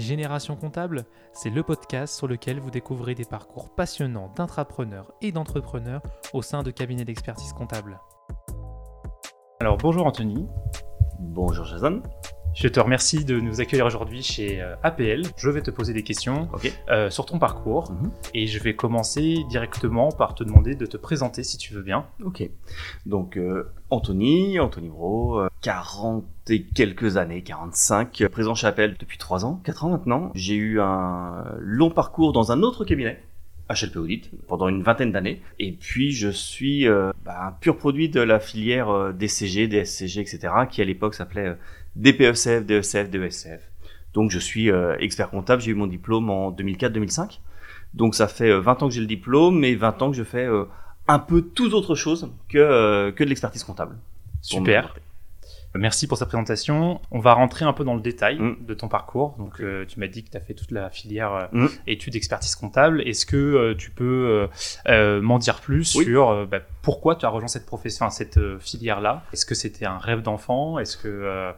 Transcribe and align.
Génération 0.00 0.56
Comptable, 0.56 1.04
c'est 1.32 1.50
le 1.50 1.62
podcast 1.62 2.16
sur 2.16 2.26
lequel 2.26 2.60
vous 2.60 2.70
découvrez 2.70 3.14
des 3.14 3.24
parcours 3.24 3.74
passionnants 3.74 4.32
d'intrapreneurs 4.36 5.12
et 5.22 5.32
d'entrepreneurs 5.32 6.02
au 6.32 6.42
sein 6.42 6.62
de 6.62 6.70
cabinets 6.70 7.04
d'expertise 7.04 7.52
comptable. 7.52 8.00
Alors 9.60 9.76
bonjour 9.78 10.06
Anthony. 10.06 10.46
Bonjour 11.18 11.64
Jason. 11.64 12.02
Je 12.56 12.68
te 12.68 12.80
remercie 12.80 13.26
de 13.26 13.38
nous 13.38 13.60
accueillir 13.60 13.84
aujourd'hui 13.84 14.22
chez 14.22 14.62
euh, 14.62 14.76
APL. 14.82 15.24
Je 15.36 15.50
vais 15.50 15.60
te 15.60 15.70
poser 15.70 15.92
des 15.92 16.02
questions 16.02 16.48
euh, 16.88 17.10
sur 17.10 17.26
ton 17.26 17.38
parcours 17.38 17.92
mhm. 17.92 18.10
et 18.32 18.46
je 18.46 18.58
vais 18.62 18.74
commencer 18.74 19.44
directement 19.50 20.10
par 20.10 20.34
te 20.34 20.42
demander 20.42 20.74
de 20.74 20.86
te 20.86 20.96
présenter 20.96 21.44
si 21.44 21.58
tu 21.58 21.74
veux 21.74 21.82
bien. 21.82 22.06
Ok. 22.24 22.48
Donc 23.04 23.36
euh, 23.36 23.70
Anthony, 23.90 24.58
Anthony 24.58 24.88
Bro, 24.88 25.42
40 25.60 26.24
et 26.48 26.62
quelques 26.62 27.18
années, 27.18 27.42
45, 27.42 28.26
présent 28.28 28.54
chez 28.54 28.68
APL 28.68 28.96
depuis 28.98 29.18
3 29.18 29.44
ans, 29.44 29.60
4 29.62 29.84
ans 29.84 29.90
maintenant. 29.90 30.30
J'ai 30.34 30.56
eu 30.56 30.80
un 30.80 31.44
long 31.58 31.90
parcours 31.90 32.32
dans 32.32 32.52
un 32.52 32.62
autre 32.62 32.86
cabinet. 32.86 33.22
HLP 33.68 33.96
Audit 33.96 34.30
pendant 34.46 34.68
une 34.68 34.84
vingtaine 34.84 35.10
d'années 35.10 35.42
et 35.58 35.72
puis 35.72 36.12
je 36.12 36.28
suis 36.28 36.86
bah, 36.86 37.48
un 37.48 37.50
pur 37.50 37.76
produit 37.76 38.08
de 38.08 38.20
la 38.20 38.38
filière 38.38 39.12
DCG, 39.12 39.66
DSCG, 39.66 40.20
etc. 40.20 40.54
qui 40.70 40.80
à 40.82 40.84
l'époque 40.84 41.14
s'appelait 41.14 41.56
DPECF, 41.96 42.66
DECF, 42.66 43.10
DESCF. 43.10 43.70
Donc 44.16 44.30
je 44.30 44.38
suis 44.38 44.70
euh, 44.70 44.96
expert 44.98 45.28
comptable, 45.28 45.60
j'ai 45.60 45.72
eu 45.72 45.74
mon 45.74 45.86
diplôme 45.86 46.30
en 46.30 46.50
2004-2005. 46.50 47.40
Donc 47.92 48.14
ça 48.14 48.28
fait 48.28 48.50
20 48.50 48.82
euh, 48.82 48.84
ans 48.84 48.88
que 48.88 48.94
j'ai 48.94 49.00
le 49.02 49.06
diplôme 49.06 49.62
et 49.62 49.74
20 49.74 50.02
ans 50.02 50.10
que 50.10 50.16
je 50.16 50.22
fais 50.22 50.46
euh, 50.46 50.64
un 51.06 51.18
peu 51.18 51.42
tout 51.42 51.74
autre 51.74 51.94
chose 51.94 52.30
que, 52.48 53.10
que 53.10 53.24
de 53.24 53.28
l'expertise 53.28 53.62
comptable. 53.62 53.96
Super. 54.40 54.94
Merci 55.74 56.06
pour 56.06 56.16
cette 56.16 56.28
présentation. 56.28 57.02
On 57.10 57.18
va 57.18 57.34
rentrer 57.34 57.66
un 57.66 57.74
peu 57.74 57.84
dans 57.84 57.94
le 57.94 58.00
détail 58.00 58.38
mm. 58.38 58.64
de 58.66 58.72
ton 58.72 58.88
parcours. 58.88 59.34
Donc, 59.38 59.60
tu 59.88 60.00
m'as 60.00 60.06
dit 60.06 60.24
que 60.24 60.30
tu 60.30 60.36
as 60.38 60.40
fait 60.40 60.54
toute 60.54 60.70
la 60.70 60.88
filière 60.88 61.50
mm. 61.52 61.66
études 61.86 62.16
expertise 62.16 62.54
comptable. 62.54 63.02
Est-ce 63.02 63.26
que 63.26 63.74
tu 63.74 63.90
peux 63.90 64.48
m'en 64.86 65.38
dire 65.38 65.60
plus 65.60 65.84
sur 65.84 66.46
bah, 66.46 66.60
pourquoi 66.80 67.16
tu 67.16 67.26
as 67.26 67.28
rejoint 67.28 67.48
cette 67.48 67.66
profession, 67.66 68.08
cette 68.08 68.40
filière-là? 68.58 69.24
Est-ce 69.34 69.44
que 69.44 69.54
c'était 69.54 69.84
un 69.84 69.98
rêve 69.98 70.22
d'enfant? 70.22 70.78
Est-ce 70.78 70.96
que 70.96 71.52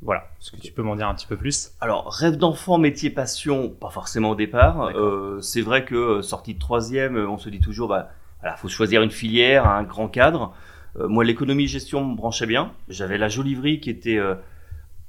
voilà, 0.00 0.28
est-ce 0.40 0.52
que 0.52 0.56
tu 0.56 0.72
peux 0.72 0.82
m'en 0.82 0.94
dire 0.94 1.08
un 1.08 1.14
petit 1.14 1.26
peu 1.26 1.36
plus? 1.36 1.72
Alors, 1.80 2.12
rêve 2.12 2.36
d'enfant, 2.36 2.78
métier 2.78 3.10
passion, 3.10 3.68
pas 3.68 3.90
forcément 3.90 4.30
au 4.30 4.34
départ. 4.36 4.92
Euh, 4.94 5.40
c'est 5.40 5.60
vrai 5.60 5.84
que 5.84 5.94
euh, 5.94 6.22
sortie 6.22 6.54
de 6.54 6.58
troisième, 6.60 7.16
euh, 7.16 7.28
on 7.28 7.36
se 7.36 7.48
dit 7.48 7.58
toujours, 7.58 7.88
bah, 7.88 8.10
voilà, 8.40 8.56
faut 8.56 8.68
choisir 8.68 9.02
une 9.02 9.10
filière, 9.10 9.66
un 9.66 9.82
grand 9.82 10.08
cadre. 10.08 10.54
moi, 10.96 11.24
l'économie 11.24 11.66
gestion 11.66 12.04
me 12.04 12.14
branchait 12.14 12.46
bien. 12.46 12.72
J'avais 12.88 13.18
la 13.18 13.28
Jolivrie 13.28 13.80
qui 13.80 13.90
était 13.90 14.20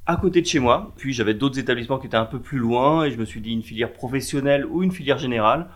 à 0.07 0.15
côté 0.15 0.41
de 0.41 0.47
chez 0.47 0.57
moi. 0.57 0.91
Puis 0.97 1.13
j'avais 1.13 1.35
d'autres 1.35 1.59
établissements 1.59 1.99
qui 1.99 2.07
étaient 2.07 2.17
un 2.17 2.25
peu 2.25 2.39
plus 2.39 2.57
loin 2.57 3.05
et 3.05 3.11
je 3.11 3.17
me 3.17 3.25
suis 3.25 3.41
dit 3.41 3.51
une 3.51 3.61
filière 3.61 3.93
professionnelle 3.93 4.65
ou 4.65 4.81
une 4.81 4.91
filière 4.91 5.19
générale. 5.19 5.67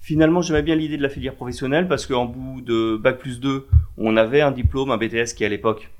Finalement, 0.00 0.42
j'aimais 0.42 0.62
bien 0.62 0.74
l'idée 0.74 0.96
de 0.96 1.02
la 1.02 1.08
filière 1.08 1.36
professionnelle 1.36 1.86
parce 1.86 2.06
qu'en 2.06 2.26
bout 2.26 2.60
de 2.60 2.96
bac 2.96 3.18
plus 3.18 3.38
2, 3.38 3.68
on 3.98 4.16
avait 4.16 4.40
un 4.40 4.50
diplôme, 4.50 4.90
un 4.90 4.96
BTS 4.96 5.34
qui 5.36 5.44
à 5.44 5.48
l'époque 5.48 5.92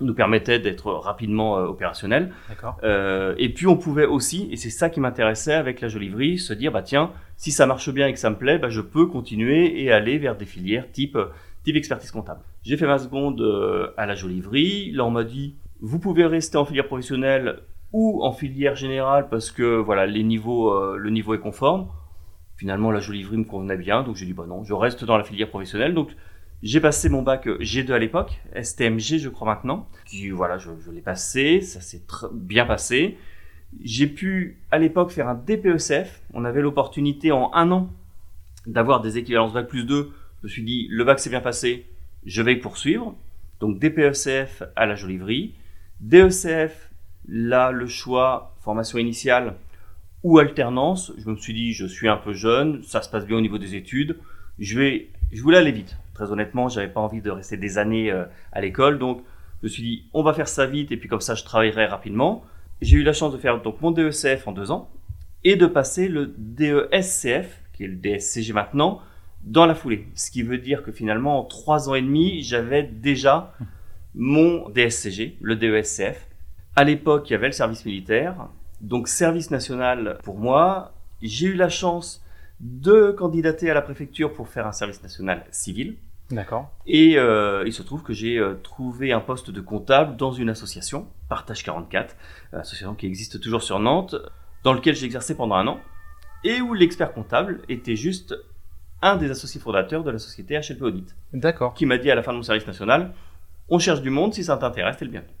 nous 0.00 0.14
permettait 0.14 0.58
d'être 0.58 0.92
rapidement 0.92 1.58
euh, 1.58 1.66
opérationnel. 1.66 2.32
Euh, 2.82 3.34
et 3.38 3.48
puis 3.48 3.66
on 3.66 3.76
pouvait 3.76 4.06
aussi, 4.06 4.48
et 4.52 4.56
c'est 4.56 4.70
ça 4.70 4.90
qui 4.90 5.00
m'intéressait 5.00 5.54
avec 5.54 5.80
la 5.80 5.88
Jolivrie, 5.88 6.38
se 6.38 6.52
dire 6.52 6.72
bah 6.72 6.82
tiens, 6.82 7.10
si 7.36 7.50
ça 7.50 7.66
marche 7.66 7.90
bien 7.90 8.06
et 8.06 8.12
que 8.12 8.18
ça 8.18 8.30
me 8.30 8.36
plaît, 8.36 8.58
bah, 8.58 8.68
je 8.68 8.80
peux 8.80 9.06
continuer 9.06 9.82
et 9.82 9.92
aller 9.92 10.18
vers 10.18 10.36
des 10.36 10.46
filières 10.46 10.90
type 10.90 11.18
type 11.64 11.76
expertise 11.76 12.10
comptable. 12.10 12.40
J'ai 12.62 12.76
fait 12.76 12.86
ma 12.86 12.98
seconde 12.98 13.40
euh, 13.40 13.92
à 13.96 14.06
la 14.06 14.14
Jolivrie. 14.14 14.90
Là 14.92 15.04
on 15.04 15.10
m'a 15.10 15.24
dit 15.24 15.56
vous 15.80 15.98
pouvez 15.98 16.26
rester 16.26 16.56
en 16.56 16.64
filière 16.64 16.86
professionnelle 16.86 17.60
ou 17.92 18.22
en 18.24 18.32
filière 18.32 18.76
générale 18.76 19.28
parce 19.28 19.50
que 19.50 19.76
voilà 19.76 20.06
les 20.06 20.22
niveaux, 20.22 20.72
euh, 20.72 20.96
le 20.96 21.10
niveau 21.10 21.34
est 21.34 21.40
conforme. 21.40 21.88
Finalement 22.56 22.90
la 22.90 23.00
Jolivrie 23.00 23.36
me 23.36 23.44
convenait 23.44 23.76
bien, 23.76 24.02
donc 24.02 24.16
j'ai 24.16 24.26
dit 24.26 24.32
bah 24.32 24.46
non, 24.46 24.64
je 24.64 24.74
reste 24.74 25.04
dans 25.04 25.16
la 25.16 25.24
filière 25.24 25.48
professionnelle. 25.48 25.94
Donc 25.94 26.10
j'ai 26.62 26.80
passé 26.80 27.08
mon 27.08 27.22
bac 27.22 27.46
G2 27.46 27.92
à 27.92 27.98
l'époque, 27.98 28.40
STMG 28.60 29.18
je 29.18 29.28
crois 29.28 29.46
maintenant. 29.46 29.88
Puis 30.06 30.30
voilà, 30.30 30.58
je, 30.58 30.70
l'ai 30.90 31.00
passé, 31.00 31.60
ça 31.60 31.80
s'est 31.80 32.02
bien 32.32 32.66
passé. 32.66 33.16
J'ai 33.82 34.08
pu 34.08 34.58
à 34.70 34.78
l'époque 34.78 35.10
faire 35.10 35.28
un 35.28 35.34
DPECF. 35.34 36.20
On 36.32 36.44
avait 36.44 36.60
l'opportunité 36.60 37.30
en 37.30 37.52
un 37.54 37.70
an 37.70 37.90
d'avoir 38.66 39.00
des 39.00 39.18
équivalences 39.18 39.52
bac 39.52 39.68
plus 39.68 39.84
2. 39.84 40.10
Je 40.40 40.46
me 40.46 40.48
suis 40.48 40.62
dit, 40.62 40.88
le 40.90 41.04
bac 41.04 41.20
s'est 41.20 41.30
bien 41.30 41.40
passé, 41.40 41.86
je 42.26 42.42
vais 42.42 42.56
poursuivre. 42.56 43.14
Donc 43.60 43.78
DPECF 43.78 44.64
à 44.74 44.86
la 44.86 44.96
Jolivrie. 44.96 45.54
DECF, 46.00 46.90
là 47.28 47.70
le 47.70 47.86
choix, 47.86 48.56
formation 48.60 48.98
initiale 48.98 49.54
ou 50.24 50.38
alternance. 50.38 51.12
Je 51.18 51.30
me 51.30 51.36
suis 51.36 51.54
dit, 51.54 51.72
je 51.72 51.86
suis 51.86 52.08
un 52.08 52.16
peu 52.16 52.32
jeune, 52.32 52.82
ça 52.82 53.00
se 53.02 53.10
passe 53.10 53.26
bien 53.26 53.36
au 53.36 53.40
niveau 53.40 53.58
des 53.58 53.76
études. 53.76 54.18
Je 54.58 54.78
vais, 54.78 55.08
je 55.32 55.40
voulais 55.40 55.58
aller 55.58 55.72
vite. 55.72 55.96
Très 56.18 56.32
honnêtement, 56.32 56.68
j'avais 56.68 56.88
pas 56.88 57.00
envie 57.00 57.20
de 57.20 57.30
rester 57.30 57.56
des 57.56 57.78
années 57.78 58.10
euh, 58.10 58.24
à 58.50 58.60
l'école, 58.60 58.98
donc 58.98 59.22
je 59.60 59.66
me 59.66 59.68
suis 59.68 59.84
dit, 59.84 60.10
on 60.12 60.24
va 60.24 60.32
faire 60.32 60.48
ça 60.48 60.66
vite 60.66 60.90
et 60.90 60.96
puis 60.96 61.08
comme 61.08 61.20
ça, 61.20 61.36
je 61.36 61.44
travaillerai 61.44 61.86
rapidement. 61.86 62.42
J'ai 62.82 62.96
eu 62.96 63.04
la 63.04 63.12
chance 63.12 63.32
de 63.32 63.38
faire 63.38 63.62
donc 63.62 63.80
mon 63.82 63.92
DECF 63.92 64.48
en 64.48 64.50
deux 64.50 64.72
ans 64.72 64.90
et 65.44 65.54
de 65.54 65.64
passer 65.66 66.08
le 66.08 66.34
DESCF, 66.36 67.62
qui 67.72 67.84
est 67.84 67.86
le 67.86 67.94
DSCG 67.94 68.52
maintenant, 68.52 69.00
dans 69.44 69.64
la 69.64 69.76
foulée. 69.76 70.08
Ce 70.16 70.32
qui 70.32 70.42
veut 70.42 70.58
dire 70.58 70.82
que 70.82 70.90
finalement, 70.90 71.38
en 71.38 71.44
trois 71.44 71.88
ans 71.88 71.94
et 71.94 72.02
demi, 72.02 72.42
j'avais 72.42 72.82
déjà 72.82 73.54
mon 74.16 74.68
DSCG, 74.70 75.38
le 75.40 75.54
DESCF. 75.54 76.26
À 76.74 76.82
l'époque, 76.82 77.30
il 77.30 77.34
y 77.34 77.36
avait 77.36 77.46
le 77.46 77.52
service 77.52 77.84
militaire, 77.84 78.48
donc 78.80 79.06
service 79.06 79.52
national 79.52 80.18
pour 80.24 80.36
moi. 80.36 80.94
J'ai 81.22 81.46
eu 81.46 81.54
la 81.54 81.68
chance 81.68 82.24
de 82.58 83.12
candidater 83.12 83.70
à 83.70 83.74
la 83.74 83.82
préfecture 83.82 84.32
pour 84.32 84.48
faire 84.48 84.66
un 84.66 84.72
service 84.72 85.00
national 85.00 85.44
civil. 85.52 85.96
D'accord. 86.30 86.70
Et 86.86 87.18
euh, 87.18 87.64
il 87.66 87.72
se 87.72 87.82
trouve 87.82 88.02
que 88.02 88.12
j'ai 88.12 88.38
euh, 88.38 88.54
trouvé 88.62 89.12
un 89.12 89.20
poste 89.20 89.50
de 89.50 89.60
comptable 89.60 90.16
dans 90.16 90.32
une 90.32 90.50
association, 90.50 91.08
Partage 91.28 91.62
44, 91.62 92.16
association 92.52 92.94
qui 92.94 93.06
existe 93.06 93.40
toujours 93.40 93.62
sur 93.62 93.78
Nantes, 93.78 94.14
dans 94.62 94.74
lequel 94.74 94.94
j'ai 94.94 95.06
exercé 95.06 95.34
pendant 95.34 95.54
un 95.54 95.66
an, 95.66 95.80
et 96.44 96.60
où 96.60 96.74
l'expert 96.74 97.12
comptable 97.12 97.62
était 97.68 97.96
juste 97.96 98.34
un 99.00 99.16
des 99.16 99.30
associés 99.30 99.60
fondateurs 99.60 100.04
de 100.04 100.10
la 100.10 100.18
société 100.18 100.58
HLP 100.58 100.82
Audit. 100.82 101.16
D'accord. 101.32 101.72
Qui 101.72 101.86
m'a 101.86 101.96
dit 101.96 102.10
à 102.10 102.14
la 102.14 102.22
fin 102.22 102.32
de 102.32 102.36
mon 102.36 102.42
service 102.42 102.66
national, 102.66 103.14
on 103.70 103.78
cherche 103.78 104.02
du 104.02 104.10
monde, 104.10 104.34
si 104.34 104.44
ça 104.44 104.56
t'intéresse, 104.58 104.98
t'es 104.98 105.06
le 105.06 105.10
bienvenu. 105.10 105.32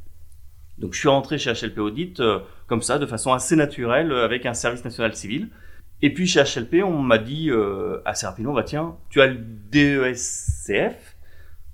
Donc 0.78 0.94
je 0.94 1.00
suis 1.00 1.08
rentré 1.08 1.38
chez 1.38 1.52
HLP 1.52 1.78
Audit 1.78 2.20
euh, 2.20 2.38
comme 2.66 2.82
ça, 2.82 2.98
de 2.98 3.06
façon 3.06 3.32
assez 3.32 3.56
naturelle, 3.56 4.12
avec 4.12 4.46
un 4.46 4.54
service 4.54 4.84
national 4.84 5.14
civil. 5.14 5.48
Et 6.00 6.14
puis 6.14 6.26
chez 6.26 6.42
HLP, 6.42 6.84
on 6.84 6.98
m'a 6.98 7.18
dit 7.18 7.50
euh, 7.50 8.00
assez 8.04 8.26
rapidement, 8.26 8.54
bah 8.54 8.62
tiens, 8.62 8.96
tu 9.10 9.20
as 9.20 9.26
le 9.26 9.38
DESCF, 9.70 11.16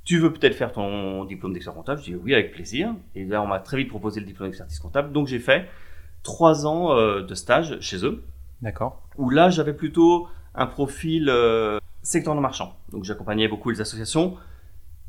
tu 0.05 0.19
veux 0.19 0.33
peut-être 0.33 0.55
faire 0.55 0.73
ton 0.73 1.25
diplôme 1.25 1.53
d'expert 1.53 1.75
comptable? 1.75 2.01
Je 2.01 2.13
dis 2.13 2.15
oui, 2.15 2.35
avec 2.35 2.53
plaisir. 2.53 2.95
Et 3.15 3.25
là, 3.25 3.43
on 3.43 3.47
m'a 3.47 3.59
très 3.59 3.77
vite 3.77 3.89
proposé 3.89 4.21
le 4.21 4.27
diplôme 4.27 4.49
d'expertise 4.49 4.79
comptable. 4.79 5.13
Donc 5.13 5.27
j'ai 5.27 5.39
fait 5.39 5.69
trois 6.23 6.67
ans 6.67 6.97
euh, 6.97 7.23
de 7.23 7.35
stage 7.35 7.79
chez 7.81 8.05
eux. 8.05 8.25
D'accord. 8.63 9.03
Où 9.17 9.29
là, 9.29 9.51
j'avais 9.51 9.75
plutôt 9.75 10.29
un 10.55 10.67
profil 10.67 11.29
euh, 11.29 11.79
secteur 12.03 12.35
non 12.35 12.41
marchand. 12.41 12.77
Donc 12.93 13.05
j'accompagnais 13.05 13.49
beaucoup 13.49 13.69
les 13.69 13.83
associations, 13.83 14.37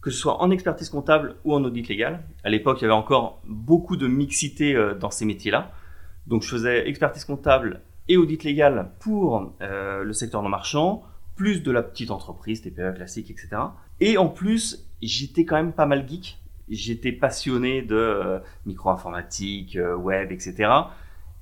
que 0.01 0.11
ce 0.11 0.17
soit 0.17 0.41
en 0.41 0.51
expertise 0.51 0.89
comptable 0.89 1.35
ou 1.45 1.53
en 1.53 1.63
audit 1.63 1.87
légal. 1.87 2.21
À 2.43 2.49
l'époque, 2.49 2.81
il 2.81 2.83
y 2.83 2.85
avait 2.85 2.93
encore 2.93 3.41
beaucoup 3.45 3.95
de 3.95 4.07
mixité 4.07 4.77
dans 4.99 5.09
ces 5.09 5.25
métiers-là. 5.25 5.71
Donc 6.27 6.41
je 6.41 6.49
faisais 6.49 6.87
expertise 6.89 7.23
comptable 7.23 7.81
et 8.07 8.17
audit 8.17 8.43
légal 8.43 8.91
pour 8.99 9.53
euh, 9.61 10.03
le 10.03 10.13
secteur 10.13 10.41
non 10.43 10.49
marchand, 10.49 11.03
plus 11.35 11.63
de 11.63 11.71
la 11.71 11.83
petite 11.83 12.11
entreprise, 12.11 12.61
TPE 12.61 12.95
classique, 12.95 13.29
etc. 13.29 13.49
Et 13.99 14.17
en 14.17 14.27
plus, 14.27 14.88
j'étais 15.01 15.45
quand 15.45 15.55
même 15.55 15.73
pas 15.73 15.85
mal 15.85 16.07
geek. 16.07 16.39
J'étais 16.69 17.11
passionné 17.11 17.81
de 17.81 17.95
euh, 17.95 18.39
micro-informatique, 18.65 19.75
euh, 19.75 19.95
web, 19.95 20.31
etc. 20.31 20.71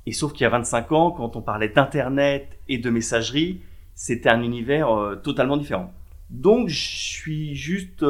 Et 0.06 0.12
sauf 0.12 0.34
qu'il 0.34 0.42
y 0.42 0.46
a 0.46 0.50
25 0.50 0.92
ans, 0.92 1.12
quand 1.12 1.36
on 1.36 1.42
parlait 1.42 1.70
d'Internet 1.70 2.58
et 2.68 2.78
de 2.78 2.90
messagerie, 2.90 3.62
c'était 3.96 4.30
un 4.30 4.42
univers 4.42 4.90
totalement 5.24 5.56
différent. 5.56 5.94
Donc, 6.30 6.68
je 6.68 6.90
suis 6.90 7.56
juste 7.56 8.04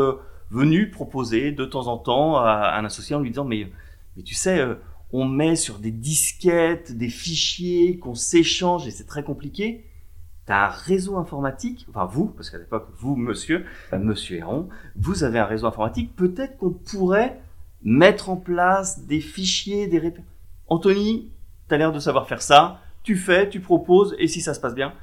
venu 0.50 0.90
proposer 0.90 1.52
de 1.52 1.66
temps 1.66 1.88
en 1.88 1.98
temps 1.98 2.38
à 2.38 2.78
un 2.80 2.86
associé 2.86 3.16
en 3.16 3.20
lui 3.20 3.30
disant, 3.30 3.46
mais, 3.46 3.70
mais 4.16 4.24
tu 4.24 4.34
sais, 4.34 4.66
on 5.14 5.26
met 5.26 5.56
sur 5.56 5.78
des 5.78 5.92
disquettes, 5.92 6.98
des 6.98 7.08
fichiers 7.08 8.00
qu'on 8.00 8.16
s'échange 8.16 8.88
et 8.88 8.92
c'est 8.92 9.06
très 9.06 9.24
compliqué. 9.24 9.86
T'as 10.46 10.66
un 10.66 10.70
réseau 10.70 11.18
informatique, 11.18 11.86
enfin 11.90 12.06
vous, 12.06 12.26
parce 12.26 12.50
qu'à 12.50 12.58
l'époque, 12.58 12.90
vous, 12.98 13.16
monsieur, 13.16 13.64
monsieur 13.94 14.38
Héron, 14.38 14.68
vous 14.98 15.24
avez 15.24 15.40
un 15.40 15.46
réseau 15.46 15.68
informatique, 15.68 16.16
peut-être 16.18 16.58
qu'on 16.58 16.72
pourrait 16.72 17.40
mettre 17.84 18.30
en 18.30 18.36
place 18.36 19.06
des 19.06 19.22
fichiers, 19.22 19.88
des 19.88 20.00
répétitions. 20.00 20.30
Anthony, 20.68 21.32
t'as 21.68 21.78
l'air 21.78 21.94
de 21.94 22.00
savoir 22.00 22.28
faire 22.28 22.42
ça, 22.42 22.82
tu 23.04 23.16
fais, 23.16 23.48
tu 23.48 23.62
proposes, 23.62 24.16
et 24.18 24.28
si 24.28 24.42
ça 24.42 24.54
se 24.54 24.60
passe 24.60 24.76
bien? 24.76 24.94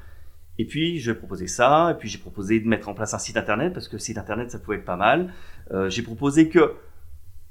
Et 0.59 0.67
puis, 0.67 0.99
je 0.99 1.13
proposer 1.13 1.47
ça, 1.47 1.93
et 1.93 1.95
puis 1.95 2.09
j'ai 2.09 2.19
proposé 2.19 2.61
de 2.61 2.69
mettre 2.69 2.89
en 2.89 2.95
place 2.95 3.15
un 3.15 3.19
site 3.19 3.37
internet, 3.37 3.73
parce 3.73 3.89
que 3.89 3.97
site 3.97 4.19
internet, 4.19 4.51
ça 4.51 4.59
pouvait 4.59 4.79
être 4.79 4.85
pas 4.85 4.97
mal. 4.97 5.33
Euh, 5.71 5.89
j'ai 5.89 6.03
proposé 6.03 6.49
que 6.49 6.75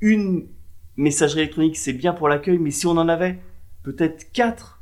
une 0.02 0.48
messagerie 1.00 1.42
électronique, 1.42 1.78
c'est 1.78 1.94
bien 1.94 2.14
pour 2.14 2.28
l'accueil, 2.30 2.58
mais 2.58 2.72
si 2.72 2.86
on 2.86 2.92
en 2.92 3.08
avait 3.08 3.40
peut-être 3.84 4.32
quatre 4.32 4.82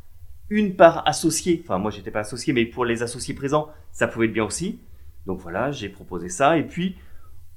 une 0.49 0.75
part 0.75 1.07
associée. 1.07 1.61
Enfin, 1.63 1.77
moi, 1.77 1.91
j'étais 1.91 2.11
pas 2.11 2.21
associé, 2.21 2.53
mais 2.53 2.65
pour 2.65 2.85
les 2.85 3.03
associés 3.03 3.33
présents, 3.33 3.69
ça 3.91 4.07
pouvait 4.07 4.27
être 4.27 4.33
bien 4.33 4.45
aussi. 4.45 4.79
Donc 5.25 5.39
voilà, 5.39 5.71
j'ai 5.71 5.89
proposé 5.89 6.29
ça. 6.29 6.57
Et 6.57 6.63
puis, 6.63 6.95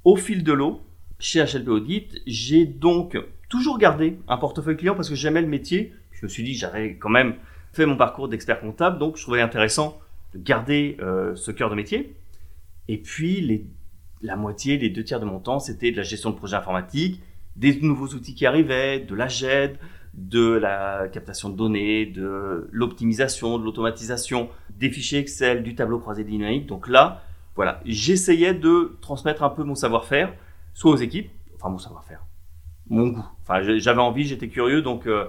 au 0.03 0.15
fil 0.15 0.43
de 0.43 0.53
l'eau, 0.53 0.81
chez 1.19 1.43
HLP 1.43 1.69
Audit, 1.69 2.21
j'ai 2.27 2.65
donc 2.65 3.17
toujours 3.49 3.77
gardé 3.77 4.17
un 4.27 4.37
portefeuille 4.37 4.77
client 4.77 4.95
parce 4.95 5.09
que 5.09 5.15
j'aimais 5.15 5.41
le 5.41 5.47
métier. 5.47 5.93
Je 6.11 6.25
me 6.25 6.29
suis 6.29 6.43
dit, 6.43 6.53
j'avais 6.53 6.97
quand 6.97 7.09
même 7.09 7.35
fait 7.73 7.85
mon 7.85 7.95
parcours 7.95 8.27
d'expert 8.27 8.59
comptable, 8.59 8.99
donc 8.99 9.17
je 9.17 9.21
trouvais 9.21 9.41
intéressant 9.41 9.99
de 10.33 10.39
garder 10.39 10.97
euh, 10.99 11.35
ce 11.35 11.51
cœur 11.51 11.69
de 11.69 11.75
métier. 11.75 12.15
Et 12.89 12.97
puis, 12.97 13.65
la 14.21 14.35
moitié, 14.35 14.77
les 14.77 14.89
deux 14.89 15.03
tiers 15.03 15.19
de 15.19 15.25
mon 15.25 15.39
temps, 15.39 15.59
c'était 15.59 15.91
de 15.91 15.97
la 15.97 16.03
gestion 16.03 16.31
de 16.31 16.35
projets 16.35 16.57
informatiques, 16.57 17.21
des 17.55 17.79
nouveaux 17.81 18.07
outils 18.07 18.35
qui 18.35 18.45
arrivaient, 18.45 18.99
de 18.99 19.15
la 19.15 19.27
GED, 19.27 19.77
de 20.13 20.51
la 20.51 21.07
captation 21.07 21.49
de 21.49 21.55
données, 21.55 22.05
de 22.05 22.67
l'optimisation, 22.71 23.57
de 23.57 23.63
l'automatisation, 23.63 24.49
des 24.69 24.89
fichiers 24.89 25.19
Excel, 25.19 25.63
du 25.63 25.75
tableau 25.75 25.99
croisé 25.99 26.23
dynamique. 26.23 26.65
Donc 26.65 26.87
là, 26.87 27.23
voilà, 27.55 27.81
j'essayais 27.85 28.53
de 28.53 28.97
transmettre 29.01 29.43
un 29.43 29.49
peu 29.49 29.63
mon 29.63 29.75
savoir-faire, 29.75 30.33
soit 30.73 30.91
aux 30.91 30.97
équipes, 30.97 31.29
enfin 31.55 31.69
mon 31.69 31.77
savoir-faire, 31.77 32.25
mon 32.89 33.07
goût. 33.07 33.25
Enfin, 33.41 33.61
j'avais 33.77 34.01
envie, 34.01 34.23
j'étais 34.23 34.47
curieux, 34.47 34.81
donc, 34.81 35.07
euh, 35.07 35.25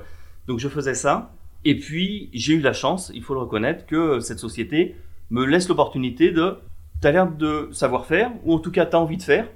donc 0.46 0.58
je 0.58 0.68
faisais 0.68 0.94
ça. 0.94 1.32
Et 1.64 1.78
puis, 1.78 2.28
j'ai 2.32 2.54
eu 2.54 2.60
la 2.60 2.72
chance, 2.72 3.12
il 3.14 3.22
faut 3.22 3.34
le 3.34 3.40
reconnaître, 3.40 3.86
que 3.86 4.18
cette 4.18 4.40
société 4.40 4.96
me 5.30 5.44
laisse 5.44 5.68
l'opportunité 5.68 6.32
de, 6.32 6.58
tu 7.00 7.06
as 7.06 7.12
l'air 7.12 7.30
de 7.30 7.68
savoir 7.72 8.06
faire, 8.06 8.32
ou 8.44 8.54
en 8.54 8.58
tout 8.58 8.72
cas, 8.72 8.84
tu 8.86 8.96
as 8.96 9.00
envie 9.00 9.16
de 9.16 9.22
faire. 9.22 9.48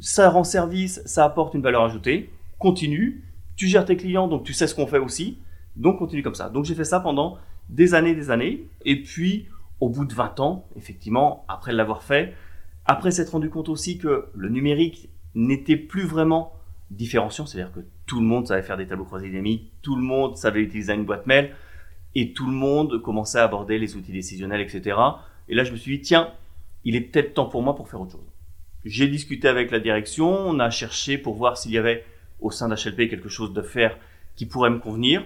Ça 0.00 0.30
rend 0.30 0.44
service, 0.44 1.02
ça 1.04 1.24
apporte 1.24 1.54
une 1.54 1.62
valeur 1.62 1.82
ajoutée. 1.82 2.30
Continue, 2.58 3.22
tu 3.56 3.68
gères 3.68 3.84
tes 3.84 3.96
clients, 3.96 4.28
donc 4.28 4.44
tu 4.44 4.52
sais 4.52 4.66
ce 4.66 4.74
qu'on 4.74 4.86
fait 4.86 4.98
aussi. 4.98 5.38
Donc 5.76 5.98
continue 5.98 6.22
comme 6.22 6.34
ça. 6.34 6.48
Donc 6.48 6.64
j'ai 6.64 6.74
fait 6.74 6.84
ça 6.84 7.00
pendant 7.00 7.38
des 7.68 7.94
années, 7.94 8.14
des 8.14 8.30
années. 8.30 8.66
Et 8.84 9.02
puis, 9.02 9.46
au 9.80 9.88
bout 9.88 10.04
de 10.04 10.14
20 10.14 10.40
ans, 10.40 10.66
effectivement, 10.76 11.44
après 11.48 11.72
l'avoir 11.72 12.02
fait, 12.02 12.34
après 12.86 13.10
s'être 13.10 13.30
rendu 13.30 13.50
compte 13.50 13.68
aussi 13.68 13.98
que 13.98 14.26
le 14.34 14.48
numérique 14.48 15.10
n'était 15.34 15.76
plus 15.76 16.04
vraiment 16.04 16.52
différenciant, 16.90 17.46
c'est-à-dire 17.46 17.72
que 17.72 17.80
tout 18.06 18.20
le 18.20 18.26
monde 18.26 18.46
savait 18.46 18.62
faire 18.62 18.76
des 18.76 18.86
tableaux 18.86 19.04
croisés 19.04 19.28
dynamiques, 19.28 19.72
tout 19.82 19.94
le 19.94 20.02
monde 20.02 20.36
savait 20.36 20.60
utiliser 20.60 20.92
une 20.92 21.04
boîte 21.04 21.26
mail, 21.26 21.54
et 22.14 22.32
tout 22.32 22.46
le 22.46 22.52
monde 22.52 23.00
commençait 23.00 23.38
à 23.38 23.44
aborder 23.44 23.78
les 23.78 23.96
outils 23.96 24.12
décisionnels, 24.12 24.60
etc. 24.60 24.98
Et 25.48 25.54
là, 25.54 25.62
je 25.62 25.70
me 25.70 25.76
suis 25.76 25.98
dit, 25.98 26.02
tiens, 26.02 26.32
il 26.84 26.96
est 26.96 27.00
peut-être 27.00 27.34
temps 27.34 27.46
pour 27.46 27.62
moi 27.62 27.76
pour 27.76 27.88
faire 27.88 28.00
autre 28.00 28.12
chose. 28.12 28.29
J'ai 28.84 29.08
discuté 29.08 29.46
avec 29.46 29.70
la 29.70 29.78
direction, 29.78 30.28
on 30.30 30.58
a 30.58 30.70
cherché 30.70 31.18
pour 31.18 31.34
voir 31.34 31.58
s'il 31.58 31.72
y 31.72 31.78
avait 31.78 32.04
au 32.40 32.50
sein 32.50 32.68
d'HLP 32.68 33.10
quelque 33.10 33.28
chose 33.28 33.52
de 33.52 33.60
faire 33.60 33.96
qui 34.36 34.46
pourrait 34.46 34.70
me 34.70 34.78
convenir. 34.78 35.22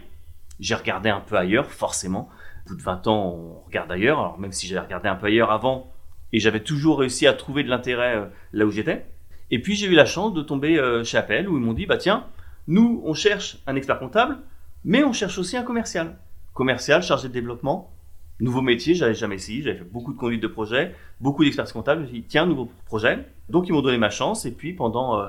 J'ai 0.58 0.74
regardé 0.74 1.08
un 1.08 1.20
peu 1.20 1.36
ailleurs, 1.36 1.70
forcément. 1.70 2.28
Au 2.66 2.70
bout 2.70 2.76
de 2.76 2.82
20 2.82 3.06
ans, 3.06 3.36
on 3.36 3.60
regarde 3.66 3.92
ailleurs. 3.92 4.18
Alors 4.18 4.38
même 4.40 4.50
si 4.50 4.66
j'avais 4.66 4.80
regardé 4.80 5.08
un 5.08 5.14
peu 5.14 5.26
ailleurs 5.26 5.52
avant, 5.52 5.92
et 6.32 6.40
j'avais 6.40 6.64
toujours 6.64 6.98
réussi 6.98 7.28
à 7.28 7.32
trouver 7.32 7.62
de 7.62 7.68
l'intérêt 7.68 8.16
euh, 8.16 8.26
là 8.52 8.66
où 8.66 8.72
j'étais. 8.72 9.06
Et 9.52 9.62
puis 9.62 9.76
j'ai 9.76 9.86
eu 9.86 9.94
la 9.94 10.06
chance 10.06 10.34
de 10.34 10.42
tomber 10.42 10.76
euh, 10.76 11.04
chez 11.04 11.16
Apple 11.16 11.46
où 11.48 11.56
ils 11.56 11.62
m'ont 11.62 11.74
dit 11.74 11.86
bah 11.86 11.96
tiens, 11.96 12.26
nous 12.66 13.02
on 13.04 13.14
cherche 13.14 13.58
un 13.68 13.76
expert 13.76 14.00
comptable, 14.00 14.38
mais 14.84 15.04
on 15.04 15.12
cherche 15.12 15.38
aussi 15.38 15.56
un 15.56 15.62
commercial. 15.62 16.18
Commercial, 16.54 17.04
chargé 17.04 17.28
de 17.28 17.32
développement, 17.32 17.93
nouveau 18.40 18.62
métier, 18.62 18.94
j'avais 18.94 19.14
jamais 19.14 19.36
essayé, 19.36 19.62
j'avais 19.62 19.78
fait 19.78 19.84
beaucoup 19.84 20.12
de 20.12 20.18
conduite 20.18 20.42
de 20.42 20.48
projet, 20.48 20.94
beaucoup 21.20 21.44
d'experts 21.44 21.72
comptables. 21.72 22.02
Je 22.02 22.06
me 22.06 22.10
suis 22.12 22.20
dit 22.22 22.26
tiens, 22.28 22.46
nouveau 22.46 22.70
projet. 22.86 23.26
Donc 23.48 23.68
ils 23.68 23.72
m'ont 23.72 23.82
donné 23.82 23.98
ma 23.98 24.10
chance 24.10 24.46
et 24.46 24.52
puis 24.52 24.72
pendant 24.72 25.20
euh, 25.20 25.28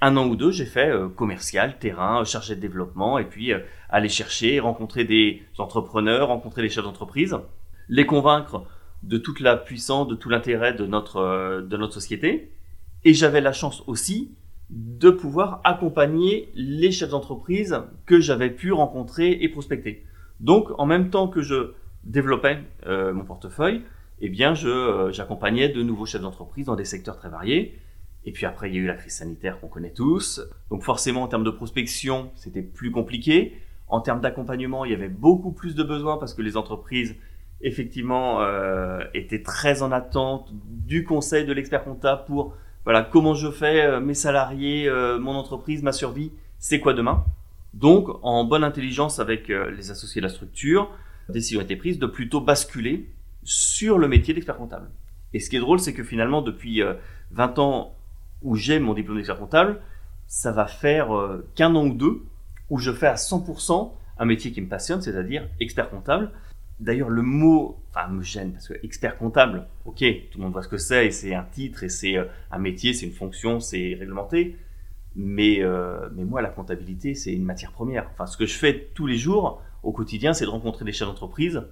un 0.00 0.16
an 0.16 0.28
ou 0.28 0.36
deux, 0.36 0.52
j'ai 0.52 0.64
fait 0.64 0.90
euh, 0.90 1.08
commercial, 1.08 1.78
terrain, 1.78 2.24
chargé 2.24 2.54
de 2.54 2.60
développement, 2.60 3.18
et 3.18 3.24
puis 3.24 3.52
euh, 3.52 3.60
aller 3.88 4.08
chercher, 4.08 4.60
rencontrer 4.60 5.04
des 5.04 5.42
entrepreneurs, 5.58 6.28
rencontrer 6.28 6.62
les 6.62 6.68
chefs 6.68 6.84
d'entreprise, 6.84 7.36
les 7.88 8.06
convaincre 8.06 8.64
de 9.02 9.18
toute 9.18 9.40
la 9.40 9.56
puissance, 9.56 10.06
de 10.08 10.14
tout 10.14 10.28
l'intérêt 10.28 10.72
de 10.72 10.86
notre, 10.86 11.16
euh, 11.16 11.62
de 11.62 11.76
notre 11.76 11.94
société. 11.94 12.52
Et 13.04 13.12
j'avais 13.12 13.40
la 13.40 13.52
chance 13.52 13.82
aussi 13.86 14.32
de 14.70 15.10
pouvoir 15.10 15.60
accompagner 15.64 16.50
les 16.54 16.92
chefs 16.92 17.10
d'entreprise 17.10 17.80
que 18.06 18.20
j'avais 18.20 18.50
pu 18.50 18.72
rencontrer 18.72 19.32
et 19.40 19.48
prospecter. 19.48 20.04
Donc, 20.40 20.68
en 20.78 20.86
même 20.86 21.10
temps 21.10 21.26
que 21.26 21.42
je 21.42 21.72
développais 22.08 22.58
mon 22.86 23.24
portefeuille, 23.24 23.82
eh 24.20 24.28
bien, 24.28 24.54
je, 24.54 25.10
j'accompagnais 25.12 25.68
de 25.68 25.82
nouveaux 25.82 26.06
chefs 26.06 26.22
d'entreprise 26.22 26.66
dans 26.66 26.76
des 26.76 26.84
secteurs 26.84 27.16
très 27.16 27.28
variés. 27.28 27.78
Et 28.24 28.32
puis 28.32 28.46
après, 28.46 28.68
il 28.68 28.74
y 28.74 28.78
a 28.78 28.80
eu 28.82 28.86
la 28.86 28.94
crise 28.94 29.14
sanitaire 29.14 29.60
qu'on 29.60 29.68
connaît 29.68 29.92
tous. 29.92 30.40
Donc 30.70 30.82
forcément, 30.82 31.22
en 31.22 31.28
termes 31.28 31.44
de 31.44 31.50
prospection, 31.50 32.30
c'était 32.34 32.62
plus 32.62 32.90
compliqué. 32.90 33.54
En 33.86 34.00
termes 34.00 34.20
d'accompagnement, 34.20 34.84
il 34.84 34.90
y 34.90 34.94
avait 34.94 35.08
beaucoup 35.08 35.52
plus 35.52 35.74
de 35.74 35.82
besoins 35.82 36.18
parce 36.18 36.34
que 36.34 36.42
les 36.42 36.56
entreprises, 36.56 37.16
effectivement, 37.62 38.42
euh, 38.42 39.02
étaient 39.14 39.42
très 39.42 39.82
en 39.82 39.92
attente 39.92 40.50
du 40.52 41.04
conseil 41.04 41.46
de 41.46 41.52
l'expert 41.52 41.84
comptable 41.84 42.24
pour, 42.26 42.54
voilà, 42.84 43.02
comment 43.02 43.34
je 43.34 43.50
fais, 43.50 43.82
euh, 43.82 44.00
mes 44.00 44.14
salariés, 44.14 44.88
euh, 44.88 45.18
mon 45.18 45.32
entreprise, 45.32 45.82
ma 45.82 45.92
survie, 45.92 46.32
c'est 46.58 46.80
quoi 46.80 46.92
demain? 46.92 47.24
Donc, 47.72 48.08
en 48.22 48.44
bonne 48.44 48.64
intelligence 48.64 49.20
avec 49.20 49.48
les 49.48 49.90
associés 49.90 50.20
de 50.20 50.26
la 50.26 50.32
structure, 50.32 50.90
décision 51.32 51.60
a 51.60 51.64
été 51.64 51.76
prise 51.76 51.98
de 51.98 52.06
plutôt 52.06 52.40
basculer 52.40 53.10
sur 53.42 53.98
le 53.98 54.08
métier 54.08 54.34
d'expert 54.34 54.56
comptable. 54.56 54.90
Et 55.34 55.40
ce 55.40 55.50
qui 55.50 55.56
est 55.56 55.60
drôle, 55.60 55.80
c'est 55.80 55.92
que 55.92 56.04
finalement, 56.04 56.42
depuis 56.42 56.82
20 57.30 57.58
ans, 57.58 57.94
où 58.42 58.54
j'ai 58.54 58.78
mon 58.78 58.94
diplôme 58.94 59.16
d'expert 59.16 59.38
comptable, 59.38 59.80
ça 60.26 60.52
va 60.52 60.66
faire 60.66 61.16
euh, 61.16 61.48
qu'un 61.54 61.74
an 61.74 61.86
ou 61.86 61.94
deux 61.94 62.22
où 62.70 62.78
je 62.78 62.92
fais 62.92 63.06
à 63.06 63.14
100% 63.14 63.92
un 64.18 64.24
métier 64.24 64.52
qui 64.52 64.60
me 64.60 64.68
passionne, 64.68 65.00
c'est-à-dire 65.00 65.48
expert 65.58 65.90
comptable. 65.90 66.30
D'ailleurs, 66.80 67.08
le 67.08 67.22
mot, 67.22 67.80
enfin, 67.90 68.08
me 68.08 68.22
gêne 68.22 68.52
parce 68.52 68.68
que 68.68 68.74
expert 68.84 69.16
comptable, 69.16 69.66
ok, 69.84 70.04
tout 70.30 70.38
le 70.38 70.44
monde 70.44 70.52
voit 70.52 70.62
ce 70.62 70.68
que 70.68 70.76
c'est 70.76 71.06
et 71.06 71.10
c'est 71.10 71.34
un 71.34 71.44
titre 71.44 71.82
et 71.82 71.88
c'est 71.88 72.16
euh, 72.16 72.26
un 72.50 72.58
métier, 72.58 72.92
c'est 72.92 73.06
une 73.06 73.12
fonction, 73.12 73.58
c'est 73.58 73.96
réglementé. 73.98 74.56
Mais, 75.16 75.62
euh, 75.62 76.08
mais 76.14 76.24
moi, 76.24 76.42
la 76.42 76.50
comptabilité, 76.50 77.14
c'est 77.14 77.32
une 77.32 77.44
matière 77.44 77.72
première. 77.72 78.08
Enfin, 78.12 78.26
ce 78.26 78.36
que 78.36 78.46
je 78.46 78.56
fais 78.56 78.90
tous 78.94 79.06
les 79.06 79.16
jours 79.16 79.62
au 79.88 79.92
quotidien, 79.92 80.34
c'est 80.34 80.44
de 80.44 80.50
rencontrer 80.50 80.84
des 80.84 80.92
chefs 80.92 81.08
d'entreprise 81.08 81.62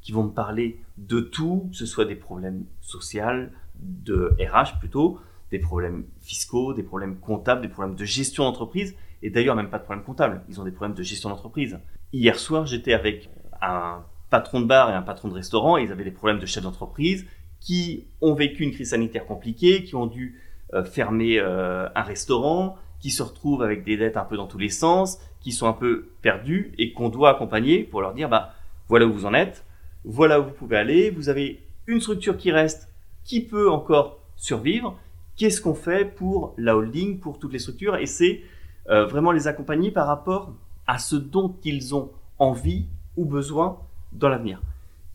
qui 0.00 0.10
vont 0.10 0.24
me 0.24 0.30
parler 0.30 0.80
de 0.96 1.20
tout, 1.20 1.68
que 1.70 1.76
ce 1.76 1.84
soit 1.84 2.06
des 2.06 2.14
problèmes 2.14 2.64
sociaux, 2.80 3.50
de 3.78 4.34
RH 4.40 4.78
plutôt, 4.78 5.20
des 5.50 5.58
problèmes 5.58 6.06
fiscaux, 6.22 6.72
des 6.72 6.82
problèmes 6.82 7.18
comptables, 7.18 7.60
des 7.60 7.68
problèmes 7.68 7.94
de 7.94 8.04
gestion 8.06 8.44
d'entreprise, 8.44 8.96
et 9.20 9.28
d'ailleurs 9.28 9.56
même 9.56 9.68
pas 9.68 9.78
de 9.78 9.84
problèmes 9.84 10.06
comptables, 10.06 10.42
ils 10.48 10.58
ont 10.58 10.64
des 10.64 10.70
problèmes 10.70 10.96
de 10.96 11.02
gestion 11.02 11.28
d'entreprise. 11.28 11.78
Hier 12.14 12.38
soir, 12.38 12.64
j'étais 12.64 12.94
avec 12.94 13.28
un 13.60 14.04
patron 14.30 14.62
de 14.62 14.66
bar 14.66 14.88
et 14.88 14.94
un 14.94 15.02
patron 15.02 15.28
de 15.28 15.34
restaurant, 15.34 15.76
et 15.76 15.82
ils 15.82 15.92
avaient 15.92 16.04
des 16.04 16.10
problèmes 16.10 16.38
de 16.38 16.46
chef 16.46 16.62
d'entreprise 16.62 17.26
qui 17.60 18.06
ont 18.22 18.32
vécu 18.32 18.62
une 18.62 18.72
crise 18.72 18.90
sanitaire 18.90 19.26
compliquée, 19.26 19.84
qui 19.84 19.96
ont 19.96 20.06
dû 20.06 20.40
euh, 20.72 20.82
fermer 20.82 21.38
euh, 21.38 21.90
un 21.94 22.02
restaurant, 22.02 22.78
qui 23.00 23.10
se 23.10 23.22
retrouvent 23.22 23.62
avec 23.62 23.84
des 23.84 23.98
dettes 23.98 24.16
un 24.16 24.24
peu 24.24 24.38
dans 24.38 24.46
tous 24.46 24.58
les 24.58 24.70
sens, 24.70 25.18
qui 25.46 25.52
sont 25.52 25.68
un 25.68 25.72
peu 25.72 26.08
perdus 26.22 26.72
et 26.76 26.92
qu'on 26.92 27.08
doit 27.08 27.30
accompagner 27.30 27.84
pour 27.84 28.00
leur 28.00 28.14
dire 28.14 28.28
bah 28.28 28.52
voilà 28.88 29.06
où 29.06 29.12
vous 29.12 29.26
en 29.26 29.32
êtes, 29.32 29.64
voilà 30.04 30.40
où 30.40 30.42
vous 30.46 30.50
pouvez 30.50 30.76
aller, 30.76 31.08
vous 31.08 31.28
avez 31.28 31.62
une 31.86 32.00
structure 32.00 32.36
qui 32.36 32.50
reste, 32.50 32.92
qui 33.22 33.42
peut 33.44 33.70
encore 33.70 34.18
survivre, 34.34 34.98
qu'est-ce 35.36 35.60
qu'on 35.60 35.76
fait 35.76 36.04
pour 36.04 36.52
la 36.58 36.76
holding, 36.76 37.20
pour 37.20 37.38
toutes 37.38 37.52
les 37.52 37.60
structures, 37.60 37.94
et 37.94 38.06
c'est 38.06 38.40
euh, 38.88 39.06
vraiment 39.06 39.30
les 39.30 39.46
accompagner 39.46 39.92
par 39.92 40.08
rapport 40.08 40.52
à 40.88 40.98
ce 40.98 41.14
dont 41.14 41.54
ils 41.62 41.94
ont 41.94 42.10
envie 42.40 42.86
ou 43.16 43.24
besoin 43.24 43.78
dans 44.10 44.28
l'avenir. 44.28 44.60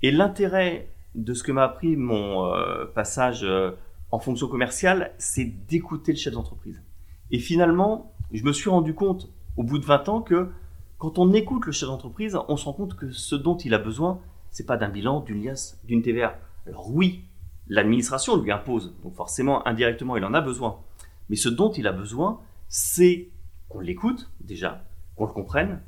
Et 0.01 0.11
l'intérêt 0.11 0.87
de 1.13 1.33
ce 1.33 1.43
que 1.43 1.51
m'a 1.51 1.65
appris 1.65 1.97
mon 1.97 2.45
euh, 2.45 2.85
passage 2.85 3.43
euh, 3.43 3.71
en 4.11 4.19
fonction 4.19 4.47
commerciale, 4.47 5.11
c'est 5.17 5.43
d'écouter 5.43 6.13
le 6.13 6.17
chef 6.17 6.33
d'entreprise. 6.33 6.81
Et 7.31 7.39
finalement, 7.39 8.13
je 8.31 8.45
me 8.45 8.53
suis 8.53 8.69
rendu 8.69 8.93
compte 8.93 9.29
au 9.57 9.63
bout 9.63 9.79
de 9.79 9.85
20 9.85 10.09
ans 10.09 10.21
que 10.21 10.49
quand 10.97 11.17
on 11.17 11.33
écoute 11.33 11.65
le 11.65 11.71
chef 11.71 11.89
d'entreprise, 11.89 12.37
on 12.47 12.57
se 12.57 12.65
rend 12.65 12.73
compte 12.73 12.95
que 12.95 13.11
ce 13.11 13.35
dont 13.35 13.57
il 13.57 13.73
a 13.73 13.79
besoin, 13.79 14.21
c'est 14.51 14.65
pas 14.65 14.77
d'un 14.77 14.89
bilan, 14.89 15.21
d'une 15.21 15.43
liasse, 15.43 15.79
d'une 15.83 16.01
TVA. 16.01 16.39
Alors 16.67 16.91
oui, 16.91 17.23
l'administration 17.67 18.41
lui 18.41 18.51
impose. 18.51 18.93
Donc 19.03 19.15
forcément, 19.15 19.67
indirectement, 19.67 20.17
il 20.17 20.25
en 20.25 20.33
a 20.33 20.41
besoin. 20.41 20.79
Mais 21.29 21.35
ce 21.35 21.49
dont 21.49 21.71
il 21.71 21.87
a 21.87 21.91
besoin, 21.91 22.39
c'est 22.67 23.29
qu'on 23.67 23.79
l'écoute 23.79 24.29
déjà, 24.41 24.83
qu'on 25.15 25.25
le 25.25 25.33
comprenne, 25.33 25.81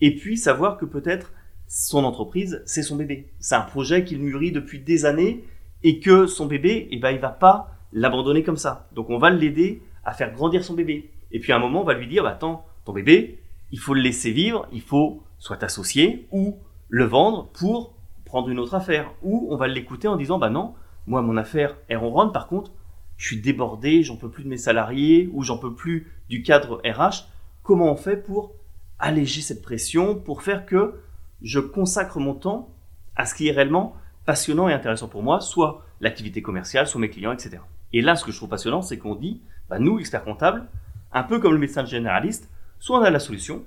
et 0.00 0.14
puis 0.14 0.36
savoir 0.36 0.76
que 0.76 0.84
peut-être 0.84 1.32
son 1.66 2.04
entreprise, 2.04 2.62
c'est 2.66 2.82
son 2.82 2.96
bébé. 2.96 3.32
C'est 3.40 3.54
un 3.54 3.62
projet 3.62 4.04
qu'il 4.04 4.20
mûrit 4.20 4.52
depuis 4.52 4.80
des 4.80 5.04
années 5.04 5.44
et 5.82 6.00
que 6.00 6.26
son 6.26 6.46
bébé, 6.46 6.88
eh 6.90 6.98
ben, 6.98 7.10
il 7.10 7.20
va 7.20 7.28
pas 7.28 7.72
l'abandonner 7.92 8.42
comme 8.42 8.56
ça. 8.56 8.88
Donc 8.92 9.10
on 9.10 9.18
va 9.18 9.30
l'aider 9.30 9.82
à 10.04 10.12
faire 10.12 10.32
grandir 10.32 10.64
son 10.64 10.74
bébé. 10.74 11.10
Et 11.30 11.40
puis 11.40 11.52
à 11.52 11.56
un 11.56 11.58
moment, 11.58 11.82
on 11.82 11.84
va 11.84 11.94
lui 11.94 12.06
dire, 12.06 12.22
bah, 12.22 12.30
attends, 12.30 12.64
ton 12.88 12.94
bébé, 12.94 13.38
il 13.70 13.78
faut 13.78 13.92
le 13.92 14.00
laisser 14.00 14.32
vivre, 14.32 14.66
il 14.72 14.80
faut 14.80 15.22
soit 15.38 15.58
t'associer 15.58 16.26
ou 16.32 16.56
le 16.88 17.04
vendre 17.04 17.48
pour 17.52 17.94
prendre 18.24 18.48
une 18.48 18.58
autre 18.58 18.74
affaire. 18.74 19.12
Ou 19.22 19.46
on 19.50 19.56
va 19.56 19.68
l'écouter 19.68 20.08
en 20.08 20.16
disant, 20.16 20.38
bah 20.38 20.48
non, 20.48 20.74
moi, 21.06 21.20
mon 21.20 21.36
affaire 21.36 21.76
est 21.90 21.96
ronronne, 21.96 22.32
par 22.32 22.48
contre, 22.48 22.72
je 23.18 23.26
suis 23.26 23.42
débordé, 23.42 24.02
j'en 24.02 24.16
peux 24.16 24.30
plus 24.30 24.42
de 24.42 24.48
mes 24.48 24.56
salariés 24.56 25.28
ou 25.34 25.42
j'en 25.42 25.58
peux 25.58 25.74
plus 25.74 26.10
du 26.30 26.42
cadre 26.42 26.80
RH. 26.82 27.28
Comment 27.62 27.92
on 27.92 27.96
fait 27.96 28.16
pour 28.16 28.54
alléger 28.98 29.42
cette 29.42 29.60
pression, 29.60 30.14
pour 30.14 30.42
faire 30.42 30.64
que 30.64 30.94
je 31.42 31.60
consacre 31.60 32.18
mon 32.18 32.32
temps 32.32 32.70
à 33.16 33.26
ce 33.26 33.34
qui 33.34 33.48
est 33.48 33.52
réellement 33.52 33.96
passionnant 34.24 34.66
et 34.66 34.72
intéressant 34.72 35.08
pour 35.08 35.22
moi, 35.22 35.40
soit 35.40 35.84
l'activité 36.00 36.40
commerciale, 36.40 36.86
soit 36.86 37.02
mes 37.02 37.10
clients, 37.10 37.32
etc. 37.32 37.58
Et 37.92 38.00
là, 38.00 38.16
ce 38.16 38.24
que 38.24 38.32
je 38.32 38.38
trouve 38.38 38.48
passionnant, 38.48 38.80
c'est 38.80 38.96
qu'on 38.96 39.14
dit, 39.14 39.42
bah, 39.68 39.78
nous, 39.78 39.98
experts 39.98 40.24
comptables, 40.24 40.66
un 41.12 41.22
peu 41.22 41.38
comme 41.38 41.52
le 41.52 41.58
médecin 41.58 41.84
généraliste, 41.84 42.48
soit 42.78 42.98
on 42.98 43.02
a 43.02 43.10
la 43.10 43.18
solution, 43.18 43.64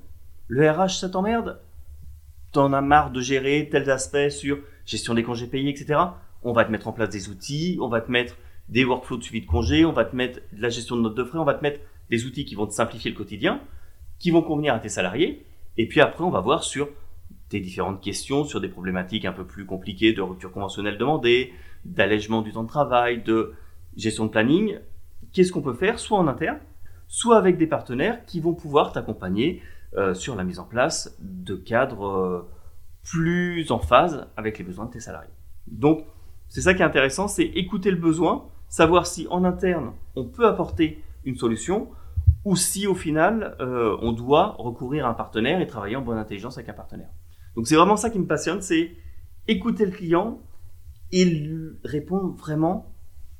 le 0.47 0.69
RH, 0.69 0.99
ça 0.99 1.09
t'emmerde, 1.09 1.59
t'en 2.51 2.73
as 2.73 2.81
marre 2.81 3.11
de 3.11 3.21
gérer 3.21 3.69
tels 3.71 3.89
aspects 3.89 4.29
sur 4.29 4.59
gestion 4.85 5.13
des 5.13 5.23
congés 5.23 5.47
payés, 5.47 5.69
etc. 5.69 5.99
On 6.43 6.53
va 6.53 6.65
te 6.65 6.71
mettre 6.71 6.87
en 6.87 6.93
place 6.93 7.09
des 7.09 7.29
outils, 7.29 7.77
on 7.81 7.87
va 7.87 8.01
te 8.01 8.11
mettre 8.11 8.35
des 8.69 8.83
workflows 8.83 9.17
de 9.17 9.23
suivi 9.23 9.45
de 9.45 9.49
congés, 9.49 9.85
on 9.85 9.91
va 9.91 10.05
te 10.05 10.15
mettre 10.15 10.39
de 10.51 10.61
la 10.61 10.69
gestion 10.69 10.95
de 10.95 11.01
notes 11.01 11.15
de 11.15 11.23
frais, 11.23 11.39
on 11.39 11.45
va 11.45 11.53
te 11.53 11.63
mettre 11.63 11.79
des 12.09 12.25
outils 12.25 12.45
qui 12.45 12.55
vont 12.55 12.67
te 12.67 12.73
simplifier 12.73 13.11
le 13.11 13.17
quotidien, 13.17 13.61
qui 14.19 14.31
vont 14.31 14.41
convenir 14.41 14.73
à 14.73 14.79
tes 14.79 14.89
salariés. 14.89 15.45
Et 15.77 15.87
puis 15.87 16.01
après, 16.01 16.23
on 16.23 16.29
va 16.29 16.41
voir 16.41 16.63
sur 16.63 16.89
tes 17.49 17.59
différentes 17.59 18.01
questions, 18.01 18.43
sur 18.43 18.61
des 18.61 18.69
problématiques 18.69 19.25
un 19.25 19.33
peu 19.33 19.45
plus 19.45 19.65
compliquées 19.65 20.13
de 20.13 20.21
rupture 20.21 20.51
conventionnelle 20.51 20.97
demandée, 20.97 21.53
d'allègement 21.85 22.41
du 22.41 22.51
temps 22.51 22.63
de 22.63 22.67
travail, 22.67 23.23
de 23.23 23.53
gestion 23.95 24.25
de 24.25 24.31
planning. 24.31 24.79
Qu'est-ce 25.33 25.51
qu'on 25.51 25.61
peut 25.61 25.73
faire, 25.73 25.99
soit 25.99 26.17
en 26.17 26.27
interne, 26.27 26.59
soit 27.11 27.37
avec 27.37 27.57
des 27.57 27.67
partenaires 27.67 28.23
qui 28.25 28.39
vont 28.39 28.53
pouvoir 28.53 28.93
t'accompagner 28.93 29.61
euh, 29.97 30.13
sur 30.13 30.33
la 30.33 30.45
mise 30.45 30.59
en 30.59 30.63
place 30.63 31.17
de 31.19 31.55
cadres 31.55 32.07
euh, 32.07 32.49
plus 33.03 33.69
en 33.69 33.79
phase 33.79 34.27
avec 34.37 34.57
les 34.57 34.63
besoins 34.63 34.85
de 34.85 34.91
tes 34.91 35.01
salariés. 35.01 35.33
Donc, 35.67 36.05
c'est 36.47 36.61
ça 36.61 36.73
qui 36.73 36.81
est 36.81 36.85
intéressant, 36.85 37.27
c'est 37.27 37.43
écouter 37.43 37.91
le 37.91 37.97
besoin, 37.97 38.47
savoir 38.69 39.07
si 39.07 39.27
en 39.29 39.43
interne 39.43 39.91
on 40.15 40.23
peut 40.23 40.47
apporter 40.47 41.03
une 41.25 41.35
solution 41.35 41.89
ou 42.45 42.55
si 42.55 42.87
au 42.87 42.95
final 42.95 43.57
euh, 43.59 43.97
on 44.01 44.13
doit 44.13 44.55
recourir 44.57 45.05
à 45.05 45.09
un 45.09 45.13
partenaire 45.13 45.59
et 45.59 45.67
travailler 45.67 45.97
en 45.97 46.01
bonne 46.01 46.17
intelligence 46.17 46.57
avec 46.57 46.69
un 46.69 46.73
partenaire. 46.73 47.09
Donc 47.57 47.67
c'est 47.67 47.75
vraiment 47.75 47.97
ça 47.97 48.09
qui 48.09 48.19
me 48.19 48.25
passionne, 48.25 48.61
c'est 48.61 48.95
écouter 49.49 49.85
le 49.85 49.91
client 49.91 50.39
et 51.11 51.25
lui 51.25 51.71
répondre 51.83 52.33
vraiment 52.37 52.95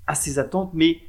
à 0.08 0.16
ses 0.16 0.40
attentes, 0.40 0.72
mais 0.74 1.00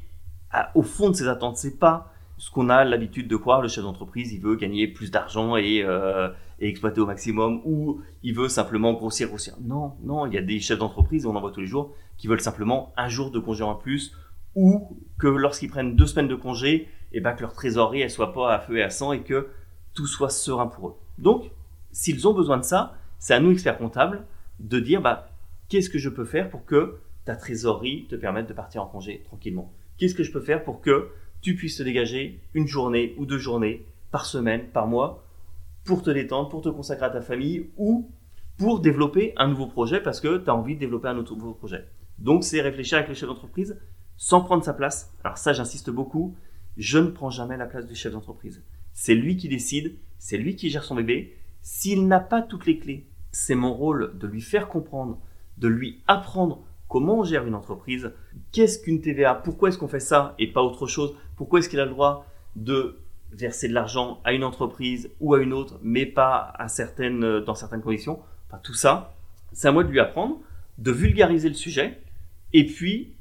au 0.77 0.83
fond 0.83 1.11
de 1.11 1.17
ses 1.17 1.27
attentes. 1.27 1.57
C'est 1.57 1.81
pas 1.81 2.12
ce 2.43 2.51
qu'on 2.51 2.71
a 2.71 2.83
l'habitude 2.83 3.29
de 3.29 3.37
croire. 3.37 3.63
Le 3.63 3.69
chef 3.69 3.85
d'entreprise, 3.85 4.33
il 4.33 4.41
veut 4.41 4.57
gagner 4.57 4.89
plus 4.89 5.13
d'argent 5.13 5.57
et, 5.57 5.85
euh, 5.85 6.29
et, 6.59 6.69
exploiter 6.69 7.01
au 7.01 7.07
maximum, 7.07 7.61
ou 7.65 8.01
il 8.25 8.35
veut 8.35 8.49
simplement 8.49 8.95
grossir, 8.95 9.29
grossir. 9.29 9.55
Non, 9.61 9.93
non, 10.03 10.27
il 10.27 10.35
y 10.35 10.39
a 10.39 10.43
des 10.43 10.59
chefs 10.59 10.81
d'entreprise, 10.81 11.25
on 11.25 11.37
en 11.37 11.41
voit 11.41 11.53
tous 11.53 11.61
les 11.61 11.69
jours, 11.69 11.95
qui 12.19 12.27
veulent 12.27 12.41
simplement 12.41 12.93
un 12.97 13.09
jour 13.09 13.31
de 13.31 13.39
congé 13.39 13.63
en 13.63 13.77
plus, 13.77 14.17
ou 14.57 14.99
que 15.21 15.29
lorsqu'ils 15.29 15.69
prennent 15.69 15.95
deux 15.95 16.07
semaines 16.07 16.27
de 16.27 16.35
congé, 16.35 16.89
et 17.13 17.21
ben 17.21 17.33
que 17.35 17.43
leur 17.43 17.53
trésorerie 17.53 18.01
elle 18.01 18.11
soit 18.11 18.33
pas 18.33 18.53
à 18.53 18.59
feu 18.59 18.79
et 18.79 18.83
à 18.83 18.91
sang 18.91 19.13
et 19.13 19.21
que 19.21 19.47
tout 19.95 20.09
soit 20.09 20.31
serein 20.31 20.67
pour 20.67 20.89
eux. 20.89 20.95
Donc, 21.19 21.53
s'ils 21.93 22.27
ont 22.27 22.35
besoin 22.35 22.57
de 22.57 22.65
ça, 22.65 22.97
c'est 23.21 23.35
à 23.35 23.39
nous 23.39 23.53
experts 23.53 23.79
comptables 23.79 24.25
de 24.59 24.81
dire 24.81 25.01
bah 25.01 25.29
qu'est-ce 25.69 25.91
que 25.91 25.99
je 25.99 26.09
peux 26.09 26.25
faire 26.25 26.51
pour 26.51 26.65
que 26.65 26.97
ta 27.25 27.37
trésorerie 27.37 28.07
te 28.09 28.17
permette 28.17 28.49
de 28.49 28.53
partir 28.53 28.83
en 28.83 28.87
congé 28.87 29.23
tranquillement? 29.27 29.73
Qu'est-ce 29.97 30.17
que 30.17 30.25
je 30.25 30.33
peux 30.33 30.41
faire 30.41 30.65
pour 30.65 30.81
que 30.81 31.11
tu 31.43 31.57
puisses 31.57 31.77
te 31.77 31.83
dégager 31.83 32.41
une 32.55 32.67
journée 32.67 33.15
ou 33.19 33.27
deux 33.27 33.39
journées 33.39 33.85
par 34.11 34.25
semaine, 34.25 34.69
par 34.73 34.87
mois, 34.87 35.27
pour 35.85 36.03
te 36.03 36.11
détendre, 36.11 36.49
pour 36.49 36.63
te 36.63 36.69
consacrer 36.69 37.07
à 37.07 37.11
ta 37.11 37.21
famille 37.21 37.71
ou 37.77 38.11
pour 38.57 38.81
développer 38.81 39.33
un 39.37 39.49
nouveau 39.49 39.67
projet 39.67 40.01
parce 40.01 40.21
que 40.21 40.39
tu 40.39 40.49
as 40.49 40.55
envie 40.55 40.77
de 40.77 40.81
développer 40.81 41.09
un 41.09 41.19
autre 41.19 41.35
nouveau 41.35 41.55
projet. 41.55 41.85
Donc 42.19 42.45
c'est 42.45 42.61
réfléchir 42.61 42.99
avec 42.99 43.09
le 43.09 43.15
chef 43.15 43.29
d'entreprise 43.29 43.79
sans 44.17 44.43
prendre 44.43 44.63
sa 44.63 44.73
place. 44.73 45.13
Alors 45.25 45.37
ça 45.37 45.53
j'insiste 45.53 45.91
beaucoup, 45.91 46.37
je 46.77 46.99
ne 46.99 47.09
prends 47.09 47.31
jamais 47.31 47.57
la 47.57 47.67
place 47.67 47.87
du 47.87 47.95
chef 47.95 48.13
d'entreprise. 48.13 48.63
C'est 48.93 49.15
lui 49.15 49.37
qui 49.37 49.49
décide, 49.49 49.97
c'est 50.19 50.39
lui 50.39 50.55
qui 50.55 50.71
gère 50.71 50.85
son 50.85 50.95
bébé. 50.95 51.37
S'il 51.63 52.07
n'a 52.07 52.21
pas 52.21 52.43
toutes 52.43 52.67
les 52.67 52.79
clés, 52.79 53.09
c'est 53.33 53.55
mon 53.55 53.75
rôle 53.75 54.17
de 54.19 54.27
lui 54.27 54.41
faire 54.41 54.69
comprendre, 54.69 55.21
de 55.59 55.69
lui 55.69 56.03
apprendre 56.07 56.65
comment 56.89 57.21
on 57.21 57.25
gère 57.25 57.47
une 57.47 57.55
entreprise, 57.55 58.13
qu'est-ce 58.53 58.79
qu'une 58.79 59.01
TVA, 59.01 59.35
pourquoi 59.35 59.71
est-ce 59.71 59.79
qu'on 59.79 59.89
fait 59.89 59.99
ça 59.99 60.35
et 60.39 60.53
pas 60.53 60.63
autre 60.63 60.87
chose, 60.87 61.17
pourquoi 61.43 61.59
est-ce 61.59 61.69
qu'il 61.69 61.81
a 61.81 61.85
le 61.85 61.91
droit 61.91 62.25
de 62.55 63.01
verser 63.33 63.67
de 63.67 63.75
l'argent 63.75 64.21
à 64.23 64.33
une 64.33 64.45
entreprise 64.45 65.11
ou 65.19 65.35
à 65.35 65.43
une 65.43 65.53
autre, 65.53 65.81
mais 65.83 66.07
pas 66.07 66.55
à 66.57 66.69
certaines, 66.69 67.41
dans 67.41 67.57
certaines 67.57 67.83
conditions? 67.83 68.21
Enfin, 68.47 68.61
tout 68.63 68.75
ça, 68.75 69.17
c'est 69.53 69.67
à 69.67 69.73
moi 69.73 69.83
de 69.83 69.89
lui 69.89 69.99
apprendre, 69.99 70.39
de 70.79 70.93
vulgariser 70.93 71.49
le 71.49 71.57
sujet 71.57 72.01
et 72.53 72.65
puis 72.65 73.15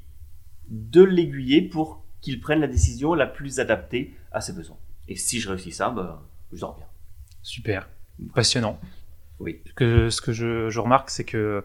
de 0.68 1.02
l'aiguiller 1.02 1.62
pour 1.62 2.04
qu'il 2.20 2.38
prenne 2.38 2.60
la 2.60 2.68
décision 2.68 3.14
la 3.14 3.26
plus 3.26 3.58
adaptée 3.58 4.14
à 4.30 4.40
ses 4.40 4.52
besoins. 4.52 4.78
Et 5.08 5.16
si 5.16 5.40
je 5.40 5.48
réussis 5.48 5.72
ça, 5.72 5.90
bah, 5.90 6.22
je 6.52 6.60
dors 6.60 6.76
bien. 6.76 6.86
Super, 7.42 7.88
passionnant. 8.36 8.78
Oui. 9.40 9.60
Que, 9.74 10.10
ce 10.10 10.20
que 10.20 10.30
je, 10.30 10.78
remarque, 10.78 11.10
c'est 11.10 11.24
que 11.24 11.64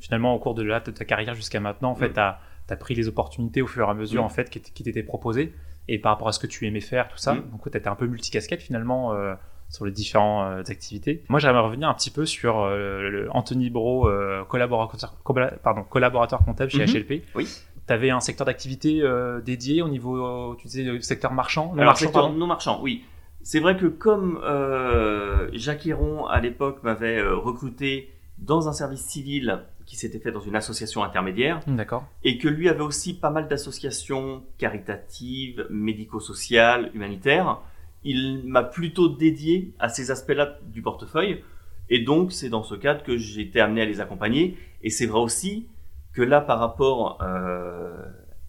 finalement, 0.00 0.34
au 0.34 0.38
cours 0.38 0.54
de, 0.54 0.64
de 0.64 0.90
ta 0.90 1.04
carrière 1.04 1.34
jusqu'à 1.34 1.60
maintenant, 1.60 1.90
en 1.90 1.96
fait, 1.96 2.14
tu 2.14 2.18
as, 2.18 2.76
pris 2.78 2.94
les 2.94 3.08
opportunités 3.08 3.60
au 3.60 3.66
fur 3.66 3.86
et 3.86 3.90
à 3.90 3.92
mesure 3.92 4.24
en 4.24 4.30
fait, 4.30 4.48
qui, 4.48 4.82
t'étaient 4.82 5.02
proposées 5.02 5.52
et 5.88 5.98
par 5.98 6.12
rapport 6.12 6.28
à 6.28 6.32
ce 6.32 6.38
que 6.38 6.46
tu 6.46 6.66
aimais 6.66 6.80
faire, 6.80 7.08
tout 7.08 7.18
ça. 7.18 7.34
Donc, 7.34 7.70
tu 7.70 7.76
étais 7.76 7.88
un 7.88 7.94
peu 7.94 8.06
multicasquette 8.06 8.62
finalement. 8.62 9.14
Euh, 9.14 9.34
sur 9.70 9.84
les 9.84 9.92
différentes 9.92 10.66
euh, 10.66 10.72
activités. 10.72 11.24
Moi, 11.28 11.40
j'aimerais 11.40 11.60
revenir 11.60 11.90
un 11.90 11.92
petit 11.94 12.08
peu 12.10 12.24
sur 12.24 12.60
euh, 12.60 13.26
Anthony 13.32 13.68
Bro, 13.68 14.08
collaborateur, 14.48 15.14
pardon, 15.62 15.82
collaborateur 15.82 16.42
comptable 16.42 16.70
chez 16.70 16.86
HLP. 16.86 17.10
Mhm. 17.10 17.20
Oui 17.34 17.48
tu 17.86 17.94
avais 17.94 18.10
un 18.10 18.20
secteur 18.20 18.46
d'activité 18.46 19.02
dédié 19.44 19.80
au 19.80 19.88
niveau, 19.88 20.54
tu 20.56 20.68
disais, 20.68 21.00
secteur 21.00 21.32
marchand 21.32 21.72
Non 21.74 21.84
marchand, 21.84 22.04
secteur 22.04 22.32
non 22.32 22.46
marchand, 22.46 22.80
oui. 22.82 23.02
C'est 23.42 23.60
vrai 23.60 23.78
que 23.78 23.86
comme 23.86 24.38
euh, 24.44 25.48
Jacques 25.54 25.86
Héron, 25.86 26.26
à 26.26 26.38
l'époque, 26.40 26.82
m'avait 26.82 27.22
recruté 27.22 28.12
dans 28.36 28.68
un 28.68 28.72
service 28.72 29.00
civil 29.00 29.60
qui 29.88 29.96
s'était 29.96 30.18
fait 30.18 30.32
dans 30.32 30.40
une 30.40 30.54
association 30.54 31.02
intermédiaire. 31.02 31.60
D'accord. 31.66 32.06
Et 32.22 32.36
que 32.36 32.46
lui 32.46 32.68
avait 32.68 32.82
aussi 32.82 33.14
pas 33.14 33.30
mal 33.30 33.48
d'associations 33.48 34.44
caritatives, 34.58 35.66
médico-sociales, 35.70 36.90
humanitaires. 36.92 37.62
Il 38.04 38.42
m'a 38.46 38.62
plutôt 38.62 39.08
dédié 39.08 39.72
à 39.78 39.88
ces 39.88 40.10
aspects-là 40.10 40.58
du 40.62 40.82
portefeuille. 40.82 41.42
Et 41.88 42.00
donc, 42.00 42.32
c'est 42.32 42.50
dans 42.50 42.62
ce 42.62 42.74
cadre 42.74 43.02
que 43.02 43.16
j'ai 43.16 43.40
été 43.40 43.60
amené 43.60 43.80
à 43.80 43.86
les 43.86 44.02
accompagner. 44.02 44.58
Et 44.82 44.90
c'est 44.90 45.06
vrai 45.06 45.20
aussi 45.20 45.68
que 46.12 46.20
là, 46.20 46.42
par 46.42 46.58
rapport 46.58 47.18
euh, 47.22 48.04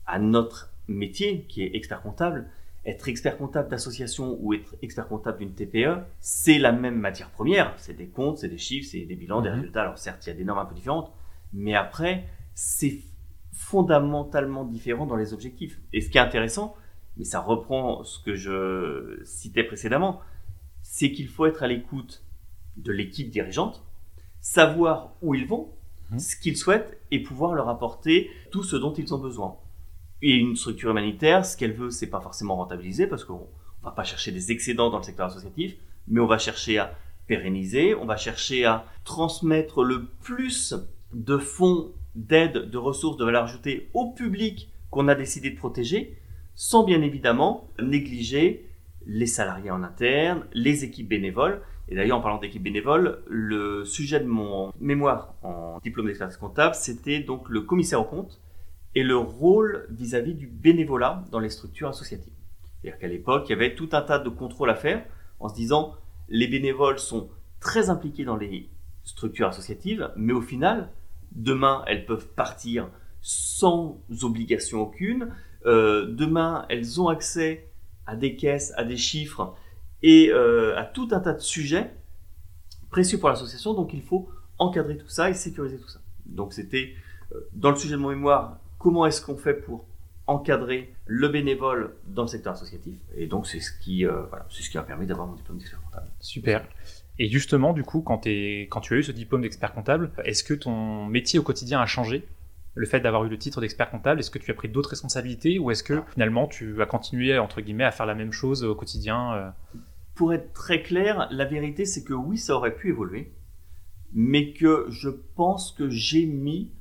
à 0.07 0.19
notre 0.19 0.73
métier, 0.89 1.45
qui 1.47 1.63
est 1.63 1.73
expert 1.73 2.01
comptable, 2.01 2.49
être 2.85 3.07
expert 3.07 3.37
comptable 3.37 3.69
d'association 3.69 4.37
ou 4.41 4.53
être 4.53 4.75
expert 4.81 5.07
comptable 5.07 5.37
d'une 5.37 5.53
TPE, 5.53 6.01
c'est 6.19 6.59
la 6.59 6.73
même 6.73 6.99
matière 6.99 7.29
première. 7.29 7.73
C'est 7.77 7.95
des 7.95 8.07
comptes, 8.07 8.39
c'est 8.39 8.49
des 8.49 8.57
chiffres, 8.57 8.89
c'est 8.91 9.05
des 9.05 9.15
bilans, 9.15 9.39
des 9.39 9.49
mhm. 9.49 9.55
résultats. 9.55 9.83
Alors 9.83 9.97
certes, 9.97 10.25
il 10.25 10.31
y 10.31 10.33
a 10.33 10.35
des 10.35 10.43
normes 10.43 10.59
un 10.59 10.65
peu 10.65 10.75
différentes, 10.75 11.13
mais 11.53 11.75
après, 11.75 12.27
c'est 12.53 13.01
fondamentalement 13.51 14.65
différent 14.65 15.05
dans 15.05 15.15
les 15.15 15.33
objectifs. 15.33 15.79
Et 15.93 16.01
ce 16.01 16.09
qui 16.09 16.17
est 16.17 16.21
intéressant, 16.21 16.75
mais 17.17 17.23
ça 17.25 17.39
reprend 17.41 18.03
ce 18.03 18.19
que 18.23 18.35
je 18.35 19.21
citais 19.25 19.63
précédemment, 19.63 20.21
c'est 20.81 21.11
qu'il 21.11 21.27
faut 21.27 21.45
être 21.45 21.63
à 21.63 21.67
l'écoute 21.67 22.23
de 22.77 22.91
l'équipe 22.91 23.29
dirigeante, 23.29 23.83
savoir 24.41 25.13
où 25.21 25.35
ils 25.35 25.45
vont, 25.45 25.69
Mhm. 26.11 26.19
ce 26.19 26.35
qu'ils 26.35 26.57
souhaitent 26.57 26.99
et 27.11 27.21
pouvoir 27.21 27.53
leur 27.53 27.69
apporter 27.69 28.31
tout 28.51 28.63
ce 28.63 28.75
dont 28.75 28.93
ils 28.93 29.13
ont 29.13 29.19
besoin. 29.19 29.57
Et 30.21 30.33
une 30.35 30.55
structure 30.55 30.89
humanitaire, 30.89 31.45
ce 31.45 31.55
qu'elle 31.55 31.73
veut, 31.73 31.91
c'est 31.91 32.09
pas 32.09 32.19
forcément 32.19 32.55
rentabiliser 32.55 33.07
parce 33.07 33.23
qu'on 33.23 33.47
va 33.83 33.91
pas 33.91 34.03
chercher 34.03 34.31
des 34.31 34.51
excédents 34.51 34.89
dans 34.89 34.97
le 34.97 35.03
secteur 35.03 35.27
associatif, 35.27 35.75
mais 36.07 36.19
on 36.19 36.25
va 36.25 36.37
chercher 36.37 36.79
à 36.79 36.95
pérenniser, 37.27 37.93
on 37.93 38.05
va 38.05 38.17
chercher 38.17 38.65
à 38.65 38.85
transmettre 39.03 39.83
le 39.83 40.05
plus 40.23 40.73
de 41.13 41.37
fonds, 41.37 41.91
d'aide, 42.15 42.69
de 42.69 42.77
ressources, 42.77 43.17
de 43.17 43.25
valeur 43.25 43.43
ajoutée 43.43 43.89
au 43.93 44.11
public 44.11 44.69
qu'on 44.89 45.07
a 45.07 45.15
décidé 45.15 45.51
de 45.51 45.57
protéger, 45.57 46.17
sans 46.55 46.83
bien 46.83 47.01
évidemment 47.01 47.69
négliger 47.81 48.69
les 49.05 49.27
salariés 49.27 49.71
en 49.71 49.83
interne, 49.83 50.45
les 50.53 50.83
équipes 50.83 51.07
bénévoles, 51.07 51.61
et 51.89 51.95
d'ailleurs, 51.95 52.19
en 52.19 52.21
parlant 52.21 52.37
d'équipe 52.37 52.61
bénévole, 52.61 53.23
le 53.27 53.83
sujet 53.83 54.19
de 54.19 54.27
mon 54.27 54.71
mémoire 54.79 55.33
en 55.41 55.79
diplôme 55.83 56.05
d'expertise 56.05 56.37
comptable, 56.37 56.75
c'était 56.75 57.19
donc 57.19 57.49
le 57.49 57.61
commissaire 57.61 58.01
au 58.01 58.03
compte 58.03 58.39
et 58.93 59.03
le 59.03 59.17
rôle 59.17 59.87
vis-à-vis 59.89 60.35
du 60.35 60.45
bénévolat 60.45 61.23
dans 61.31 61.39
les 61.39 61.49
structures 61.49 61.89
associatives. 61.89 62.33
C'est-à-dire 62.81 62.99
qu'à 62.99 63.07
l'époque, 63.07 63.45
il 63.47 63.51
y 63.51 63.55
avait 63.55 63.73
tout 63.73 63.89
un 63.93 64.03
tas 64.03 64.19
de 64.19 64.29
contrôles 64.29 64.69
à 64.69 64.75
faire 64.75 65.03
en 65.39 65.49
se 65.49 65.55
disant 65.55 65.95
les 66.29 66.47
bénévoles 66.47 66.99
sont 66.99 67.29
très 67.59 67.89
impliqués 67.89 68.23
dans 68.23 68.37
les 68.37 68.69
structures 69.03 69.47
associatives, 69.47 70.11
mais 70.15 70.33
au 70.33 70.41
final, 70.41 70.89
demain, 71.31 71.83
elles 71.87 72.05
peuvent 72.05 72.27
partir 72.27 72.89
sans 73.21 74.01
obligation 74.21 74.81
aucune. 74.81 75.33
Euh, 75.65 76.05
demain, 76.07 76.65
elles 76.69 77.01
ont 77.01 77.07
accès 77.07 77.69
à 78.05 78.15
des 78.15 78.35
caisses, 78.35 78.73
à 78.77 78.83
des 78.83 78.97
chiffres 78.97 79.55
et 80.01 80.29
euh, 80.31 80.77
à 80.77 80.85
tout 80.85 81.09
un 81.11 81.19
tas 81.19 81.33
de 81.33 81.39
sujets 81.39 81.93
précieux 82.89 83.19
pour 83.19 83.29
l'association. 83.29 83.73
Donc 83.73 83.93
il 83.93 84.01
faut 84.01 84.29
encadrer 84.57 84.97
tout 84.97 85.09
ça 85.09 85.29
et 85.29 85.33
sécuriser 85.33 85.77
tout 85.77 85.89
ça. 85.89 85.99
Donc 86.25 86.53
c'était 86.53 86.93
euh, 87.33 87.47
dans 87.53 87.71
le 87.71 87.77
sujet 87.77 87.95
de 87.95 87.99
mon 87.99 88.09
mémoire, 88.09 88.59
comment 88.77 89.05
est-ce 89.05 89.21
qu'on 89.21 89.37
fait 89.37 89.53
pour 89.53 89.85
encadrer 90.27 90.93
le 91.05 91.27
bénévole 91.27 91.95
dans 92.07 92.23
le 92.23 92.27
secteur 92.27 92.53
associatif? 92.53 92.95
Et 93.15 93.27
donc 93.27 93.47
c'est 93.47 93.59
ce 93.59 93.71
qui, 93.79 94.05
voilà, 94.05 94.45
ce 94.49 94.69
qui 94.69 94.77
a 94.77 94.83
permis 94.83 95.07
d'avoir 95.07 95.27
mon 95.27 95.35
diplôme 95.35 95.57
d'expert 95.57 95.81
comptable. 95.81 96.09
Super. 96.19 96.65
Et 97.21 97.27
justement, 97.27 97.73
du 97.73 97.83
coup, 97.83 98.01
quand, 98.01 98.19
tu 98.19 98.29
as 98.29 98.97
eu 98.97 99.03
ce 99.03 99.11
diplôme 99.11 99.41
d'expert 99.41 99.73
comptable, 99.73 100.11
est-ce 100.23 100.41
que 100.41 100.53
ton 100.53 101.05
métier 101.05 101.37
au 101.37 101.43
quotidien 101.43 101.81
a 101.81 101.85
changé? 101.85 102.25
Le 102.75 102.85
fait 102.85 103.01
d'avoir 103.01 103.25
eu 103.25 103.29
le 103.29 103.37
titre 103.37 103.59
d'expert 103.59 103.91
comptable, 103.91 104.21
est-ce 104.21 104.31
que 104.31 104.39
tu 104.39 104.49
as 104.49 104.53
pris 104.53 104.69
d'autres 104.69 104.91
responsabilités 104.91 105.59
ou 105.59 105.69
est-ce 105.69 105.83
que 105.83 106.01
finalement 106.13 106.47
tu 106.47 106.81
as 106.81 106.85
continué 106.85 107.37
entre 107.37 107.59
guillemets 107.59 107.83
à 107.83 107.91
faire 107.91 108.05
la 108.05 108.15
même 108.15 108.31
chose 108.31 108.63
au 108.63 108.73
quotidien 108.73 109.33
euh? 109.33 109.49
Pour 110.15 110.33
être 110.33 110.53
très 110.53 110.81
clair, 110.81 111.27
la 111.31 111.43
vérité 111.43 111.83
c'est 111.83 112.05
que 112.05 112.13
oui, 112.13 112.37
ça 112.37 112.55
aurait 112.55 112.75
pu 112.75 112.89
évoluer, 112.89 113.33
mais 114.13 114.53
que 114.53 114.85
je 114.89 115.09
pense 115.09 115.73
que 115.73 115.89
j'ai 115.89 116.25
mis 116.25 116.71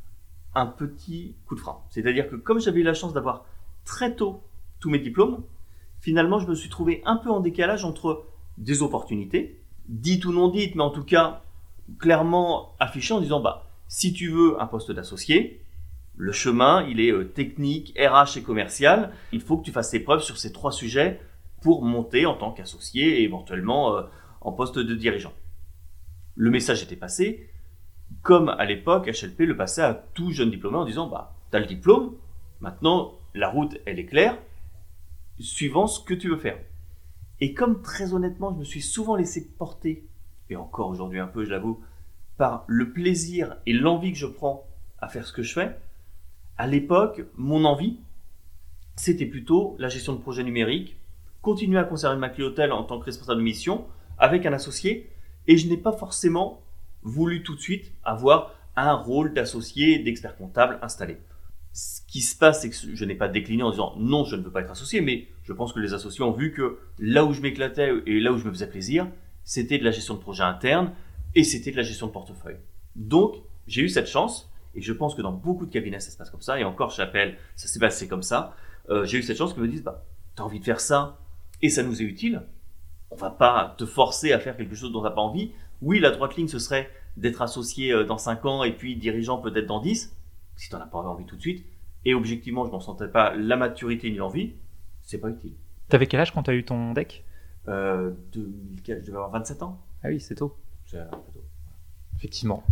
un 0.54 0.66
petit 0.66 1.34
coup 1.46 1.56
de 1.56 1.60
frein. 1.60 1.78
C'est-à-dire 1.90 2.28
que 2.28 2.36
comme 2.36 2.60
j'avais 2.60 2.80
eu 2.80 2.84
la 2.84 2.94
chance 2.94 3.12
d'avoir 3.12 3.44
très 3.84 4.14
tôt 4.14 4.42
tous 4.78 4.90
mes 4.90 5.00
diplômes, 5.00 5.42
finalement 6.00 6.38
je 6.38 6.46
me 6.46 6.54
suis 6.54 6.68
trouvé 6.68 7.02
un 7.06 7.16
peu 7.16 7.30
en 7.30 7.40
décalage 7.40 7.84
entre 7.84 8.26
des 8.56 8.82
opportunités, 8.82 9.57
dites 9.88 10.24
ou 10.24 10.32
non 10.32 10.48
dites, 10.48 10.74
mais 10.74 10.82
en 10.82 10.90
tout 10.90 11.04
cas 11.04 11.42
clairement 11.98 12.74
affichées 12.78 13.14
en 13.14 13.20
disant 13.20 13.40
bah 13.40 13.64
si 13.88 14.12
tu 14.12 14.28
veux 14.28 14.60
un 14.60 14.66
poste 14.66 14.92
d'associé, 14.92 15.62
le 16.18 16.32
chemin, 16.32 16.84
il 16.88 17.00
est 17.00 17.12
euh, 17.12 17.24
technique, 17.24 17.96
RH 17.98 18.38
et 18.38 18.42
commercial. 18.42 19.12
Il 19.32 19.40
faut 19.40 19.56
que 19.56 19.64
tu 19.64 19.70
fasses 19.70 19.90
tes 19.90 20.00
preuves 20.00 20.20
sur 20.20 20.36
ces 20.36 20.52
trois 20.52 20.72
sujets 20.72 21.20
pour 21.62 21.84
monter 21.84 22.26
en 22.26 22.34
tant 22.34 22.50
qu'associé 22.50 23.20
et 23.20 23.22
éventuellement 23.22 23.96
euh, 23.96 24.02
en 24.40 24.52
poste 24.52 24.78
de 24.78 24.94
dirigeant. 24.94 25.32
Le 26.34 26.50
message 26.50 26.82
était 26.82 26.96
passé, 26.96 27.48
comme 28.22 28.48
à 28.48 28.64
l'époque, 28.64 29.06
HLP 29.08 29.40
le 29.40 29.56
passait 29.56 29.82
à 29.82 29.94
tout 29.94 30.32
jeune 30.32 30.50
diplômé 30.50 30.76
en 30.76 30.84
disant 30.84 31.08
bah, 31.08 31.36
tu 31.50 31.56
as 31.56 31.60
le 31.60 31.66
diplôme, 31.66 32.16
maintenant 32.60 33.14
la 33.34 33.48
route 33.48 33.78
elle 33.86 33.98
est 33.98 34.06
claire, 34.06 34.36
suivant 35.38 35.86
ce 35.86 36.02
que 36.04 36.14
tu 36.14 36.28
veux 36.28 36.36
faire. 36.36 36.58
Et 37.40 37.54
comme 37.54 37.82
très 37.82 38.14
honnêtement, 38.14 38.52
je 38.52 38.58
me 38.58 38.64
suis 38.64 38.82
souvent 38.82 39.16
laissé 39.16 39.48
porter, 39.58 40.06
et 40.50 40.56
encore 40.56 40.88
aujourd'hui 40.88 41.20
un 41.20 41.28
peu, 41.28 41.44
je 41.44 41.50
l'avoue, 41.50 41.80
par 42.36 42.64
le 42.66 42.92
plaisir 42.92 43.56
et 43.66 43.72
l'envie 43.72 44.12
que 44.12 44.18
je 44.18 44.26
prends 44.26 44.66
à 45.00 45.08
faire 45.08 45.26
ce 45.26 45.32
que 45.32 45.42
je 45.42 45.52
fais, 45.52 45.76
à 46.56 46.66
l'époque, 46.66 47.22
mon 47.36 47.64
envie, 47.64 48.00
c'était 48.96 49.26
plutôt 49.26 49.76
la 49.78 49.88
gestion 49.88 50.14
de 50.14 50.18
projets 50.18 50.42
numériques, 50.42 50.96
continuer 51.42 51.78
à 51.78 51.84
conserver 51.84 52.18
ma 52.18 52.28
clientèle 52.28 52.72
en 52.72 52.82
tant 52.82 52.98
que 52.98 53.04
responsable 53.04 53.38
de 53.38 53.44
mission 53.44 53.86
avec 54.18 54.44
un 54.44 54.52
associé, 54.52 55.10
et 55.46 55.56
je 55.56 55.68
n'ai 55.68 55.76
pas 55.76 55.92
forcément 55.92 56.62
voulu 57.02 57.42
tout 57.44 57.54
de 57.54 57.60
suite 57.60 57.92
avoir 58.04 58.54
un 58.74 58.94
rôle 58.94 59.32
d'associé, 59.32 60.00
d'expert 60.00 60.36
comptable 60.36 60.78
installé. 60.82 61.18
Ce 61.72 62.00
qui 62.06 62.20
se 62.20 62.36
passe, 62.36 62.62
c'est 62.62 62.70
que 62.70 62.76
je 62.94 63.04
n'ai 63.04 63.14
pas 63.14 63.28
décliné 63.28 63.62
en 63.62 63.70
disant 63.70 63.94
non, 63.96 64.24
je 64.24 64.36
ne 64.36 64.42
veux 64.42 64.50
pas 64.50 64.62
être 64.62 64.70
associé, 64.70 65.00
mais 65.00 65.28
je 65.44 65.52
pense 65.52 65.72
que 65.72 65.80
les 65.80 65.94
associés 65.94 66.24
ont 66.24 66.32
vu 66.32 66.52
que 66.52 66.78
là 66.98 67.24
où 67.24 67.32
je 67.32 67.40
m'éclatais 67.40 67.92
et 68.06 68.20
là 68.20 68.32
où 68.32 68.38
je 68.38 68.44
me 68.44 68.50
faisais 68.50 68.68
plaisir, 68.68 69.06
c'était 69.44 69.78
de 69.78 69.84
la 69.84 69.90
gestion 69.90 70.14
de 70.14 70.20
projet 70.20 70.42
interne 70.42 70.92
et 71.34 71.44
c'était 71.44 71.70
de 71.70 71.76
la 71.76 71.82
gestion 71.82 72.06
de 72.06 72.12
portefeuille. 72.12 72.58
Donc, 72.96 73.36
j'ai 73.66 73.82
eu 73.82 73.88
cette 73.88 74.08
chance 74.08 74.50
et 74.74 74.80
je 74.80 74.92
pense 74.92 75.14
que 75.14 75.22
dans 75.22 75.32
beaucoup 75.32 75.66
de 75.66 75.72
cabinets, 75.72 76.00
ça 76.00 76.10
se 76.10 76.16
passe 76.16 76.30
comme 76.30 76.42
ça. 76.42 76.58
Et 76.58 76.64
encore, 76.64 76.90
j'appelle, 76.90 77.36
ça 77.56 77.68
s'est 77.68 77.78
passé 77.78 78.08
comme 78.08 78.22
ça. 78.22 78.54
Euh, 78.90 79.04
j'ai 79.04 79.18
eu 79.18 79.22
cette 79.22 79.36
chance 79.36 79.52
qu'ils 79.52 79.62
me 79.62 79.68
disent, 79.68 79.82
bah, 79.82 80.04
t'as 80.34 80.42
envie 80.42 80.60
de 80.60 80.64
faire 80.64 80.80
ça 80.80 81.18
et 81.62 81.68
ça 81.68 81.82
nous 81.82 82.00
est 82.00 82.04
utile. 82.04 82.42
On 83.10 83.16
va 83.16 83.30
pas 83.30 83.74
te 83.78 83.86
forcer 83.86 84.32
à 84.32 84.38
faire 84.38 84.56
quelque 84.56 84.74
chose 84.74 84.92
dont 84.92 85.02
t'as 85.02 85.10
pas 85.10 85.20
envie. 85.20 85.52
Oui, 85.80 86.00
la 86.00 86.10
droite 86.10 86.36
ligne, 86.36 86.48
ce 86.48 86.58
serait 86.58 86.90
d'être 87.16 87.42
associé 87.42 87.92
euh, 87.92 88.04
dans 88.04 88.18
5 88.18 88.44
ans 88.44 88.64
et 88.64 88.72
puis 88.72 88.96
dirigeant 88.96 89.38
peut-être 89.38 89.66
dans 89.66 89.80
10, 89.80 90.14
si 90.58 90.68
t'en 90.68 90.80
as 90.80 90.86
pas 90.86 90.98
envie 90.98 91.24
tout 91.24 91.36
de 91.36 91.40
suite. 91.40 91.64
Et 92.04 92.14
objectivement, 92.14 92.66
je 92.66 92.70
m'en 92.70 92.80
sentais 92.80 93.08
pas 93.08 93.34
la 93.34 93.56
maturité 93.56 94.10
ni 94.10 94.16
l'envie. 94.16 94.54
C'est 95.02 95.18
pas 95.18 95.30
utile. 95.30 95.54
T'avais 95.88 96.06
quel 96.06 96.20
âge 96.20 96.32
quand 96.32 96.42
t'as 96.42 96.54
eu 96.54 96.64
ton 96.64 96.92
deck? 96.92 97.24
Euh, 97.68 98.12
Je 98.34 98.40
devais 98.92 99.08
avoir 99.08 99.30
27 99.30 99.62
ans. 99.62 99.80
Ah 100.02 100.08
oui, 100.08 100.20
c'est 100.20 100.34
tôt. 100.34 100.56
C'est 100.84 100.98
un 100.98 101.04
peu 101.06 101.16
tôt. 101.32 101.44
Effectivement. 102.16 102.64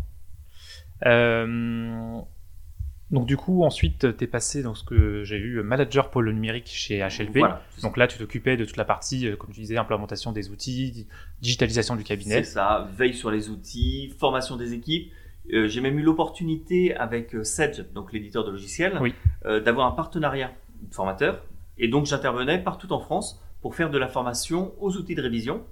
Euh, 1.04 2.20
donc 3.10 3.26
du 3.26 3.36
coup, 3.36 3.62
ensuite, 3.62 4.16
tu 4.16 4.24
es 4.24 4.26
passé 4.26 4.62
dans 4.62 4.74
ce 4.74 4.82
que 4.82 5.22
j'ai 5.22 5.36
eu 5.36 5.62
manager 5.62 6.10
pôle 6.10 6.30
numérique 6.30 6.66
chez 6.68 6.98
HLP. 7.06 7.38
donc 7.82 7.96
là, 7.96 8.08
tu 8.08 8.18
t'occupais 8.18 8.56
de 8.56 8.64
toute 8.64 8.76
la 8.76 8.84
partie, 8.84 9.28
euh, 9.28 9.36
comme 9.36 9.50
tu 9.50 9.60
disais, 9.60 9.76
implémentation 9.76 10.32
des 10.32 10.50
outils, 10.50 11.06
digitalisation 11.40 11.94
du 11.94 12.02
cabinet. 12.02 12.42
C'est 12.42 12.52
ça, 12.54 12.88
veille 12.96 13.14
sur 13.14 13.30
les 13.30 13.48
outils, 13.48 14.12
formation 14.18 14.56
des 14.56 14.72
équipes. 14.72 15.12
Euh, 15.52 15.68
j'ai 15.68 15.80
même 15.80 15.98
eu 15.98 16.02
l'opportunité 16.02 16.94
avec 16.94 17.36
Sedge, 17.44 17.84
donc 17.94 18.12
l'éditeur 18.12 18.44
de 18.44 18.50
logiciels, 18.50 19.00
d'avoir 19.44 19.86
un 19.86 19.92
partenariat 19.92 20.52
formateur. 20.90 21.42
Et 21.78 21.88
donc 21.88 22.06
j'intervenais 22.06 22.58
partout 22.58 22.92
en 22.92 23.00
France 23.00 23.42
pour 23.60 23.74
faire 23.74 23.90
de 23.90 23.98
la 23.98 24.08
formation 24.08 24.72
aux 24.80 24.96
outils 24.96 25.14
de 25.14 25.22
révision. 25.22 25.62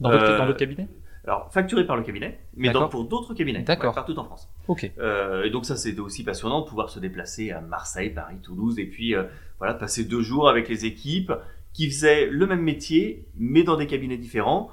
Dans 0.00 0.10
d'autres 0.10 0.56
cabinets 0.56 0.88
alors, 1.24 1.52
facturé 1.52 1.86
par 1.86 1.96
le 1.96 2.02
cabinet, 2.02 2.40
mais 2.56 2.70
donc 2.70 2.90
pour 2.90 3.04
d'autres 3.04 3.32
cabinets, 3.32 3.62
partout 3.64 4.18
en 4.18 4.24
France. 4.24 4.48
Ok. 4.66 4.90
Euh, 4.98 5.44
et 5.44 5.50
donc 5.50 5.64
ça, 5.64 5.76
c'était 5.76 6.00
aussi 6.00 6.24
passionnant 6.24 6.62
de 6.62 6.66
pouvoir 6.66 6.90
se 6.90 6.98
déplacer 6.98 7.52
à 7.52 7.60
Marseille, 7.60 8.10
Paris, 8.10 8.38
Toulouse, 8.42 8.80
et 8.80 8.86
puis 8.86 9.14
euh, 9.14 9.24
voilà, 9.58 9.74
passer 9.74 10.04
deux 10.04 10.20
jours 10.20 10.48
avec 10.48 10.68
les 10.68 10.84
équipes 10.84 11.32
qui 11.72 11.88
faisaient 11.88 12.26
le 12.26 12.46
même 12.46 12.62
métier, 12.62 13.28
mais 13.36 13.62
dans 13.62 13.76
des 13.76 13.86
cabinets 13.86 14.16
différents, 14.16 14.70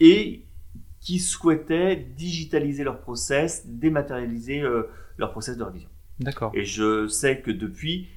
et 0.00 0.44
qui 1.02 1.18
souhaitaient 1.18 1.96
digitaliser 1.96 2.84
leur 2.84 3.00
process, 3.00 3.66
dématérialiser 3.66 4.60
euh, 4.60 4.88
leur 5.18 5.32
process 5.32 5.56
de 5.58 5.64
révision. 5.64 5.88
D'accord. 6.20 6.52
Et 6.54 6.64
je 6.64 7.08
sais 7.08 7.40
que 7.40 7.50
depuis, 7.50 8.08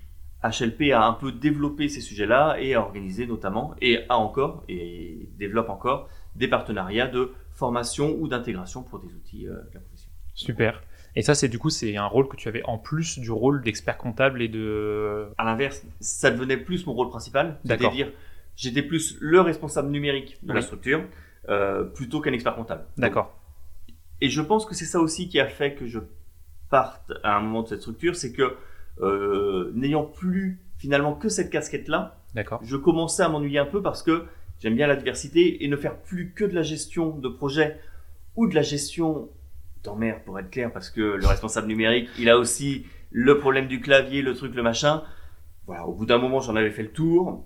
HLP 0.43 0.91
a 0.93 1.03
un 1.03 1.13
peu 1.13 1.31
développé 1.31 1.89
ces 1.89 1.99
sujets-là 1.99 2.57
et 2.59 2.75
a 2.75 2.81
organisé 2.81 3.25
notamment, 3.25 3.73
et 3.81 4.05
a 4.07 4.17
encore, 4.17 4.63
et 4.69 5.27
développe 5.39 5.69
encore, 5.69 6.07
des 6.35 6.47
partenariats 6.47 7.07
de 7.07 7.31
formation 7.49 8.15
ou 8.19 8.27
d'intégration 8.27 8.83
pour 8.83 8.99
des 8.99 9.07
outils 9.07 9.47
euh, 9.47 9.53
de 9.53 9.73
la 9.73 9.79
profession. 9.79 10.11
Super. 10.35 10.83
Et 11.15 11.23
ça, 11.23 11.33
c'est 11.33 11.47
du 11.47 11.57
coup, 11.57 11.71
c'est 11.71 11.97
un 11.97 12.05
rôle 12.05 12.27
que 12.27 12.35
tu 12.35 12.47
avais 12.49 12.61
en 12.65 12.77
plus 12.77 13.17
du 13.17 13.31
rôle 13.31 13.63
d'expert 13.63 13.97
comptable 13.97 14.43
et 14.43 14.49
de. 14.49 15.29
À 15.37 15.45
l'inverse, 15.45 15.83
ça 16.01 16.29
devenait 16.29 16.57
plus 16.57 16.85
mon 16.85 16.93
rôle 16.93 17.09
principal. 17.09 17.57
C'est-à-dire, 17.65 18.11
j'étais 18.57 18.83
plus 18.83 19.17
le 19.21 19.39
responsable 19.39 19.89
numérique 19.89 20.37
de 20.43 20.53
la 20.53 20.61
structure 20.61 21.01
plutôt 21.93 22.21
qu'un 22.21 22.33
expert 22.33 22.55
comptable. 22.55 22.85
D'accord. 22.97 23.37
Et 24.21 24.29
je 24.29 24.41
pense 24.41 24.65
que 24.65 24.73
c'est 24.73 24.85
ça 24.85 24.99
aussi 24.99 25.27
qui 25.29 25.39
a 25.39 25.47
fait 25.47 25.75
que 25.75 25.85
je 25.85 25.99
parte 26.69 27.13
à 27.23 27.37
un 27.37 27.41
moment 27.41 27.63
de 27.63 27.67
cette 27.67 27.81
structure, 27.81 28.15
c'est 28.15 28.31
que 28.31 28.55
euh, 29.01 29.71
n'ayant 29.75 30.05
plus 30.05 30.59
finalement 30.77 31.13
que 31.13 31.29
cette 31.29 31.49
casquette-là, 31.49 32.17
je 32.63 32.75
commençais 32.75 33.23
à 33.23 33.29
m'ennuyer 33.29 33.59
un 33.59 33.65
peu 33.65 33.81
parce 33.81 34.03
que 34.03 34.25
J'aime 34.61 34.75
bien 34.75 34.87
la 34.87 34.95
diversité 34.95 35.63
et 35.63 35.67
ne 35.67 35.75
faire 35.75 35.97
plus 35.97 36.31
que 36.31 36.45
de 36.45 36.55
la 36.55 36.61
gestion 36.61 37.17
de 37.17 37.27
projet 37.27 37.79
ou 38.35 38.47
de 38.47 38.55
la 38.55 38.61
gestion 38.61 39.29
mer 39.97 40.23
pour 40.23 40.39
être 40.39 40.49
clair, 40.49 40.73
parce 40.73 40.89
que 40.89 41.01
le 41.01 41.27
responsable 41.27 41.67
numérique, 41.67 42.09
il 42.17 42.27
a 42.27 42.39
aussi 42.39 42.87
le 43.11 43.37
problème 43.37 43.67
du 43.67 43.81
clavier, 43.81 44.23
le 44.23 44.33
truc, 44.33 44.55
le 44.55 44.63
machin. 44.63 45.03
Voilà, 45.67 45.85
au 45.85 45.93
bout 45.93 46.07
d'un 46.07 46.17
moment, 46.17 46.39
j'en 46.39 46.55
avais 46.55 46.71
fait 46.71 46.81
le 46.81 46.91
tour. 46.91 47.45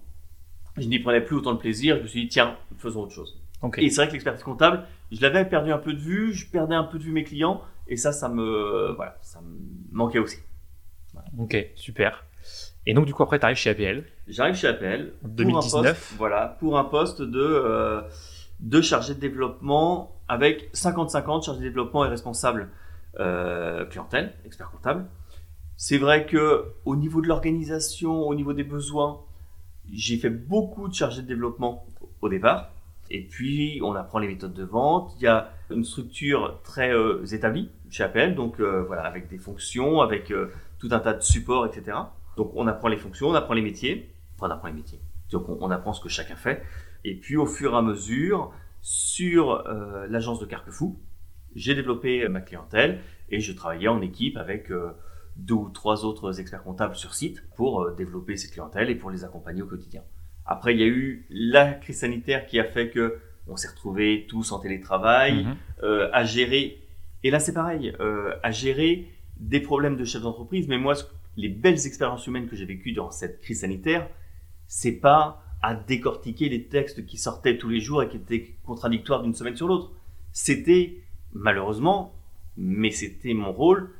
Je 0.77 0.87
n'y 0.87 0.99
prenais 0.99 1.19
plus 1.19 1.35
autant 1.35 1.53
de 1.53 1.59
plaisir. 1.59 1.97
Je 1.97 2.03
me 2.03 2.07
suis 2.07 2.21
dit, 2.21 2.27
tiens, 2.29 2.55
faisons 2.77 3.01
autre 3.01 3.11
chose. 3.11 3.38
Et 3.77 3.89
c'est 3.89 3.97
vrai 3.97 4.07
que 4.07 4.13
l'expertise 4.13 4.43
comptable, 4.43 4.85
je 5.11 5.21
l'avais 5.21 5.45
perdu 5.45 5.71
un 5.71 5.77
peu 5.77 5.93
de 5.93 5.99
vue, 5.99 6.33
je 6.33 6.47
perdais 6.49 6.75
un 6.75 6.83
peu 6.83 6.97
de 6.97 7.03
vue 7.03 7.11
mes 7.11 7.23
clients, 7.23 7.61
et 7.87 7.97
ça, 7.97 8.11
ça 8.11 8.29
me, 8.29 8.93
voilà, 8.95 9.17
ça 9.21 9.41
me 9.41 9.57
manquait 9.91 10.19
aussi. 10.19 10.37
Ok, 11.37 11.57
super. 11.75 12.23
Et 12.85 12.93
donc, 12.93 13.05
du 13.05 13.13
coup, 13.13 13.23
après, 13.23 13.39
tu 13.39 13.45
arrives 13.45 13.57
chez 13.57 13.71
APL. 13.71 14.05
J'arrive 14.27 14.55
chez 14.55 14.67
APL. 14.67 15.13
En 15.23 15.27
2019. 15.27 16.15
voilà, 16.17 16.57
pour 16.59 16.77
un 16.77 16.85
poste 16.85 17.21
de, 17.21 17.39
euh, 17.39 18.01
de 18.59 18.81
chargé 18.81 19.13
de 19.13 19.19
développement 19.19 20.15
avec 20.27 20.69
50-50, 20.73 21.45
chargé 21.45 21.59
de 21.59 21.65
développement 21.65 22.05
et 22.05 22.07
responsable 22.07 22.69
euh, 23.19 23.85
clientèle, 23.85 24.33
expert 24.45 24.71
comptable. 24.71 25.05
C'est 25.75 25.97
vrai 25.97 26.25
que 26.25 26.65
au 26.85 26.95
niveau 26.95 27.21
de 27.21 27.27
l'organisation, 27.27 28.27
au 28.27 28.35
niveau 28.35 28.53
des 28.53 28.63
besoins, 28.63 29.21
j'ai 29.91 30.17
fait 30.17 30.29
beaucoup 30.29 30.87
de 30.87 30.93
chargés 30.93 31.21
de 31.21 31.27
développement 31.27 31.85
au 32.21 32.29
départ. 32.29 32.71
Et 33.09 33.27
puis, 33.27 33.79
on 33.83 33.95
apprend 33.95 34.19
les 34.19 34.27
méthodes 34.27 34.53
de 34.53 34.63
vente. 34.63 35.13
Il 35.17 35.23
y 35.23 35.27
a 35.27 35.51
une 35.71 35.83
structure 35.83 36.59
très 36.63 36.93
euh, 36.93 37.25
établie 37.31 37.69
chez 37.89 38.03
APL, 38.03 38.35
donc 38.35 38.59
voilà, 38.59 39.03
avec 39.03 39.27
des 39.29 39.37
fonctions, 39.37 40.01
avec 40.01 40.31
tout 40.77 40.89
un 40.91 40.99
tas 40.99 41.13
de 41.13 41.21
supports, 41.21 41.65
etc. 41.65 41.97
Donc 42.37 42.51
on 42.55 42.67
apprend 42.67 42.87
les 42.87 42.97
fonctions, 42.97 43.27
on 43.27 43.33
apprend 43.33 43.53
les 43.53 43.61
métiers, 43.61 44.13
enfin 44.35 44.47
on 44.47 44.51
apprend 44.51 44.67
les 44.67 44.73
métiers. 44.73 45.01
Donc 45.31 45.49
on, 45.49 45.69
apprend 45.71 45.93
ce 45.93 46.01
que 46.01 46.09
chacun 46.09 46.35
fait. 46.35 46.63
Et 47.03 47.15
puis 47.15 47.35
au 47.35 47.45
fur 47.45 47.73
et 47.73 47.77
à 47.77 47.81
mesure, 47.81 48.53
sur 48.81 49.67
euh, 49.67 50.07
l'agence 50.07 50.39
de 50.39 50.45
Carquefou, 50.45 50.99
j'ai 51.55 51.75
développé 51.75 52.27
ma 52.29 52.41
clientèle 52.41 53.01
et 53.29 53.39
je 53.39 53.51
travaillais 53.51 53.87
en 53.87 54.01
équipe 54.01 54.37
avec 54.37 54.71
euh, 54.71 54.91
deux 55.35 55.55
ou 55.55 55.69
trois 55.69 56.05
autres 56.05 56.39
experts 56.39 56.63
comptables 56.63 56.95
sur 56.95 57.13
site 57.13 57.43
pour 57.55 57.83
euh, 57.83 57.93
développer 57.95 58.37
cette 58.37 58.51
clientèle 58.51 58.89
et 58.89 58.95
pour 58.95 59.11
les 59.11 59.23
accompagner 59.23 59.61
au 59.61 59.67
quotidien. 59.67 60.03
Après, 60.51 60.73
il 60.73 60.79
y 60.79 60.83
a 60.83 60.87
eu 60.87 61.27
la 61.29 61.73
crise 61.73 61.99
sanitaire 61.99 62.47
qui 62.47 62.59
a 62.59 62.63
fait 62.63 62.89
que 62.89 63.19
on 63.47 63.55
s'est 63.55 63.67
retrouvés 63.67 64.25
tous 64.27 64.51
en 64.51 64.59
télétravail, 64.59 65.45
mhm. 65.45 65.55
à 66.11 66.23
gérer. 66.23 66.79
Et 67.23 67.31
là, 67.31 67.39
c'est 67.39 67.53
pareil, 67.53 67.93
à 68.43 68.51
gérer 68.51 69.07
des 69.37 69.59
problèmes 69.59 69.95
de 69.95 70.05
chef 70.05 70.21
d'entreprise. 70.21 70.67
Mais 70.67 70.77
moi, 70.77 70.93
les 71.35 71.49
belles 71.49 71.85
expériences 71.85 72.27
humaines 72.27 72.47
que 72.47 72.55
j'ai 72.55 72.65
vécues 72.65 72.91
durant 72.91 73.11
cette 73.11 73.41
crise 73.41 73.61
sanitaire, 73.61 74.07
c'est 74.67 74.99
pas 74.99 75.43
à 75.61 75.75
décortiquer 75.75 76.49
les 76.49 76.65
textes 76.67 77.05
qui 77.05 77.17
sortaient 77.17 77.57
tous 77.57 77.69
les 77.69 77.79
jours 77.79 78.03
et 78.03 78.09
qui 78.09 78.17
étaient 78.17 78.55
contradictoires 78.63 79.23
d'une 79.23 79.33
semaine 79.33 79.55
sur 79.55 79.67
l'autre. 79.67 79.91
c'était 80.31 80.97
malheureusement, 81.33 82.15
mais 82.57 82.91
c'était 82.91 83.33
mon 83.33 83.51
rôle 83.51 83.91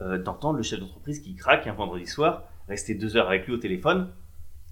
euh, 0.00 0.18
d'entendre 0.18 0.58
le 0.58 0.62
chef 0.62 0.78
d'entreprise 0.78 1.20
qui 1.20 1.34
craque 1.34 1.66
un 1.66 1.72
vendredi 1.72 2.06
soir, 2.06 2.44
rester 2.68 2.94
deux 2.94 3.16
heures 3.16 3.28
avec 3.28 3.46
lui 3.46 3.54
au 3.54 3.58
téléphone 3.58 4.12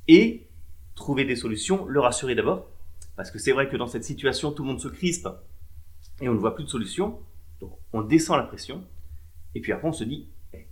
et 0.06 0.46
trouver 0.94 1.24
des 1.24 1.36
solutions, 1.36 1.86
le 1.86 2.00
rassurer 2.00 2.34
d'abord, 2.34 2.68
parce 3.16 3.30
que 3.30 3.38
c'est 3.38 3.52
vrai 3.52 3.68
que 3.68 3.76
dans 3.76 3.86
cette 3.86 4.04
situation, 4.04 4.52
tout 4.52 4.62
le 4.62 4.68
monde 4.68 4.80
se 4.80 4.88
crispe 4.88 5.28
et 6.20 6.28
on 6.28 6.34
ne 6.34 6.38
voit 6.38 6.54
plus 6.54 6.64
de 6.64 6.68
solution, 6.68 7.18
donc 7.60 7.72
on 7.92 8.02
descend 8.02 8.38
la 8.38 8.44
pression, 8.44 8.82
et 9.54 9.60
puis 9.60 9.72
après 9.72 9.88
on 9.88 9.92
se 9.92 10.04
dit, 10.04 10.28
eh, 10.52 10.66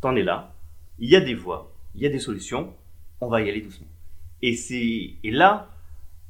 t'en 0.00 0.16
es 0.16 0.22
là, 0.22 0.54
il 0.98 1.08
y 1.10 1.16
a 1.16 1.20
des 1.20 1.34
voies, 1.34 1.72
il 1.94 2.02
y 2.02 2.06
a 2.06 2.10
des 2.10 2.18
solutions, 2.18 2.72
on 3.20 3.28
va 3.28 3.42
y 3.42 3.48
aller 3.48 3.60
doucement. 3.60 3.88
Et 4.42 4.54
c'est 4.54 5.14
et 5.22 5.30
là, 5.30 5.70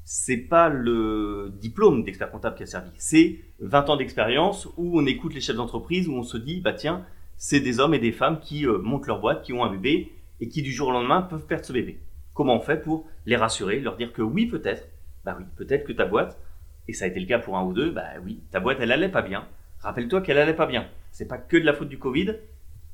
c'est 0.04 0.36
pas 0.36 0.68
le 0.68 1.52
diplôme 1.60 2.04
d'expert 2.04 2.30
comptable 2.30 2.56
qui 2.56 2.62
a 2.62 2.66
servi, 2.66 2.90
c'est 2.96 3.40
20 3.60 3.90
ans 3.90 3.96
d'expérience 3.96 4.68
où 4.76 4.98
on 4.98 5.06
écoute 5.06 5.34
les 5.34 5.40
chefs 5.40 5.56
d'entreprise, 5.56 6.08
où 6.08 6.14
on 6.14 6.22
se 6.22 6.36
dit, 6.36 6.60
bah 6.60 6.72
tiens, 6.72 7.04
c'est 7.36 7.60
des 7.60 7.80
hommes 7.80 7.94
et 7.94 7.98
des 7.98 8.12
femmes 8.12 8.40
qui 8.40 8.66
euh, 8.66 8.78
montent 8.78 9.06
leur 9.06 9.20
boîte, 9.20 9.42
qui 9.44 9.52
ont 9.52 9.64
un 9.64 9.70
bébé 9.70 10.12
et 10.40 10.48
qui 10.48 10.62
du 10.62 10.72
jour 10.72 10.88
au 10.88 10.92
lendemain 10.92 11.22
peuvent 11.22 11.46
perdre 11.46 11.64
ce 11.64 11.72
bébé. 11.72 11.98
Comment 12.36 12.56
on 12.56 12.60
fait 12.60 12.76
pour 12.76 13.06
les 13.24 13.34
rassurer, 13.34 13.80
leur 13.80 13.96
dire 13.96 14.12
que 14.12 14.20
oui, 14.20 14.44
peut-être, 14.44 14.86
bah 15.24 15.34
oui, 15.38 15.46
peut-être 15.56 15.84
que 15.84 15.92
ta 15.92 16.04
boîte, 16.04 16.38
et 16.86 16.92
ça 16.92 17.06
a 17.06 17.08
été 17.08 17.18
le 17.18 17.26
cas 17.26 17.38
pour 17.38 17.56
un 17.56 17.64
ou 17.64 17.72
deux, 17.72 17.90
bah 17.90 18.04
oui, 18.22 18.42
ta 18.50 18.60
boîte, 18.60 18.76
elle 18.78 18.92
allait 18.92 19.08
pas 19.08 19.22
bien. 19.22 19.48
Rappelle-toi 19.80 20.20
qu'elle 20.20 20.36
allait 20.36 20.54
pas 20.54 20.66
bien. 20.66 20.86
C'est 21.12 21.26
pas 21.26 21.38
que 21.38 21.56
de 21.56 21.64
la 21.64 21.72
faute 21.72 21.88
du 21.88 21.98
Covid. 21.98 22.36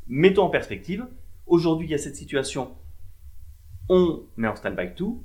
Mettons 0.07 0.45
en 0.45 0.49
perspective. 0.49 1.05
Aujourd'hui, 1.49 1.89
il 1.89 1.91
y 1.91 1.95
a 1.95 1.99
cette 1.99 2.15
situation. 2.15 2.71
On 3.89 4.23
met 4.37 4.47
en 4.47 4.55
stand-by 4.55 4.95
tout. 4.95 5.25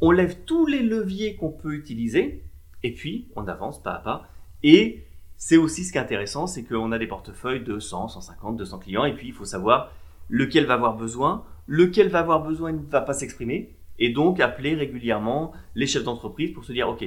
On 0.00 0.12
lève 0.12 0.44
tous 0.46 0.64
les 0.64 0.82
leviers 0.82 1.36
qu'on 1.36 1.50
peut 1.50 1.74
utiliser. 1.74 2.42
Et 2.82 2.94
puis, 2.94 3.28
on 3.36 3.46
avance 3.48 3.82
pas 3.82 3.92
à 3.92 3.98
pas. 3.98 4.28
Et 4.62 5.04
c'est 5.36 5.58
aussi 5.58 5.84
ce 5.84 5.92
qui 5.92 5.98
est 5.98 6.00
intéressant, 6.00 6.46
c'est 6.46 6.64
qu'on 6.64 6.90
a 6.90 6.98
des 6.98 7.06
portefeuilles 7.06 7.62
de 7.62 7.78
100, 7.78 8.08
150, 8.08 8.56
200 8.56 8.78
clients. 8.78 9.04
Et 9.04 9.14
puis, 9.14 9.28
il 9.28 9.34
faut 9.34 9.44
savoir 9.44 9.92
lequel 10.30 10.64
va 10.64 10.74
avoir 10.74 10.96
besoin, 10.96 11.44
lequel 11.68 12.08
va 12.08 12.18
avoir 12.18 12.42
besoin 12.42 12.72
ne 12.72 12.82
va 12.82 13.00
pas 13.00 13.12
s'exprimer. 13.12 13.76
Et 14.00 14.10
donc, 14.10 14.40
appeler 14.40 14.74
régulièrement 14.74 15.52
les 15.76 15.86
chefs 15.86 16.04
d'entreprise 16.04 16.52
pour 16.52 16.64
se 16.64 16.72
dire, 16.72 16.88
OK, 16.88 17.04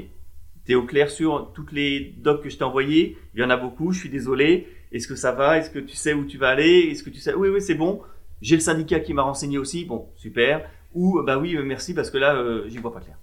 T'es 0.65 0.76
au 0.76 0.86
clair 0.86 1.10
sur 1.10 1.52
toutes 1.54 1.71
les 1.71 2.13
docs 2.19 2.43
que 2.43 2.50
je 2.50 2.58
t'ai 2.58 2.63
envoyées 2.63 3.17
Il 3.34 3.41
y 3.41 3.43
en 3.43 3.50
a 3.50 3.58
beaucoup, 3.58 3.91
je 3.91 4.00
suis 4.00 4.10
désolé. 4.10 4.67
Est-ce 4.91 5.08
que 5.08 5.15
ça 5.15 5.32
va 5.32 5.58
Est-ce 5.58 5.71
que 5.71 5.80
tu 5.80 5.95
sais 5.95 6.13
où 6.13 6.26
tu 6.26 6.38
vas 6.38 6.50
aller 6.50 6.89
Est-ce 6.91 7.04
que 7.04 7.10
tu 7.10 7.19
sais 7.19 7.34
Oui, 7.34 7.50
oui, 7.50 7.62
c'est 7.62 7.76
bon. 7.76 8.02
J'ai 8.41 8.56
le 8.56 8.62
syndicat 8.62 9.00
qui 9.00 9.13
m'a 9.13 9.24
renseigné 9.24 9.58
aussi. 9.58 9.86
Bon, 9.86 10.10
super. 10.15 10.69
Ou 10.93 11.21
bah 11.24 11.38
oui, 11.38 11.56
euh, 11.56 11.63
merci 11.63 11.93
parce 11.93 12.12
que 12.12 12.17
là, 12.17 12.36
euh, 12.36 12.67
j'y 12.67 12.78
vois 12.78 12.93
pas 12.93 13.00
clair. 13.00 13.17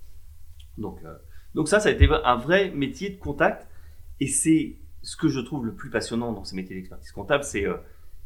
Donc, 0.79 0.99
euh, 1.05 1.15
donc 1.55 1.69
ça, 1.69 1.81
ça 1.81 1.91
a 1.91 1.93
été 1.93 2.09
un 2.25 2.37
vrai 2.37 2.71
métier 2.71 3.11
de 3.11 3.19
contact. 3.19 3.67
Et 4.21 4.27
c'est 4.27 4.77
ce 5.03 5.17
que 5.17 5.29
je 5.29 5.39
trouve 5.39 5.65
le 5.65 5.75
plus 5.75 5.91
passionnant 5.91 6.33
dans 6.33 6.45
ces 6.45 6.57
métiers 6.57 6.75
d'expertise 6.75 7.13
comptable, 7.13 7.45
c'est 7.45 7.67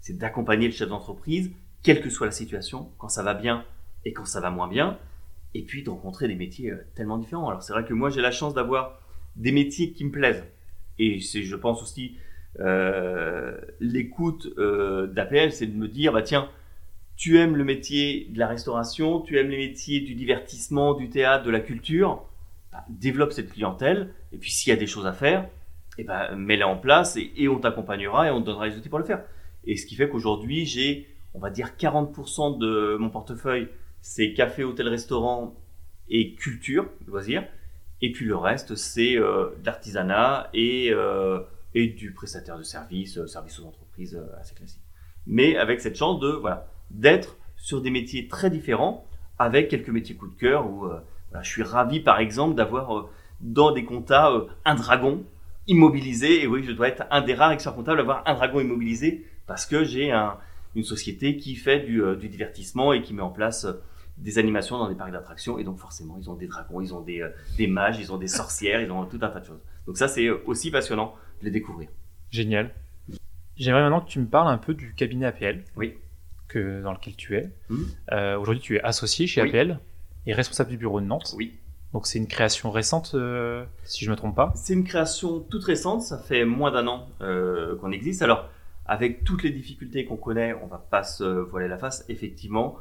c'est 0.01 0.16
d'accompagner 0.16 0.66
le 0.66 0.72
chef 0.72 0.88
d'entreprise, 0.88 1.53
quelle 1.83 2.01
que 2.01 2.11
soit 2.11 2.27
la 2.27 2.33
situation, 2.33 2.90
quand 2.99 3.09
ça 3.09 3.23
va 3.23 3.35
bien 3.35 3.64
et 4.05 4.12
quand 4.12 4.25
ça 4.25 4.40
va 4.40 4.51
moins 4.51 4.68
bien, 4.68 4.99
et 5.55 5.62
puis 5.62 5.83
de 5.83 5.90
rencontrer 5.90 6.29
des 6.29 6.35
métiers 6.35 6.73
tellement 6.95 7.18
différents. 7.18 7.49
Alors 7.49 7.62
c'est 7.62 7.73
vrai 7.73 7.85
que 7.85 7.95
moi 7.95 8.11
j'ai 8.11 8.21
la 8.21 8.31
chance 8.31 8.55
d'avoir 8.55 9.01
des 9.37 9.53
métiers 9.53 9.92
qui 9.92 10.05
me 10.05 10.11
plaisent. 10.11 10.45
Et 10.99 11.21
c'est, 11.21 11.42
je 11.42 11.57
pense 11.57 11.83
aussi, 11.83 12.16
euh, 12.61 13.57
l'écoute 13.81 14.49
euh, 14.59 15.07
d'APL, 15.07 15.53
c'est 15.53 15.66
de 15.66 15.77
me 15.77 15.88
dire, 15.88 16.12
bah 16.12 16.23
tiens, 16.23 16.49
tu 17.16 17.38
aimes 17.38 17.57
le 17.57 17.64
métier 17.64 18.29
de 18.31 18.38
la 18.38 18.47
restauration, 18.47 19.21
tu 19.21 19.38
aimes 19.38 19.49
les 19.49 19.68
métiers 19.68 20.01
du 20.01 20.14
divertissement, 20.14 20.95
du 20.95 21.09
théâtre, 21.09 21.45
de 21.45 21.51
la 21.51 21.61
culture, 21.61 22.25
bah, 22.73 22.85
développe 22.88 23.33
cette 23.33 23.53
clientèle, 23.53 24.12
et 24.33 24.38
puis 24.38 24.51
s'il 24.51 24.71
y 24.71 24.77
a 24.77 24.79
des 24.79 24.87
choses 24.87 25.07
à 25.07 25.12
faire, 25.12 25.45
et 25.99 26.03
eh 26.03 26.05
ben, 26.05 26.35
mets-les 26.37 26.62
en 26.62 26.77
place 26.77 27.18
et, 27.18 27.49
on 27.49 27.59
t'accompagnera 27.59 28.27
et 28.27 28.31
on 28.31 28.40
te 28.40 28.47
donnera 28.47 28.66
les 28.66 28.77
outils 28.79 28.88
pour 28.88 28.99
le 28.99 29.05
faire. 29.05 29.23
Et 29.64 29.77
ce 29.77 29.85
qui 29.85 29.95
fait 29.95 30.09
qu'aujourd'hui, 30.09 30.64
j'ai, 30.64 31.07
on 31.35 31.38
va 31.38 31.51
dire, 31.51 31.73
40% 31.79 32.59
de 32.59 32.97
mon 32.99 33.11
portefeuille, 33.11 33.68
c'est 34.01 34.35
café, 34.35 34.64
hôtel, 34.64 34.88
restaurant 34.88 35.55
et 36.09 36.35
culture, 36.35 36.88
loisirs. 37.07 37.45
Et 38.03 38.11
puis 38.11 38.27
le 38.27 38.37
reste, 38.37 38.75
c'est 38.75 39.16
euh, 39.16 39.51
de 39.61 39.66
l'artisanat 39.66 40.51
et, 40.53 40.90
euh, 40.90 41.40
et 41.75 41.87
du 41.87 42.12
prestataire 42.12 42.59
de 42.59 42.64
services, 42.64 43.16
euh, 43.16 43.27
services 43.27 43.61
aux 43.61 43.66
entreprises 43.66 44.21
assez 44.40 44.55
classiques. 44.55 44.83
Mais 45.27 45.57
avec 45.57 45.81
cette 45.81 45.97
chance 45.97 46.18
de 46.18 46.29
voilà 46.29 46.66
d'être 46.90 47.37
sur 47.57 47.81
des 47.81 47.90
métiers 47.90 48.27
très 48.27 48.51
différents, 48.51 49.07
avec 49.38 49.68
quelques 49.68 49.88
métiers 49.88 50.16
coup 50.16 50.27
de 50.27 50.35
cœur. 50.35 50.68
Où 50.68 50.90
je 51.40 51.49
suis 51.49 51.62
ravi, 51.62 52.01
par 52.01 52.18
exemple, 52.18 52.57
d'avoir 52.57 53.09
dans 53.40 53.71
des 53.71 53.85
comptas 53.85 54.33
un 54.64 54.75
dragon 54.75 55.25
immobilisé. 55.68 56.42
Et 56.42 56.47
oui, 56.49 56.64
je 56.64 56.73
dois 56.73 56.88
être 56.88 57.05
un 57.11 57.23
des 57.23 57.35
rares 57.35 57.53
experts 57.53 57.75
comptables 57.75 58.01
à 58.01 58.03
avoir 58.03 58.23
un 58.27 58.35
dragon 58.35 58.61
immobilisé 58.61 59.25
parce 59.47 59.64
que 59.64 59.85
j'ai 59.85 60.11
un, 60.11 60.38
une 60.75 60.85
société 60.85 61.37
qui 61.37 61.57
fait 61.57 61.81
du, 61.81 62.03
du, 62.19 62.29
divertissement 62.29 62.93
et 62.93 63.03
qui 63.03 63.15
met 63.15 63.23
en 63.23 63.31
place 63.31 63.67
des 64.19 64.39
animations 64.39 64.79
dans 64.79 64.89
des 64.89 64.95
parcs 64.95 65.13
d'attractions 65.13 65.59
et 65.59 65.65
donc 65.65 65.79
forcément 65.79 66.17
ils 66.19 66.31
ont 66.31 66.35
des 66.35 66.47
dragons, 66.47 66.81
ils 66.81 66.95
ont 66.95 67.01
des, 67.01 67.21
euh, 67.21 67.31
des, 67.57 67.67
mages, 67.67 67.99
ils 67.99 68.13
ont 68.13 68.19
des 68.19 68.29
sorcières, 68.29 68.81
ils 68.81 68.91
ont 68.91 69.05
tout 69.07 69.19
un 69.23 69.29
tas 69.29 69.41
de 69.41 69.47
choses. 69.47 69.61
Donc 69.87 69.97
ça 69.97 70.09
c'est 70.09 70.27
euh, 70.27 70.43
aussi 70.47 70.71
passionnant 70.71 71.15
de 71.41 71.47
les 71.47 71.51
découvrir. 71.51 71.89
Génial. 72.31 72.71
J'aimerais 73.57 73.83
maintenant 73.83 74.01
que 74.01 74.09
tu 74.09 74.19
me 74.19 74.27
parles 74.27 74.49
un 74.49 74.59
peu 74.59 74.75
du 74.75 74.95
cabinet 74.95 75.27
APL. 75.27 75.65
Oui. 75.77 75.95
Que, 76.49 76.83
dans 76.83 76.93
lequel 76.93 77.17
tu 77.17 77.37
es. 77.37 77.51
Mmh. 77.69 77.83
Euh, 78.13 78.39
aujourd'hui 78.39 78.63
tu 78.63 78.77
es 78.77 78.83
associé 78.83 79.27
chez 79.27 79.41
APL 79.41 79.79
et 80.27 80.35
responsable 80.35 80.71
du 80.71 80.77
bureau 80.77 81.01
de 81.01 81.07
Nantes. 81.07 81.35
Oui. 81.37 81.59
Donc 81.93 82.07
c'est 82.07 82.19
une 82.19 82.27
création 82.27 82.71
récente, 82.71 83.15
si 83.85 84.05
je 84.05 84.11
ne 84.11 84.13
me 84.13 84.17
trompe 84.17 84.35
pas. 84.35 84.53
C'est 84.57 84.73
une 84.73 84.85
création 84.85 85.41
toute 85.41 85.65
récente, 85.65 86.01
ça 86.01 86.19
fait 86.19 86.47
moins 86.47 86.71
d'un 86.71 86.87
an 86.87 87.09
qu'on 87.19 87.93
existe. 87.93 88.23
Alors 88.23 88.49
avec 88.87 89.25
toutes 89.25 89.42
les 89.42 89.51
difficultés 89.51 90.05
qu'on 90.05 90.16
connaît, 90.16 90.55
on 90.62 90.66
va 90.66 90.79
pas 90.79 91.03
se 91.03 91.25
voiler 91.25 91.68
la 91.68 91.79
face. 91.79 92.05
Effectivement, 92.09 92.79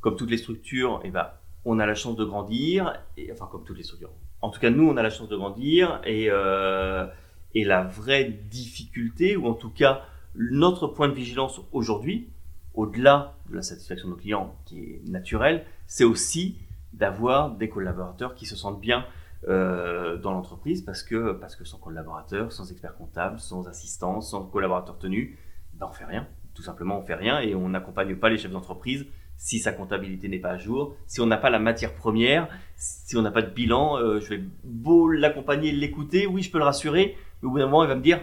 comme 0.00 0.16
toutes 0.16 0.30
les 0.30 0.38
structures, 0.38 1.00
eh 1.04 1.10
ben, 1.10 1.28
on 1.64 1.78
a 1.78 1.86
la 1.86 1.94
chance 1.94 2.16
de 2.16 2.24
grandir, 2.24 2.92
enfin 3.32 3.48
comme 3.50 3.64
toutes 3.64 3.76
les 3.76 3.82
structures. 3.82 4.12
En 4.40 4.50
tout 4.50 4.60
cas, 4.60 4.70
nous, 4.70 4.88
on 4.88 4.96
a 4.96 5.02
la 5.02 5.10
chance 5.10 5.28
de 5.28 5.36
grandir, 5.36 6.00
euh, 6.06 7.06
et 7.54 7.64
la 7.64 7.82
vraie 7.82 8.24
difficulté, 8.24 9.36
ou 9.36 9.46
en 9.46 9.54
tout 9.54 9.70
cas 9.70 10.02
notre 10.34 10.86
point 10.86 11.08
de 11.08 11.14
vigilance 11.14 11.60
aujourd'hui, 11.72 12.28
au-delà 12.74 13.34
de 13.50 13.56
la 13.56 13.62
satisfaction 13.62 14.08
de 14.08 14.14
nos 14.14 14.18
clients, 14.18 14.56
qui 14.64 14.78
est 14.78 15.02
naturelle, 15.08 15.66
c'est 15.86 16.04
aussi 16.04 16.56
d'avoir 16.94 17.50
des 17.50 17.68
collaborateurs 17.68 18.34
qui 18.34 18.46
se 18.46 18.56
sentent 18.56 18.80
bien 18.80 19.04
euh, 19.48 20.16
dans 20.18 20.32
l'entreprise, 20.32 20.82
parce 20.82 21.02
que, 21.02 21.32
parce 21.32 21.56
que 21.56 21.64
sans 21.64 21.78
collaborateurs, 21.78 22.52
sans 22.52 22.70
expert 22.70 22.94
comptable, 22.94 23.40
sans 23.40 23.66
assistant, 23.66 24.20
sans 24.20 24.44
collaborateur 24.44 24.98
tenu, 24.98 25.38
ben 25.74 25.88
on 25.90 25.92
fait 25.92 26.04
rien. 26.04 26.28
Tout 26.54 26.62
simplement, 26.62 26.98
on 26.98 27.02
fait 27.02 27.14
rien 27.14 27.40
et 27.40 27.54
on 27.54 27.70
n'accompagne 27.70 28.14
pas 28.16 28.28
les 28.28 28.38
chefs 28.38 28.52
d'entreprise 28.52 29.06
si 29.36 29.58
sa 29.58 29.72
comptabilité 29.72 30.28
n'est 30.28 30.38
pas 30.38 30.50
à 30.50 30.58
jour, 30.58 30.94
si 31.08 31.20
on 31.20 31.26
n'a 31.26 31.36
pas 31.36 31.50
la 31.50 31.58
matière 31.58 31.94
première, 31.94 32.48
si 32.76 33.16
on 33.16 33.22
n'a 33.22 33.32
pas 33.32 33.42
de 33.42 33.50
bilan, 33.50 33.98
euh, 33.98 34.20
je 34.20 34.28
vais 34.28 34.44
beau 34.62 35.10
l'accompagner, 35.10 35.72
l'écouter, 35.72 36.28
oui, 36.28 36.42
je 36.42 36.50
peux 36.52 36.58
le 36.58 36.64
rassurer, 36.64 37.16
mais 37.42 37.48
au 37.48 37.50
bout 37.50 37.58
d'un 37.58 37.64
moment, 37.64 37.82
il 37.82 37.88
va 37.88 37.96
me 37.96 38.02
dire, 38.02 38.20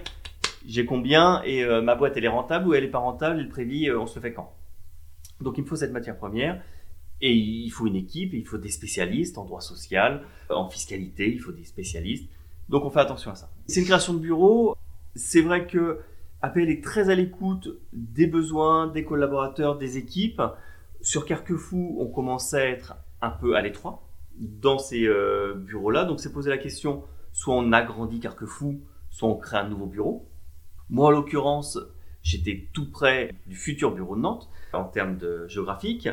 j'ai 0.66 0.86
combien 0.86 1.42
et 1.44 1.64
euh, 1.64 1.82
ma 1.82 1.96
boîte, 1.96 2.16
elle 2.16 2.24
est 2.24 2.30
rentable 2.30 2.70
ou 2.70 2.74
elle 2.74 2.86
n'est 2.86 2.90
pas 2.90 3.00
rentable, 3.00 3.42
le 3.42 3.50
prévis, 3.50 3.92
on 3.92 4.08
se 4.08 4.20
fait 4.20 4.32
quand? 4.32 4.54
Donc 5.42 5.58
il 5.58 5.64
me 5.64 5.68
faut 5.68 5.76
cette 5.76 5.92
matière 5.92 6.18
première. 6.18 6.62
Et 7.22 7.34
il 7.34 7.70
faut 7.70 7.88
une 7.88 7.96
équipe, 7.96 8.34
il 8.34 8.46
faut 8.46 8.58
des 8.58 8.70
spécialistes 8.70 9.38
en 9.38 9.46
droit 9.46 9.62
social, 9.62 10.24
en 10.50 10.70
fiscalité, 10.70 11.32
il 11.32 11.40
faut 11.40 11.52
des 11.52 11.66
spécialistes. 11.66 12.30
Donc 12.70 12.86
on 12.86 12.90
fait 12.90 13.00
attention 13.00 13.32
à 13.32 13.36
ça. 13.36 13.50
C'est 13.68 13.82
une 13.82 13.86
création 13.86 14.14
de 14.14 14.20
bureau. 14.20 14.76
C'est 15.16 15.42
vrai 15.42 15.68
que 15.68 16.00
APL 16.42 16.70
est 16.70 16.84
très 16.84 17.10
à 17.10 17.16
l'écoute 17.16 17.68
des 17.92 18.28
besoins 18.28 18.88
des 18.88 19.04
collaborateurs, 19.04 19.78
des 19.78 19.98
équipes. 19.98 20.42
Sur 21.02 21.26
Carquefou, 21.26 21.98
on 22.00 22.08
commençait 22.08 22.62
à 22.62 22.70
être 22.70 22.96
un 23.22 23.30
peu 23.30 23.56
à 23.56 23.62
l'étroit 23.62 24.08
dans 24.38 24.80
ces 24.80 25.06
euh, 25.06 25.54
bureaux-là. 25.56 26.06
Donc, 26.06 26.20
c'est 26.20 26.32
posé 26.32 26.50
la 26.50 26.58
question 26.58 27.04
soit 27.32 27.56
on 27.56 27.72
agrandit 27.72 28.20
Carquefou, 28.20 28.82
soit 29.10 29.30
on 29.30 29.36
crée 29.36 29.58
un 29.58 29.68
nouveau 29.68 29.86
bureau. 29.86 30.30
Moi, 30.90 31.08
en 31.08 31.12
l'occurrence, 31.12 31.80
j'étais 32.22 32.70
tout 32.74 32.92
près 32.92 33.36
du 33.46 33.56
futur 33.56 33.94
bureau 33.94 34.16
de 34.16 34.22
Nantes 34.22 34.50
en 34.74 34.86
termes 34.86 35.18
de 35.18 35.48
géographique. 35.48 36.10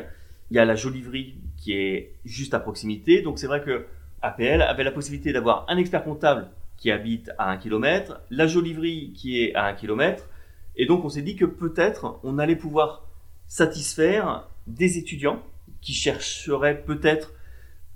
Il 0.49 0.57
y 0.57 0.59
a 0.59 0.65
la 0.65 0.75
Joliverie 0.75 1.35
qui 1.57 1.73
est 1.73 2.13
juste 2.25 2.53
à 2.53 2.59
proximité. 2.59 3.21
Donc, 3.21 3.39
c'est 3.39 3.47
vrai 3.47 3.61
que 3.61 3.85
APL 4.21 4.61
avait 4.61 4.83
la 4.83 4.91
possibilité 4.91 5.33
d'avoir 5.33 5.65
un 5.67 5.77
expert 5.77 6.03
comptable 6.03 6.49
qui 6.77 6.91
habite 6.91 7.31
à 7.37 7.51
un 7.51 7.57
kilomètre, 7.57 8.21
la 8.29 8.47
Joliverie 8.47 9.13
qui 9.13 9.41
est 9.41 9.55
à 9.55 9.65
un 9.65 9.73
kilomètre. 9.73 10.27
Et 10.75 10.85
donc, 10.85 11.03
on 11.03 11.09
s'est 11.09 11.21
dit 11.21 11.35
que 11.35 11.45
peut-être 11.45 12.19
on 12.23 12.37
allait 12.37 12.55
pouvoir 12.55 13.07
satisfaire 13.47 14.47
des 14.67 14.97
étudiants 14.97 15.41
qui 15.81 15.93
chercheraient 15.93 16.81
peut-être 16.81 17.33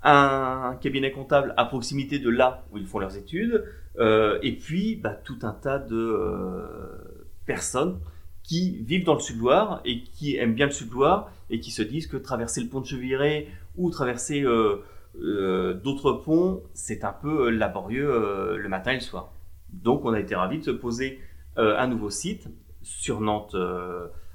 un 0.02 0.76
cabinet 0.80 1.12
comptable 1.12 1.54
à 1.56 1.64
proximité 1.64 2.18
de 2.18 2.28
là 2.28 2.64
où 2.72 2.78
ils 2.78 2.86
font 2.86 2.98
leurs 2.98 3.16
études, 3.16 3.64
euh, 3.98 4.38
et 4.42 4.52
puis 4.52 4.96
bah, 4.96 5.10
tout 5.10 5.38
un 5.42 5.52
tas 5.52 5.78
de 5.78 5.96
euh, 5.96 7.28
personnes 7.46 8.00
qui 8.42 8.82
vivent 8.82 9.04
dans 9.04 9.14
le 9.14 9.20
Sud-Loire 9.20 9.80
et 9.84 10.02
qui 10.02 10.36
aiment 10.36 10.54
bien 10.54 10.66
le 10.66 10.72
Sud-Loire 10.72 11.30
et 11.50 11.60
qui 11.60 11.70
se 11.70 11.82
disent 11.82 12.06
que 12.06 12.16
traverser 12.16 12.60
le 12.60 12.68
pont 12.68 12.80
de 12.80 12.86
Cheviré 12.86 13.48
ou 13.76 13.90
traverser 13.90 14.42
euh, 14.42 15.74
d'autres 15.74 16.12
ponts, 16.12 16.62
c'est 16.74 17.04
un 17.04 17.12
peu 17.12 17.50
laborieux 17.50 18.56
le 18.56 18.68
matin 18.68 18.92
et 18.92 18.96
le 18.96 19.00
soir. 19.00 19.32
Donc 19.72 20.04
on 20.04 20.12
a 20.12 20.20
été 20.20 20.34
ravis 20.34 20.58
de 20.58 20.64
se 20.64 20.70
poser 20.70 21.20
un 21.56 21.86
nouveau 21.86 22.10
site 22.10 22.48
sur 22.82 23.20
Nantes, 23.20 23.54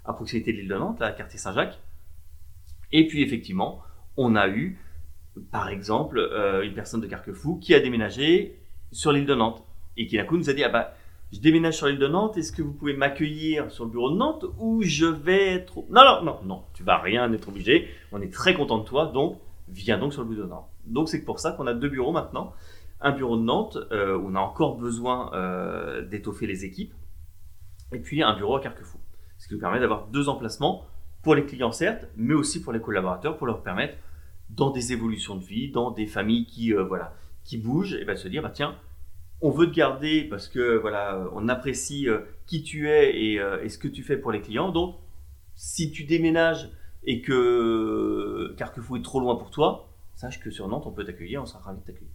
à 0.06 0.14
proximité 0.14 0.54
de 0.54 0.58
l'île 0.58 0.70
de 0.70 0.76
Nantes, 0.76 1.02
à 1.02 1.12
quartier 1.12 1.40
Saint-Jacques. 1.40 1.80
Et 2.92 3.08
puis 3.08 3.24
effectivement, 3.24 3.82
on 4.18 4.36
a 4.36 4.48
eu, 4.48 4.80
par 5.52 5.70
exemple, 5.70 6.20
une 6.64 6.74
personne 6.74 7.02
de 7.02 7.08
Carquefou 7.08 7.58
qui 7.58 7.74
a 7.74 7.80
déménagé 7.80 8.60
sur 8.92 9.12
l'île 9.12 9.26
de 9.26 9.36
Nantes 9.36 9.64
et 9.98 10.08
qui 10.08 10.18
d'un 10.18 10.24
coup 10.24 10.38
nous 10.38 10.50
a 10.50 10.54
dit 10.54 10.64
ah 10.64 10.70
bah 10.70 10.94
je 11.32 11.40
déménage 11.40 11.76
sur 11.76 11.88
l'île 11.88 12.00
de 12.00 12.08
Nantes, 12.08 12.38
est-ce 12.38 12.52
que 12.52 12.62
vous 12.62 12.74
pouvez 12.74 12.96
m'accueillir 12.96 13.70
sur 13.70 13.86
le 13.86 13.92
bureau 13.92 14.12
de 14.12 14.18
Nantes 14.18 14.46
ou 14.58 14.82
je 14.82 15.06
vais 15.06 15.54
être... 15.56 15.84
Non, 15.90 16.02
non, 16.04 16.24
non, 16.24 16.40
non, 16.46 16.64
tu 16.74 16.84
vas 16.84 16.98
rien 16.98 17.32
être 17.34 17.50
obligé, 17.50 17.88
on 18.12 18.22
est 18.22 18.32
très 18.32 18.54
content 18.54 18.78
de 18.78 18.86
toi, 18.86 19.08
donc 19.08 19.40
viens 19.68 19.98
donc 19.98 20.14
sur 20.14 20.24
le 20.24 20.30
bureau 20.30 20.44
de 20.44 20.50
Nantes. 20.50 20.70
Donc 20.86 21.10
c'est 21.10 21.24
pour 21.24 21.40
ça 21.40 21.52
qu'on 21.52 21.68
a 21.68 21.74
deux 21.74 21.90
bureaux 21.90 22.14
maintenant. 22.14 22.54
Un 23.02 23.12
bureau 23.12 23.38
de 23.38 23.44
Nantes, 23.44 23.78
euh, 23.92 24.18
où 24.18 24.30
on 24.30 24.36
a 24.36 24.40
encore 24.40 24.78
besoin 24.78 25.32
euh, 25.34 26.02
d'étoffer 26.02 26.48
les 26.48 26.64
équipes, 26.64 26.94
et 27.92 28.00
puis 28.00 28.24
un 28.24 28.36
bureau 28.36 28.56
à 28.56 28.62
Carquefou. 28.62 28.98
Ce 29.38 29.48
qui 29.48 29.54
nous 29.54 29.60
permet 29.60 29.80
d'avoir 29.80 30.08
deux 30.08 30.30
emplacements 30.30 30.86
pour 31.24 31.36
les 31.36 31.46
clients 31.46 31.74
certes, 31.74 32.08
mais 32.16 32.34
aussi 32.34 32.62
pour 32.62 32.72
les 32.72 32.80
collaborateurs, 32.80 33.38
pour 33.38 33.48
leur 33.48 33.62
permettre, 33.62 33.96
dans 34.50 34.72
des 34.72 34.94
évolutions 34.94 35.36
de 35.36 35.44
vie, 35.44 35.72
dans 35.72 35.92
des 35.92 36.08
familles 36.08 36.46
qui, 36.46 36.74
euh, 36.74 36.84
voilà, 36.84 37.14
qui 37.44 37.58
bougent, 37.58 37.96
et 37.96 38.06
ben, 38.06 38.16
se 38.16 38.30
dire, 38.30 38.42
bah, 38.42 38.52
tiens, 38.54 38.76
on 39.42 39.52
veut 39.52 39.68
te 39.68 39.76
garder 39.76 40.24
parce 40.24 40.48
que 40.48 40.78
voilà, 40.78 41.28
on 41.34 41.48
apprécie 41.48 42.10
euh, 42.10 42.20
qui 42.46 42.64
tu 42.64 42.90
es 42.90 43.38
euh, 43.40 43.64
et, 43.64 43.70
ce 43.70 43.78
que 43.78 43.88
tu 43.88 44.04
fais 44.04 44.18
pour 44.18 44.32
les 44.32 44.42
clients. 44.42 44.72
Donc, 44.72 44.96
si 45.56 45.92
tu 45.92 46.04
déménages 46.04 46.70
et 47.04 47.22
que 47.22 48.54
Carquefou 48.58 48.98
est 48.98 49.02
trop 49.02 49.20
loin 49.20 49.36
pour 49.36 49.52
toi, 49.52 49.90
sache 50.16 50.40
que 50.40 50.50
sur 50.50 50.68
Nantes, 50.68 50.86
on 50.88 50.92
peut 50.92 51.06
t'accueillir, 51.06 51.42
on 51.42 51.46
sera 51.46 51.60
ravi 51.60 51.80
de 51.80 51.86
t'accueillir. 51.86 52.14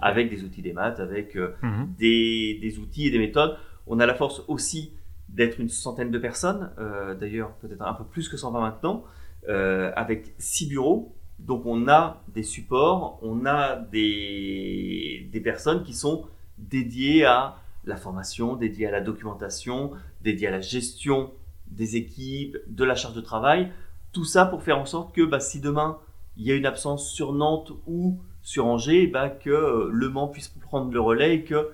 Avec 0.00 0.30
des 0.30 0.44
outils 0.44 0.62
des 0.62 0.72
maths, 0.72 1.00
avec 1.00 1.36
euh, 1.36 1.54
mhm. 1.62 1.94
des, 1.98 2.78
outils 2.78 3.08
et 3.08 3.10
des 3.10 3.18
méthodes. 3.18 3.58
On 3.86 4.00
a 4.00 4.06
la 4.06 4.14
force 4.14 4.42
aussi 4.48 4.94
d'être 5.28 5.58
une 5.60 5.68
centaine 5.68 6.10
de 6.10 6.18
personnes, 6.18 6.70
d'ailleurs 7.18 7.54
peut-être 7.54 7.80
un 7.80 7.94
peu 7.94 8.04
plus 8.04 8.28
que 8.28 8.36
120 8.36 8.60
maintenant, 8.60 9.04
avec 9.48 10.34
six 10.38 10.68
bureaux. 10.68 11.16
Donc 11.38 11.64
on 11.64 11.88
a 11.88 12.22
des 12.28 12.42
supports, 12.42 13.18
on 13.22 13.46
a 13.46 13.76
des, 13.76 15.26
des 15.32 15.40
personnes 15.40 15.84
qui 15.84 15.94
sont 15.94 16.26
dédié 16.58 17.24
à 17.24 17.56
la 17.84 17.96
formation, 17.96 18.56
dédié 18.56 18.86
à 18.86 18.90
la 18.90 19.00
documentation, 19.00 19.92
dédié 20.22 20.48
à 20.48 20.50
la 20.50 20.60
gestion 20.60 21.32
des 21.66 21.96
équipes, 21.96 22.56
de 22.66 22.84
la 22.84 22.94
charge 22.94 23.14
de 23.14 23.20
travail. 23.20 23.70
Tout 24.12 24.24
ça 24.24 24.46
pour 24.46 24.62
faire 24.62 24.78
en 24.78 24.86
sorte 24.86 25.14
que 25.14 25.22
bah, 25.22 25.40
si 25.40 25.60
demain 25.60 25.98
il 26.36 26.46
y 26.46 26.52
a 26.52 26.54
une 26.54 26.66
absence 26.66 27.10
sur 27.10 27.32
Nantes 27.32 27.72
ou 27.86 28.18
sur 28.42 28.66
Angers, 28.66 29.06
bah, 29.06 29.28
que 29.28 29.50
euh, 29.50 29.88
Le 29.92 30.08
Mans 30.08 30.28
puisse 30.28 30.48
prendre 30.48 30.90
le 30.92 31.00
relais 31.00 31.36
et 31.36 31.44
que 31.44 31.70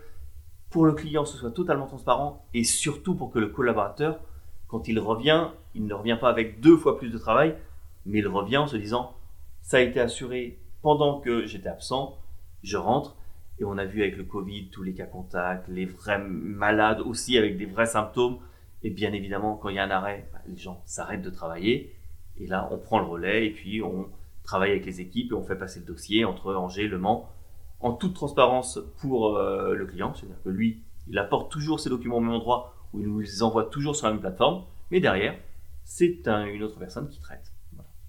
pour 0.71 0.85
le 0.85 0.93
client 0.93 1.25
ce 1.25 1.37
soit 1.37 1.51
totalement 1.51 1.87
transparent 1.87 2.45
et 2.55 2.65
surtout 2.65 3.15
pour 3.15 3.31
que 3.31 3.39
le 3.39 3.49
collaborateur, 3.49 4.21
quand 4.67 4.89
il 4.89 4.99
revient, 4.99 5.49
il 5.75 5.87
ne 5.87 5.95
revient 5.95 6.19
pas 6.21 6.29
avec 6.29 6.61
deux 6.61 6.77
fois 6.77 6.99
plus 6.99 7.11
de 7.11 7.19
travail, 7.19 7.57
mais 8.05 8.19
il 8.19 8.29
revient 8.29 8.59
en 8.59 8.67
se 8.67 8.77
disant 8.77 9.15
ça 9.63 9.79
a 9.79 9.81
été 9.81 10.01
assuré 10.01 10.59
pendant 10.83 11.21
que 11.21 11.47
j'étais 11.47 11.69
absent, 11.69 12.19
je 12.63 12.77
rentre 12.77 13.17
et 13.61 13.65
on 13.65 13.77
a 13.79 13.85
vu 13.85 14.03
avec 14.03 14.17
le 14.17 14.25
Covid 14.25 14.69
tous 14.71 14.83
les 14.83 14.95
cas 14.95 15.07
contacts, 15.07 15.69
les 15.69 15.87
vrais 15.87 16.19
malades 16.19 17.01
aussi 17.01 17.37
avec 17.37 17.57
des 17.57 17.67
vrais 17.67 17.87
symptômes. 17.87 18.39
Et 18.83 18.91
bien 18.91 19.13
évidemment, 19.13 19.57
quand 19.57 19.69
il 19.69 19.77
y 19.77 19.79
a 19.79 19.85
un 19.85 19.91
arrêt, 19.91 20.29
bah, 20.33 20.39
les 20.47 20.57
gens 20.57 20.83
s'arrêtent 20.87 21.23
de 21.23 21.31
travailler. 21.31 21.97
Et 22.37 22.47
là, 22.47 22.69
on 22.71 22.79
prend 22.79 23.01
le 23.01 23.07
relais 23.07 23.47
et 23.47 23.51
puis 23.51 23.83
on 23.83 24.09
travaille 24.45 24.71
avec 24.71 24.87
les 24.87 25.01
équipes 25.01 25.33
et 25.33 25.35
on 25.35 25.43
fait 25.43 25.57
passer 25.57 25.81
le 25.81 25.87
dossier 25.87 26.25
entre 26.25 26.55
Angers 26.55 26.85
et 26.85 26.89
Le 26.89 26.99
Mans 26.99 27.33
en 27.81 27.93
toute 27.93 28.15
transparence 28.15 28.79
pour 29.01 29.37
euh, 29.37 29.75
le 29.75 29.87
client. 29.87 30.15
C'est-à-dire 30.15 30.41
que 30.43 30.49
lui, 30.49 30.83
il 31.09 31.19
apporte 31.19 31.51
toujours 31.51 31.81
ses 31.81 31.91
documents 31.91 32.19
au 32.19 32.21
même 32.21 32.33
endroit 32.33 32.75
où 32.93 33.01
il 33.01 33.07
nous 33.07 33.19
les 33.19 33.43
envoie 33.43 33.65
toujours 33.65 33.97
sur 33.97 34.07
la 34.07 34.13
même 34.13 34.21
plateforme. 34.21 34.65
Mais 34.91 35.01
derrière, 35.01 35.37
c'est 35.85 36.27
une 36.27 36.63
autre 36.63 36.79
personne 36.79 37.09
qui 37.09 37.21
traite 37.21 37.53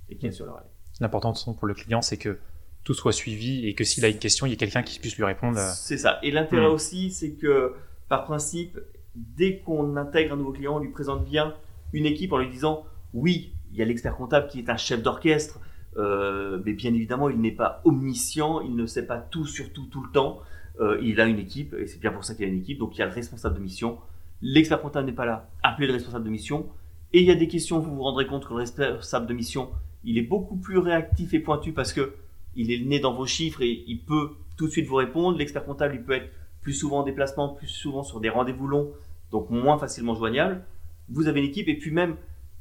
et 0.10 0.18
qui 0.18 0.28
est 0.28 0.32
sur 0.32 0.46
le 0.46 0.52
relais. 0.52 0.66
L'important 1.00 1.34
pour 1.54 1.68
le 1.68 1.74
client, 1.74 2.02
c'est 2.02 2.18
que 2.18 2.40
tout 2.84 2.94
soit 2.94 3.12
suivi 3.12 3.68
et 3.68 3.76
que 3.76 3.84
s'il 3.84 4.06
a 4.06 4.08
une 4.08 4.20
question, 4.20 4.46
il 4.46 4.50
y 4.50 4.54
ait 4.54 4.58
quelqu'un 4.58 4.84
qui 4.84 5.00
puisse 5.00 5.18
lui 5.18 5.24
répondre. 5.24 5.58
Euh. 5.58 5.72
C'est 5.76 5.98
ça. 5.98 6.20
Et 6.24 6.32
l'intérêt 6.32 6.68
hmm. 6.68 6.74
aussi, 6.74 7.12
c'est 7.12 7.32
que 7.32 7.74
par 8.08 8.26
principe, 8.26 8.80
dès 9.16 9.60
qu'on 9.60 9.96
intègre 9.98 10.34
un 10.34 10.38
nouveau 10.38 10.52
client, 10.52 10.78
on 10.78 10.80
lui 10.80 10.90
présente 10.90 11.26
bien 11.26 11.56
une 11.94 12.06
équipe 12.06 12.34
en 12.34 12.38
lui 12.38 12.50
disant 12.50 12.86
oui, 13.14 13.54
il 13.72 13.78
y 13.78 13.82
a 13.82 13.86
l'expert 13.86 14.16
comptable 14.16 14.48
qui 14.48 14.60
est 14.60 14.70
un 14.70 14.78
chef 14.78 15.02
d'orchestre, 15.02 15.60
euh, 15.98 16.60
mais 16.66 16.74
bien 16.74 16.94
évidemment, 16.94 17.30
il 17.30 17.40
n'est 17.40 17.52
pas 17.52 17.82
omniscient, 17.86 18.62
il 18.62 18.76
ne 18.76 18.86
sait 18.86 19.06
pas 19.06 19.18
tout 19.18 19.46
sur 19.46 19.72
tout 19.74 19.86
tout 19.86 20.04
le 20.04 20.12
temps. 20.12 20.40
Euh, 20.80 20.98
il 21.02 21.20
a 21.20 21.26
une 21.26 21.40
équipe, 21.40 21.74
et 21.74 21.88
c'est 21.88 22.00
bien 22.00 22.12
pour 22.12 22.24
ça 22.24 22.36
qu'il 22.36 22.46
a 22.46 22.48
une 22.48 22.60
équipe. 22.60 22.80
Donc 22.80 22.96
il 22.96 23.00
y 23.00 23.02
a 23.02 23.06
le 23.06 23.14
responsable 23.14 23.56
de 23.56 23.62
mission. 23.62 23.98
L'expert 24.42 24.82
comptable 24.82 25.06
n'est 25.08 25.14
pas 25.14 25.26
là, 25.26 25.50
appelez 25.64 25.88
le 25.88 25.94
responsable 25.94 26.26
de 26.26 26.30
mission. 26.30 26.68
Et 27.12 27.20
il 27.22 27.26
y 27.26 27.32
a 27.32 27.36
des 27.36 27.48
questions, 27.48 27.80
vous 27.80 27.96
vous 27.96 28.04
rendrez 28.04 28.28
compte 28.28 28.46
que 28.46 28.50
le 28.50 28.60
responsable 28.60 29.28
de 29.28 29.34
mission, 29.34 29.72
il 30.04 30.18
est 30.18 30.24
beaucoup 30.24 30.56
plus 30.56 30.78
réactif 30.78 31.34
et 31.34 31.40
pointu 31.40 31.74
parce 31.74 31.92
que 31.92 32.14
il 32.56 32.72
est 32.72 32.84
nez 32.84 33.00
dans 33.00 33.14
vos 33.14 33.26
chiffres 33.26 33.62
et 33.62 33.84
il 33.88 34.00
peut 34.00 34.32
tout 34.58 34.68
de 34.68 34.72
suite 34.72 34.88
vous 34.88 34.96
répondre. 34.96 35.38
L'expert 35.38 35.64
comptable, 35.64 35.96
il 35.96 36.04
peut 36.04 36.14
être 36.14 36.30
plus 36.62 36.74
souvent 36.74 37.00
en 37.00 37.04
déplacement, 37.04 37.50
plus 37.50 37.68
souvent 37.68 38.04
sur 38.04 38.20
des 38.20 38.30
rendez-vous 38.30 38.68
longs, 38.68 38.92
donc 39.32 39.50
moins 39.50 39.78
facilement 39.78 40.16
joignable. 40.16 40.64
Vous 41.10 41.28
avez 41.28 41.40
une 41.40 41.48
équipe 41.48 41.68
et 41.68 41.78
puis 41.78 41.92
même 41.92 42.16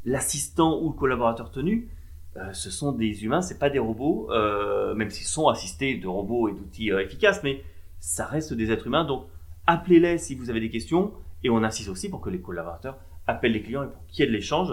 l'assistant 0.05 0.81
ou 0.81 0.91
le 0.91 0.95
collaborateur 0.95 1.51
tenu, 1.51 1.91
euh, 2.37 2.53
ce 2.53 2.71
sont 2.71 2.93
des 2.93 3.25
humains, 3.25 3.43
c'est 3.43 3.59
pas 3.59 3.71
des 3.71 3.79
robots, 3.79 4.29
euh, 4.31 4.95
même 4.95 5.11
s'ils 5.11 5.27
sont 5.27 5.49
assistés 5.49 5.97
de 5.97 6.07
robots 6.07 6.49
et 6.49 6.53
d'outils 6.53 6.93
euh, 6.93 7.03
efficaces, 7.03 7.43
mais 7.43 7.65
ça 7.99 8.27
reste 8.27 8.53
des 8.55 8.71
êtres 8.71 8.87
humains. 8.87 9.05
Donc 9.05 9.27
appelez-les 9.67 10.19
si 10.19 10.35
vous 10.35 10.51
avez 10.51 10.61
des 10.61 10.71
questions 10.71 11.13
et 11.43 11.51
on 11.51 11.63
insiste 11.65 11.89
aussi 11.89 12.09
pour 12.09 12.21
que 12.21 12.31
les 12.31 12.41
collaborateurs 12.41 12.99
appellent 13.27 13.53
les 13.53 13.63
clients 13.63 13.85
et 13.85 13.89
pour 13.89 14.07
qu'il 14.07 14.21
y 14.21 14.23
ait 14.23 14.31
de 14.31 14.37
l'échange 14.37 14.73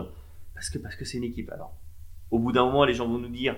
parce 0.54 0.70
que 0.70 0.78
parce 0.78 0.96
que 0.96 1.06
c'est 1.06 1.18
une 1.18 1.24
équipe. 1.24 1.52
Alors 1.52 1.74
au 2.30 2.40
bout 2.40 2.52
d'un 2.52 2.66
moment, 2.66 2.86
les 2.86 2.94
gens 2.94 3.08
vont 3.08 3.18
nous 3.18 3.30
dire 3.30 3.58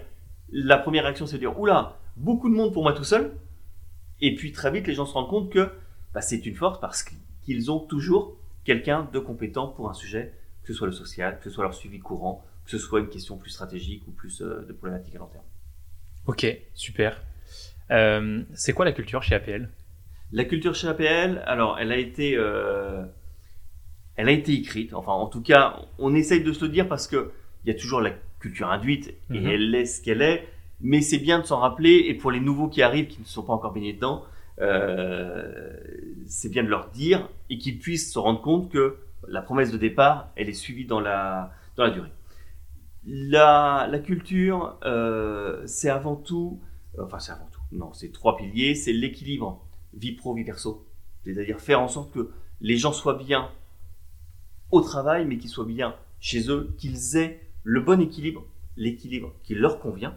la 0.52 0.78
première 0.78 1.04
réaction, 1.04 1.28
c'est 1.28 1.36
de 1.36 1.40
dire 1.40 1.60
Oula, 1.60 1.98
beaucoup 2.16 2.50
de 2.50 2.56
monde 2.56 2.74
pour 2.74 2.84
moi 2.84 2.94
tout 2.94 3.04
seul. 3.04 3.34
Et 4.22 4.36
puis 4.36 4.52
très 4.52 4.72
vite, 4.72 4.88
les 4.88 4.94
gens 4.94 5.06
se 5.06 5.14
rendent 5.14 5.30
compte 5.30 5.52
que 5.52 5.70
bah, 6.14 6.22
c'est 6.22 6.46
une 6.46 6.56
force 6.56 6.80
parce 6.80 7.04
qu'ils 7.04 7.72
ont 7.72 7.80
toujours 7.80 8.38
quelqu'un 8.64 9.08
de 9.14 9.20
compétent 9.20 9.68
pour 9.68 9.90
un 9.90 9.94
sujet, 9.94 10.34
que 10.64 10.68
ce 10.68 10.74
soit 10.74 10.88
le 10.88 10.94
social, 10.94 11.40
que 11.40 11.50
ce 11.50 11.52
soit 11.52 11.64
leur 11.64 11.74
suivi 11.74 12.00
courant, 12.00 12.44
que 12.66 12.72
ce 12.72 12.78
soit 12.78 13.00
une 13.00 13.10
question 13.10 13.38
plus 13.38 13.52
stratégique 13.52 14.04
ou 14.08 14.12
plus 14.12 14.42
euh, 14.42 14.66
de 14.68 14.74
problématique 14.74 15.16
à 15.16 15.20
long 15.20 15.28
terme. 15.28 15.46
Ok, 16.26 16.46
super. 16.74 17.22
Euh, 17.92 18.44
c'est 18.54 18.74
quoi 18.74 18.84
la 18.84 18.92
culture 18.92 19.24
chez 19.24 19.36
APL 19.36 19.70
La 20.32 20.44
culture 20.44 20.76
chez 20.76 20.88
APL, 20.88 21.42
alors 21.46 21.80
elle 21.80 21.92
a 21.92 21.98
été, 21.98 22.36
euh, 22.36 23.06
elle 24.16 24.28
a 24.28 24.32
été 24.32 24.54
écrite. 24.54 24.94
Enfin, 24.94 25.14
en 25.14 25.28
tout 25.28 25.42
cas, 25.42 25.80
on 25.98 26.14
essaye 26.14 26.44
de 26.44 26.52
se 26.52 26.66
le 26.66 26.72
dire 26.72 26.90
parce 26.90 27.08
que 27.08 27.32
il 27.64 27.74
y 27.74 27.76
a 27.76 27.80
toujours 27.80 28.02
la 28.02 28.12
culture 28.40 28.70
induite 28.70 29.14
et 29.32 29.40
mhm. 29.40 29.48
elle 29.48 29.76
est 29.76 29.86
ce 29.86 30.02
qu'elle 30.02 30.22
est. 30.22 30.48
Mais 30.80 31.02
c'est 31.02 31.18
bien 31.18 31.40
de 31.40 31.46
s'en 31.46 31.60
rappeler 31.60 32.06
et 32.08 32.14
pour 32.14 32.32
les 32.32 32.40
nouveaux 32.40 32.68
qui 32.68 32.82
arrivent, 32.82 33.08
qui 33.08 33.20
ne 33.20 33.26
sont 33.26 33.44
pas 33.44 33.54
encore 33.54 33.74
baignés 33.74 33.94
dedans, 33.94 34.24
euh, 34.60 35.76
c'est 36.28 36.50
bien 36.50 36.64
de 36.64 36.70
leur 36.70 36.90
dire 36.90 37.30
et 37.50 37.58
qu'ils 37.58 37.80
puissent 37.80 38.12
se 38.12 38.20
rendre 38.20 38.42
compte 38.42 38.72
que 38.72 38.98
la 39.28 39.42
promesse 39.42 39.72
de 39.72 39.78
départ, 39.78 40.30
elle 40.36 40.50
est 40.50 40.54
suivie 40.54 40.86
dans 40.86 41.00
la, 41.00 41.52
dans 41.76 41.84
la 41.84 41.90
durée. 41.90 42.12
La, 43.06 43.88
la 43.90 44.00
culture, 44.00 44.78
euh, 44.84 45.64
c'est 45.66 45.90
avant 45.90 46.16
tout, 46.16 46.60
enfin 47.00 47.20
c'est 47.20 47.32
avant 47.32 47.48
tout, 47.52 47.62
non, 47.72 47.94
c'est 47.94 48.12
trois 48.12 48.36
piliers, 48.38 48.76
c'est 48.76 48.94
l'équilibre 48.94 49.66
vie 49.94 50.14
pro, 50.14 50.34
vie 50.34 50.44
perso. 50.44 50.86
C'est-à-dire 51.24 51.60
faire 51.60 51.82
en 51.82 51.88
sorte 51.88 52.14
que 52.14 52.32
les 52.62 52.78
gens 52.78 52.94
soient 52.94 53.18
bien 53.18 53.50
au 54.72 54.82
travail, 54.82 55.26
mais 55.26 55.38
qu'ils 55.38 55.50
soient 55.50 55.66
bien 55.66 55.96
chez 56.20 56.50
eux, 56.50 56.74
qu'ils 56.78 57.18
aient 57.18 57.47
le 57.68 57.82
bon 57.82 58.00
équilibre, 58.00 58.46
l'équilibre 58.78 59.34
qui 59.44 59.54
leur 59.54 59.82
convient, 59.82 60.16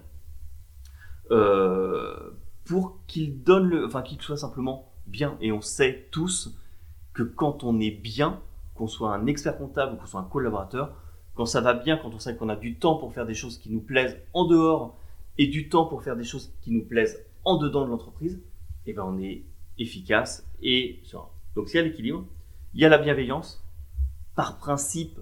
euh, 1.33 2.31
pour 2.65 3.01
qu'ils 3.09 3.43
donnent 3.43 3.69
le, 3.69 3.85
enfin 3.85 4.03
qu'ils 4.03 4.23
soient 4.23 4.37
simplement 4.37 4.93
bien. 5.09 5.37
Et 5.41 5.51
on 5.51 5.61
sait 5.61 6.07
tous 6.13 6.57
que 7.13 7.25
quand 7.25 7.65
on 7.65 7.81
est 7.81 7.91
bien, 7.91 8.41
qu'on 8.77 8.87
soit 8.87 9.13
un 9.13 9.27
expert 9.27 9.59
comptable 9.59 9.95
ou 9.95 9.97
qu'on 9.97 10.07
soit 10.07 10.21
un 10.21 10.29
collaborateur, 10.31 10.95
quand 11.35 11.45
ça 11.45 11.61
va 11.61 11.75
bien, 11.75 11.97
quand 11.97 12.15
on 12.15 12.21
sait 12.21 12.37
qu'on 12.37 12.49
a 12.51 12.55
du 12.55 12.77
temps 12.77 12.95
pour 12.95 13.13
faire 13.13 13.27
des 13.27 13.35
choses 13.35 13.59
qui 13.59 13.73
nous 13.73 13.81
plaisent 13.81 14.21
en 14.33 14.45
dehors 14.45 14.97
et 15.37 15.49
du 15.49 15.69
temps 15.69 15.87
pour 15.87 16.05
faire 16.05 16.15
des 16.15 16.23
choses 16.23 16.53
qui 16.61 16.71
nous 16.71 16.85
plaisent 16.85 17.21
en 17.45 17.57
dedans 17.57 17.85
de 17.85 17.91
l'entreprise, 17.91 18.41
eh 18.87 18.93
ben 18.93 19.03
on 19.03 19.19
est 19.19 19.43
efficace 19.77 20.47
et 20.63 21.01
serein. 21.03 21.31
Donc 21.57 21.69
s'il 21.69 21.79
y 21.79 21.83
a 21.83 21.87
l'équilibre, 21.87 22.25
il 22.75 22.81
y 22.81 22.85
a 22.85 22.89
la 22.89 22.99
bienveillance. 22.99 23.61
Par 24.37 24.57
principe, 24.57 25.19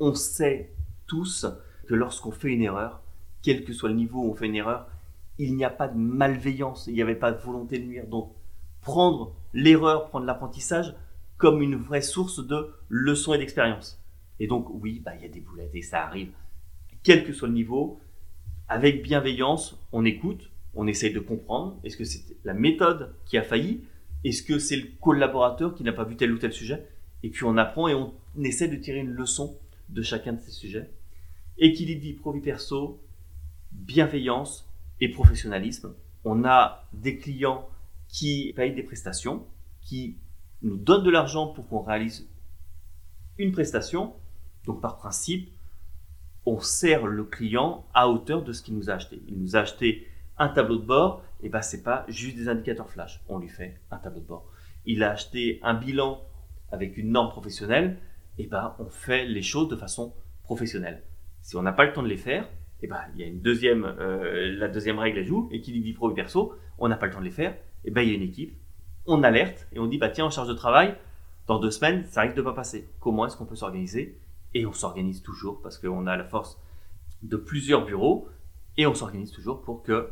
on 0.00 0.14
sait 0.14 0.72
tous 1.10 1.44
que 1.88 1.94
lorsqu'on 1.94 2.30
fait 2.30 2.52
une 2.52 2.62
erreur, 2.62 3.02
quel 3.42 3.64
que 3.64 3.72
soit 3.72 3.88
le 3.88 3.96
niveau 3.96 4.20
où 4.22 4.30
on 4.30 4.34
fait 4.34 4.46
une 4.46 4.54
erreur, 4.54 4.86
il 5.38 5.56
n'y 5.56 5.64
a 5.64 5.70
pas 5.70 5.88
de 5.88 5.98
malveillance, 5.98 6.86
il 6.86 6.94
n'y 6.94 7.02
avait 7.02 7.16
pas 7.16 7.32
de 7.32 7.40
volonté 7.40 7.80
de 7.80 7.84
nuire. 7.84 8.06
Donc, 8.06 8.32
prendre 8.80 9.34
l'erreur, 9.52 10.08
prendre 10.08 10.24
l'apprentissage 10.24 10.94
comme 11.36 11.62
une 11.62 11.74
vraie 11.74 12.00
source 12.00 12.46
de 12.46 12.72
leçons 12.88 13.34
et 13.34 13.38
d'expérience. 13.38 14.00
Et 14.38 14.46
donc, 14.46 14.68
oui, 14.70 15.02
bah, 15.04 15.16
il 15.16 15.22
y 15.22 15.24
a 15.24 15.28
des 15.28 15.40
boulettes 15.40 15.74
et 15.74 15.82
ça 15.82 16.04
arrive, 16.04 16.30
quel 17.02 17.24
que 17.24 17.32
soit 17.32 17.48
le 17.48 17.54
niveau, 17.54 17.98
avec 18.68 19.02
bienveillance, 19.02 19.76
on 19.90 20.04
écoute, 20.04 20.50
on 20.74 20.86
essaye 20.86 21.12
de 21.12 21.18
comprendre. 21.18 21.80
Est-ce 21.82 21.96
que 21.96 22.04
c'est 22.04 22.22
la 22.44 22.54
méthode 22.54 23.12
qui 23.24 23.36
a 23.36 23.42
failli? 23.42 23.80
Est-ce 24.22 24.44
que 24.44 24.60
c'est 24.60 24.76
le 24.76 24.86
collaborateur 25.00 25.74
qui 25.74 25.82
n'a 25.82 25.92
pas 25.92 26.04
vu 26.04 26.14
tel 26.14 26.30
ou 26.30 26.38
tel 26.38 26.52
sujet? 26.52 26.86
Et 27.24 27.30
puis 27.30 27.44
on 27.44 27.56
apprend 27.56 27.88
et 27.88 27.94
on 27.94 28.14
essaie 28.40 28.68
de 28.68 28.76
tirer 28.76 29.00
une 29.00 29.10
leçon 29.10 29.58
de 29.88 30.02
chacun 30.02 30.34
de 30.34 30.40
ces 30.40 30.52
sujets. 30.52 30.88
Équilibre 31.62 32.00
vie 32.00 32.12
pro-vie 32.14 32.40
perso, 32.40 33.02
bienveillance 33.70 34.66
et 34.98 35.10
professionnalisme. 35.10 35.94
On 36.24 36.46
a 36.46 36.88
des 36.94 37.18
clients 37.18 37.68
qui 38.08 38.54
payent 38.56 38.74
des 38.74 38.82
prestations, 38.82 39.44
qui 39.82 40.16
nous 40.62 40.78
donnent 40.78 41.04
de 41.04 41.10
l'argent 41.10 41.48
pour 41.48 41.68
qu'on 41.68 41.82
réalise 41.82 42.26
une 43.36 43.52
prestation. 43.52 44.14
Donc 44.64 44.80
par 44.80 44.96
principe, 44.96 45.50
on 46.46 46.60
sert 46.60 47.06
le 47.06 47.24
client 47.24 47.84
à 47.92 48.08
hauteur 48.08 48.42
de 48.42 48.54
ce 48.54 48.62
qu'il 48.62 48.74
nous 48.74 48.88
a 48.88 48.94
acheté. 48.94 49.20
Il 49.28 49.38
nous 49.38 49.54
a 49.54 49.60
acheté 49.60 50.06
un 50.38 50.48
tableau 50.48 50.78
de 50.78 50.86
bord, 50.86 51.22
et 51.42 51.50
ben 51.50 51.60
c'est 51.60 51.82
pas 51.82 52.06
juste 52.08 52.38
des 52.38 52.48
indicateurs 52.48 52.88
flash, 52.88 53.20
on 53.28 53.38
lui 53.38 53.50
fait 53.50 53.78
un 53.90 53.98
tableau 53.98 54.20
de 54.20 54.26
bord. 54.26 54.50
Il 54.86 55.02
a 55.02 55.10
acheté 55.10 55.60
un 55.62 55.74
bilan 55.74 56.22
avec 56.72 56.96
une 56.96 57.10
norme 57.10 57.28
professionnelle, 57.28 57.98
et 58.38 58.46
ben 58.46 58.74
on 58.78 58.88
fait 58.88 59.26
les 59.26 59.42
choses 59.42 59.68
de 59.68 59.76
façon 59.76 60.14
professionnelle. 60.42 61.02
Si 61.42 61.56
on 61.56 61.62
n'a 61.62 61.72
pas 61.72 61.84
le 61.84 61.92
temps 61.92 62.02
de 62.02 62.08
les 62.08 62.16
faire, 62.16 62.48
et 62.82 62.86
ben 62.86 63.00
il 63.14 63.20
y 63.20 63.24
a 63.24 63.26
une 63.26 63.40
deuxième, 63.40 63.84
euh, 63.84 64.56
la 64.56 64.68
deuxième 64.68 64.98
règle 64.98 65.18
à 65.18 65.22
jouer, 65.22 65.54
équilibre 65.54 65.84
vie 65.84 65.92
pro 65.92 66.10
et 66.10 66.14
perso, 66.14 66.54
on 66.78 66.88
n'a 66.88 66.96
pas 66.96 67.06
le 67.06 67.12
temps 67.12 67.20
de 67.20 67.24
les 67.24 67.30
faire, 67.30 67.56
et 67.84 67.90
ben 67.90 68.02
il 68.02 68.08
y 68.08 68.12
a 68.12 68.14
une 68.14 68.22
équipe, 68.22 68.56
on 69.06 69.22
alerte 69.22 69.66
et 69.72 69.78
on 69.78 69.86
dit 69.86 69.98
bah 69.98 70.08
tiens 70.08 70.26
en 70.26 70.30
charge 70.30 70.48
de 70.48 70.54
travail, 70.54 70.96
dans 71.46 71.58
deux 71.58 71.70
semaines 71.70 72.04
ça 72.06 72.22
risque 72.22 72.36
de 72.36 72.42
pas 72.42 72.52
passer. 72.52 72.88
Comment 73.00 73.26
est-ce 73.26 73.36
qu'on 73.36 73.46
peut 73.46 73.56
s'organiser? 73.56 74.18
Et 74.54 74.66
on 74.66 74.72
s'organise 74.72 75.22
toujours 75.22 75.60
parce 75.62 75.78
qu'on 75.78 76.06
a 76.06 76.16
la 76.16 76.24
force 76.24 76.60
de 77.22 77.36
plusieurs 77.36 77.84
bureaux 77.84 78.28
et 78.76 78.86
on 78.86 78.94
s'organise 78.94 79.30
toujours 79.30 79.62
pour 79.62 79.82
que 79.82 80.10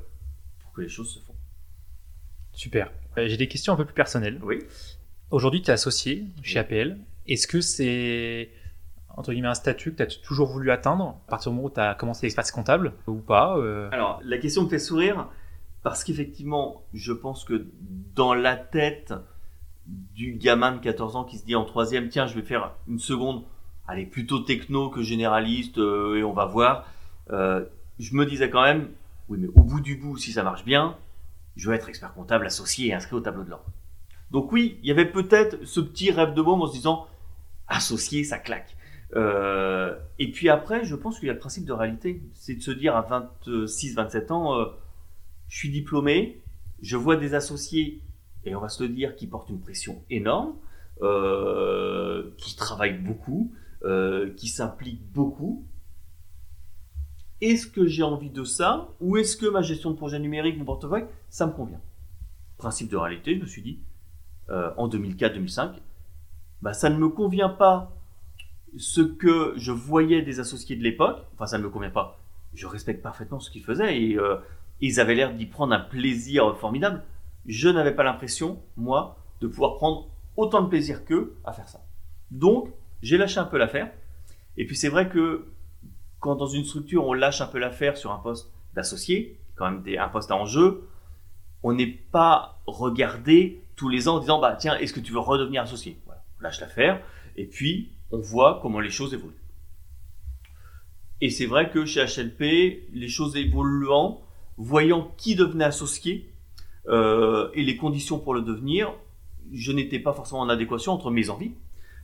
les 0.80 0.88
choses 0.88 1.12
se 1.12 1.20
font. 1.20 1.34
Super. 2.52 2.92
Euh, 3.16 3.28
j'ai 3.28 3.36
des 3.36 3.48
questions 3.48 3.72
un 3.72 3.76
peu 3.76 3.84
plus 3.84 3.94
personnelles. 3.94 4.40
Oui. 4.42 4.58
Aujourd'hui, 5.30 5.62
tu 5.62 5.70
es 5.70 5.72
associé 5.72 6.26
chez 6.42 6.58
APL. 6.58 6.98
Est-ce 7.26 7.46
que 7.46 7.60
c'est 7.60 8.50
entre 9.18 9.32
guillemets 9.32 9.48
un 9.48 9.54
statut 9.54 9.90
que 9.90 9.96
tu 9.96 10.02
as 10.02 10.20
toujours 10.22 10.48
voulu 10.48 10.70
atteindre 10.70 11.16
à 11.26 11.30
partir 11.30 11.50
du 11.50 11.56
moment 11.56 11.66
où 11.66 11.72
tu 11.72 11.80
as 11.80 11.96
commencé 11.96 12.24
l'expertise 12.24 12.52
comptable 12.52 12.92
ou 13.08 13.16
pas 13.16 13.58
euh? 13.58 13.88
Alors, 13.90 14.20
la 14.22 14.38
question 14.38 14.62
me 14.62 14.68
fait 14.68 14.78
sourire 14.78 15.26
parce 15.82 16.04
qu'effectivement, 16.04 16.84
je 16.94 17.12
pense 17.12 17.44
que 17.44 17.66
dans 18.14 18.32
la 18.32 18.56
tête 18.56 19.12
du 19.86 20.34
gamin 20.34 20.70
de 20.70 20.78
14 20.78 21.16
ans 21.16 21.24
qui 21.24 21.36
se 21.36 21.44
dit 21.44 21.56
en 21.56 21.64
troisième, 21.64 22.08
tiens, 22.08 22.28
je 22.28 22.34
vais 22.34 22.42
faire 22.42 22.74
une 22.86 23.00
seconde, 23.00 23.42
allez, 23.88 24.06
plutôt 24.06 24.38
techno 24.38 24.88
que 24.88 25.02
généraliste, 25.02 25.78
euh, 25.78 26.16
et 26.16 26.22
on 26.22 26.32
va 26.32 26.46
voir, 26.46 26.86
je 27.28 28.14
me 28.14 28.24
disais 28.24 28.50
quand 28.50 28.62
même, 28.62 28.90
oui, 29.28 29.38
mais 29.40 29.48
au 29.48 29.62
bout 29.62 29.80
du 29.80 29.96
bout, 29.96 30.16
si 30.16 30.30
ça 30.30 30.44
marche 30.44 30.64
bien, 30.64 30.96
je 31.56 31.68
veux 31.68 31.74
être 31.74 31.88
expert 31.88 32.14
comptable 32.14 32.46
associé 32.46 32.88
et 32.88 32.94
inscrit 32.94 33.16
au 33.16 33.20
tableau 33.20 33.42
de 33.42 33.50
l'ordre. 33.50 33.66
Donc 34.30 34.52
oui, 34.52 34.78
il 34.82 34.88
y 34.88 34.92
avait 34.92 35.10
peut-être 35.10 35.64
ce 35.64 35.80
petit 35.80 36.12
rêve 36.12 36.34
de 36.34 36.42
môme 36.42 36.62
en 36.62 36.68
se 36.68 36.72
disant, 36.72 37.08
associé, 37.66 38.22
ça 38.22 38.38
claque. 38.38 38.76
Euh, 39.16 39.98
et 40.18 40.30
puis 40.30 40.48
après, 40.48 40.84
je 40.84 40.94
pense 40.94 41.18
qu'il 41.18 41.28
y 41.28 41.30
a 41.30 41.34
le 41.34 41.38
principe 41.38 41.64
de 41.64 41.72
réalité. 41.72 42.22
C'est 42.34 42.54
de 42.54 42.62
se 42.62 42.70
dire 42.70 42.96
à 42.96 43.02
26, 43.02 43.94
27 43.94 44.30
ans, 44.30 44.58
euh, 44.58 44.66
je 45.48 45.56
suis 45.56 45.70
diplômé, 45.70 46.42
je 46.82 46.96
vois 46.96 47.16
des 47.16 47.34
associés, 47.34 48.02
et 48.44 48.54
on 48.54 48.60
va 48.60 48.68
se 48.68 48.82
le 48.82 48.88
dire, 48.90 49.16
qui 49.16 49.26
portent 49.26 49.50
une 49.50 49.60
pression 49.60 50.02
énorme, 50.10 50.54
euh, 51.02 52.30
qui 52.36 52.56
travaillent 52.56 52.98
beaucoup, 52.98 53.52
qui 54.36 54.48
s'impliquent 54.48 55.12
beaucoup, 55.12 55.64
est-ce 57.40 57.68
que 57.68 57.86
j'ai 57.86 58.02
envie 58.02 58.30
de 58.30 58.42
ça 58.42 58.88
ou 59.00 59.16
est-ce 59.16 59.36
que 59.36 59.46
ma 59.46 59.62
gestion 59.62 59.92
de 59.92 59.96
projet 59.96 60.18
numérique, 60.18 60.58
mon 60.58 60.64
portefeuille, 60.64 61.04
ça 61.30 61.46
me 61.46 61.52
convient? 61.52 61.80
Principe 62.56 62.90
de 62.90 62.96
réalité, 62.96 63.36
je 63.36 63.40
me 63.40 63.46
suis 63.46 63.62
dit, 63.62 63.78
en 64.48 64.88
2004-2005, 64.88 65.74
bah, 66.60 66.72
ça 66.72 66.90
ne 66.90 66.98
me 66.98 67.08
convient 67.08 67.50
pas 67.50 67.97
ce 68.76 69.00
que 69.00 69.54
je 69.56 69.72
voyais 69.72 70.22
des 70.22 70.40
associés 70.40 70.76
de 70.76 70.82
l'époque, 70.82 71.24
enfin 71.34 71.46
ça 71.46 71.58
ne 71.58 71.64
me 71.64 71.70
convient 71.70 71.90
pas, 71.90 72.20
je 72.54 72.66
respecte 72.66 73.02
parfaitement 73.02 73.40
ce 73.40 73.50
qu'ils 73.50 73.64
faisaient 73.64 74.00
et 74.00 74.16
euh, 74.16 74.36
ils 74.80 75.00
avaient 75.00 75.14
l'air 75.14 75.34
d'y 75.34 75.46
prendre 75.46 75.74
un 75.74 75.80
plaisir 75.80 76.56
formidable. 76.56 77.02
Je 77.46 77.68
n'avais 77.68 77.94
pas 77.94 78.04
l'impression, 78.04 78.62
moi, 78.76 79.18
de 79.40 79.46
pouvoir 79.46 79.76
prendre 79.76 80.08
autant 80.36 80.62
de 80.62 80.68
plaisir 80.68 81.04
qu'eux 81.04 81.36
à 81.44 81.52
faire 81.52 81.68
ça. 81.68 81.80
Donc, 82.30 82.72
j'ai 83.02 83.16
lâché 83.16 83.38
un 83.38 83.44
peu 83.44 83.58
l'affaire. 83.58 83.90
Et 84.56 84.66
puis 84.66 84.76
c'est 84.76 84.88
vrai 84.88 85.08
que 85.08 85.46
quand 86.20 86.36
dans 86.36 86.46
une 86.46 86.64
structure 86.64 87.06
on 87.06 87.12
lâche 87.12 87.40
un 87.40 87.46
peu 87.46 87.58
l'affaire 87.58 87.96
sur 87.96 88.12
un 88.12 88.18
poste 88.18 88.52
d'associé, 88.74 89.38
quand 89.54 89.70
même 89.70 89.84
un 89.98 90.08
poste 90.08 90.30
à 90.30 90.36
enjeu, 90.36 90.88
on 91.62 91.72
n'est 91.72 91.86
pas 91.86 92.60
regardé 92.66 93.62
tous 93.76 93.88
les 93.88 94.08
ans 94.08 94.16
en 94.16 94.20
disant 94.20 94.40
bah 94.40 94.56
tiens 94.58 94.76
est-ce 94.76 94.92
que 94.92 95.00
tu 95.00 95.12
veux 95.12 95.20
redevenir 95.20 95.62
associé? 95.62 95.98
On 96.08 96.42
lâche 96.42 96.60
l'affaire 96.60 97.00
et 97.36 97.46
puis 97.46 97.92
on 98.10 98.18
voit 98.18 98.60
comment 98.62 98.80
les 98.80 98.90
choses 98.90 99.14
évoluent. 99.14 99.34
Et 101.20 101.30
c'est 101.30 101.46
vrai 101.46 101.70
que 101.70 101.84
chez 101.84 102.04
HLP, 102.04 102.88
les 102.92 103.08
choses 103.08 103.36
évoluant, 103.36 104.22
voyant 104.56 105.12
qui 105.16 105.34
devenait 105.34 105.64
associé 105.64 106.32
euh, 106.88 107.50
et 107.54 107.62
les 107.62 107.76
conditions 107.76 108.18
pour 108.18 108.34
le 108.34 108.42
devenir, 108.42 108.94
je 109.52 109.72
n'étais 109.72 109.98
pas 109.98 110.12
forcément 110.12 110.40
en 110.40 110.48
adéquation 110.48 110.92
entre 110.92 111.10
mes 111.10 111.30
envies 111.30 111.52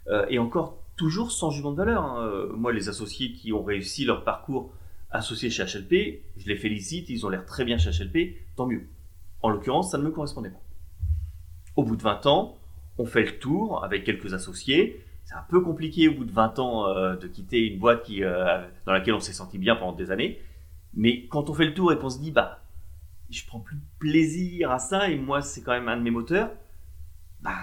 euh, 0.09 0.27
et 0.29 0.39
encore 0.39 0.79
toujours 0.97 1.31
sans 1.31 1.51
jugement 1.51 1.73
de 1.73 1.77
valeur. 1.77 2.03
Hein. 2.03 2.27
Euh, 2.27 2.53
moi, 2.53 2.73
les 2.73 2.89
associés 2.89 3.33
qui 3.33 3.53
ont 3.53 3.63
réussi 3.63 4.05
leur 4.05 4.25
parcours 4.25 4.73
associé 5.11 5.49
chez 5.49 5.63
HLP, 5.65 6.23
je 6.37 6.49
les 6.49 6.57
félicite, 6.57 7.09
ils 7.09 7.25
ont 7.25 7.29
l'air 7.29 7.47
très 7.47 7.65
bien 7.65 7.79
chez 7.79 7.91
HLP, 7.91 8.37
tant 8.57 8.67
mieux. 8.67 8.89
En 9.43 9.51
l'occurrence, 9.51 9.93
ça 9.93 9.99
ne 9.99 10.03
me 10.03 10.11
correspondait 10.11 10.51
pas. 10.51 10.63
Au 11.77 11.85
bout 11.85 11.97
de 11.97 12.03
20 12.03 12.27
ans, 12.27 12.59
on 12.99 13.07
fait 13.07 13.25
le 13.25 13.39
tour 13.39 13.85
avec 13.85 14.05
quelques 14.05 14.35
associés. 14.35 15.05
C'est 15.25 15.35
un 15.35 15.45
peu 15.49 15.61
compliqué 15.63 16.09
au 16.09 16.15
bout 16.15 16.25
de 16.25 16.33
20 16.33 16.59
ans 16.59 16.87
euh, 16.87 17.17
de 17.17 17.27
quitter 17.27 17.67
une 17.67 17.79
boîte 17.79 18.09
euh, 18.11 18.67
dans 18.87 18.93
laquelle 18.93 19.15
on 19.15 19.21
s'est 19.21 19.33
senti 19.33 19.59
bien 19.59 19.75
pendant 19.75 19.93
des 19.93 20.11
années. 20.11 20.41
Mais 20.93 21.27
quand 21.27 21.51
on 21.51 21.55
fait 21.55 21.65
le 21.65 21.75
tour 21.75 21.93
et 21.93 21.99
qu'on 21.99 22.11
se 22.11 22.19
dit, 22.19 22.31
bah, 22.31 22.61
je 23.31 23.45
prends 23.47 23.61
plus 23.61 23.79
plaisir 23.99 24.71
à 24.71 24.79
ça 24.79 25.09
et 25.09 25.17
moi, 25.17 25.41
c'est 25.41 25.63
quand 25.63 25.73
même 25.73 25.89
un 25.89 25.97
de 25.97 26.03
mes 26.03 26.11
moteurs, 26.11 26.51
bah, 27.41 27.59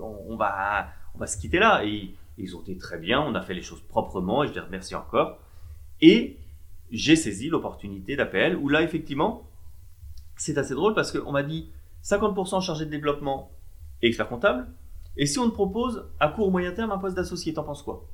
on, 0.00 0.36
va, 0.36 0.88
on 1.14 1.18
va 1.18 1.26
se 1.26 1.38
quitter 1.38 1.58
là. 1.58 1.84
Et 1.84 2.14
ils 2.36 2.56
ont 2.56 2.62
été 2.62 2.76
très 2.76 2.98
bien, 2.98 3.20
on 3.20 3.34
a 3.34 3.42
fait 3.42 3.54
les 3.54 3.62
choses 3.62 3.82
proprement 3.82 4.42
et 4.42 4.48
je 4.48 4.54
les 4.54 4.60
remercie 4.60 4.94
encore. 4.94 5.38
Et 6.00 6.38
j'ai 6.90 7.16
saisi 7.16 7.48
l'opportunité 7.48 8.16
d'APL 8.16 8.56
où 8.56 8.68
là, 8.68 8.82
effectivement, 8.82 9.48
c'est 10.36 10.58
assez 10.58 10.74
drôle 10.74 10.94
parce 10.94 11.12
qu'on 11.16 11.32
m'a 11.32 11.42
dit 11.42 11.70
50% 12.02 12.60
chargé 12.60 12.84
de 12.86 12.90
développement 12.90 13.50
et 14.02 14.08
expert 14.08 14.28
comptable. 14.28 14.66
Et 15.16 15.26
si 15.26 15.38
on 15.38 15.48
te 15.48 15.54
propose 15.54 16.08
à 16.20 16.28
court 16.28 16.48
ou 16.48 16.50
moyen 16.50 16.72
terme 16.72 16.90
un 16.90 16.98
poste 16.98 17.16
d'associé, 17.16 17.52
t'en 17.52 17.64
penses 17.64 17.82
quoi? 17.82 18.08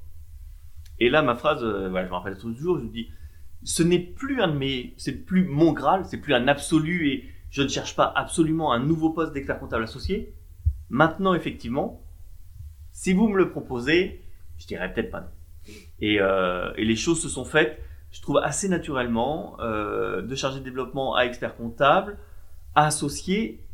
Et 0.99 1.11
là, 1.11 1.23
ma 1.23 1.37
phrase, 1.37 1.63
euh, 1.63 1.85
je 1.85 2.09
me 2.09 2.13
rappelle 2.13 2.39
toujours, 2.39 2.81
je 2.81 2.87
dis 2.87 3.09
ce 3.65 3.83
n'est 3.83 3.99
plus 3.99 4.41
un 4.41 4.49
de 4.49 4.57
mes, 4.57 4.95
c'est 4.97 5.13
plus 5.13 5.45
mon 5.45 5.73
Graal, 5.73 6.05
c'est 6.05 6.19
plus 6.19 6.35
un 6.35 6.49
absolu 6.49 7.09
et 7.09 7.25
je 7.51 7.63
ne 7.63 7.69
cherche 7.69 7.97
pas 7.97 8.13
absolument 8.15 8.73
un 8.73 8.79
nouveau 8.79 9.11
poste 9.11 9.33
d'expert 9.33 9.59
comptable 9.59 9.85
associé. 9.85 10.35
Maintenant, 10.91 11.35
effectivement, 11.35 12.03
si 12.93 13.13
vous 13.13 13.29
me 13.29 13.37
le 13.37 13.51
proposez, 13.51 14.23
je 14.59 14.67
dirais 14.67 14.93
peut-être 14.93 15.11
pas 15.11 15.21
non. 15.21 15.73
Et, 16.01 16.21
euh, 16.21 16.73
les 16.77 16.97
choses 16.97 17.21
se 17.21 17.29
sont 17.29 17.45
faites, 17.45 17.83
je 18.11 18.23
trouve, 18.23 18.39
assez 18.39 18.69
naturellement, 18.69 19.57
euh, 19.61 20.23
de 20.23 20.35
chargé 20.35 20.61
de 20.61 20.65
développement 20.65 21.15
à 21.15 21.23
expert 21.23 21.57
comptable, 21.57 22.19
à 22.75 22.87
associé. 22.87 23.65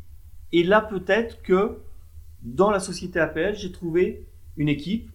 Et 0.51 0.63
là, 0.63 0.81
peut-être 0.81 1.41
que 1.41 1.77
dans 2.45 2.69
la 2.69 2.79
société 2.79 3.19
APL, 3.19 3.55
j'ai 3.55 3.71
trouvé 3.71 4.25
une 4.55 4.69
équipe, 4.69 5.11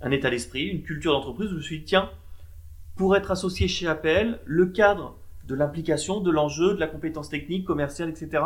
un 0.00 0.10
état 0.10 0.28
d'esprit, 0.28 0.64
une 0.64 0.82
culture 0.82 1.12
d'entreprise 1.12 1.48
où 1.48 1.52
je 1.52 1.56
me 1.56 1.62
suis 1.62 1.78
dit, 1.78 1.84
tiens, 1.84 2.10
pour 2.96 3.16
être 3.16 3.30
associé 3.30 3.68
chez 3.68 3.86
APL, 3.86 4.40
le 4.44 4.66
cadre 4.66 5.16
de 5.46 5.54
l'implication, 5.54 6.20
de 6.20 6.30
l'enjeu, 6.30 6.74
de 6.74 6.80
la 6.80 6.88
compétence 6.88 7.28
technique, 7.28 7.64
commerciale, 7.64 8.10
etc., 8.10 8.42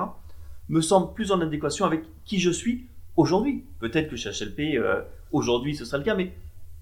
me 0.69 0.81
semble 0.81 1.15
plus 1.15 1.33
en 1.33 1.41
adéquation 1.41 1.87
avec 1.87 2.03
qui 2.25 2.39
je 2.39 2.51
suis 2.51 2.87
aujourd'hui. 3.17 3.65
Peut-être 3.79 4.09
que 4.09 4.17
chez 4.17 4.31
HLP, 4.31 4.77
euh, 4.77 5.03
aujourd'hui, 5.33 5.75
ce 5.75 5.85
sera 5.85 5.99
le 5.99 6.05
cas, 6.05 6.15
mais 6.15 6.33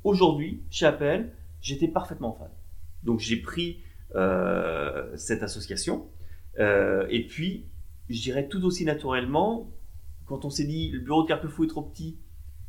aujourd'hui, 0.05 0.61
chez 0.71 0.87
APL, 0.87 1.31
j'étais 1.63 1.89
parfaitement 1.89 2.33
fan. 2.33 2.51
Donc 3.05 3.21
j'ai 3.21 3.37
pris 3.37 3.79
euh, 4.17 5.17
cette 5.17 5.43
association. 5.43 6.07
Euh, 6.59 7.07
et 7.11 7.25
puis, 7.25 7.65
je 8.11 8.21
dirais 8.21 8.49
tout 8.49 8.65
aussi 8.65 8.85
naturellement, 8.85 9.71
quand 10.29 10.45
on 10.45 10.51
s'est 10.51 10.65
dit 10.65 10.91
le 10.91 11.01
bureau 11.01 11.23
de 11.23 11.29
Carquefou 11.29 11.65
est 11.65 11.69
trop 11.69 11.83
petit, 11.83 12.19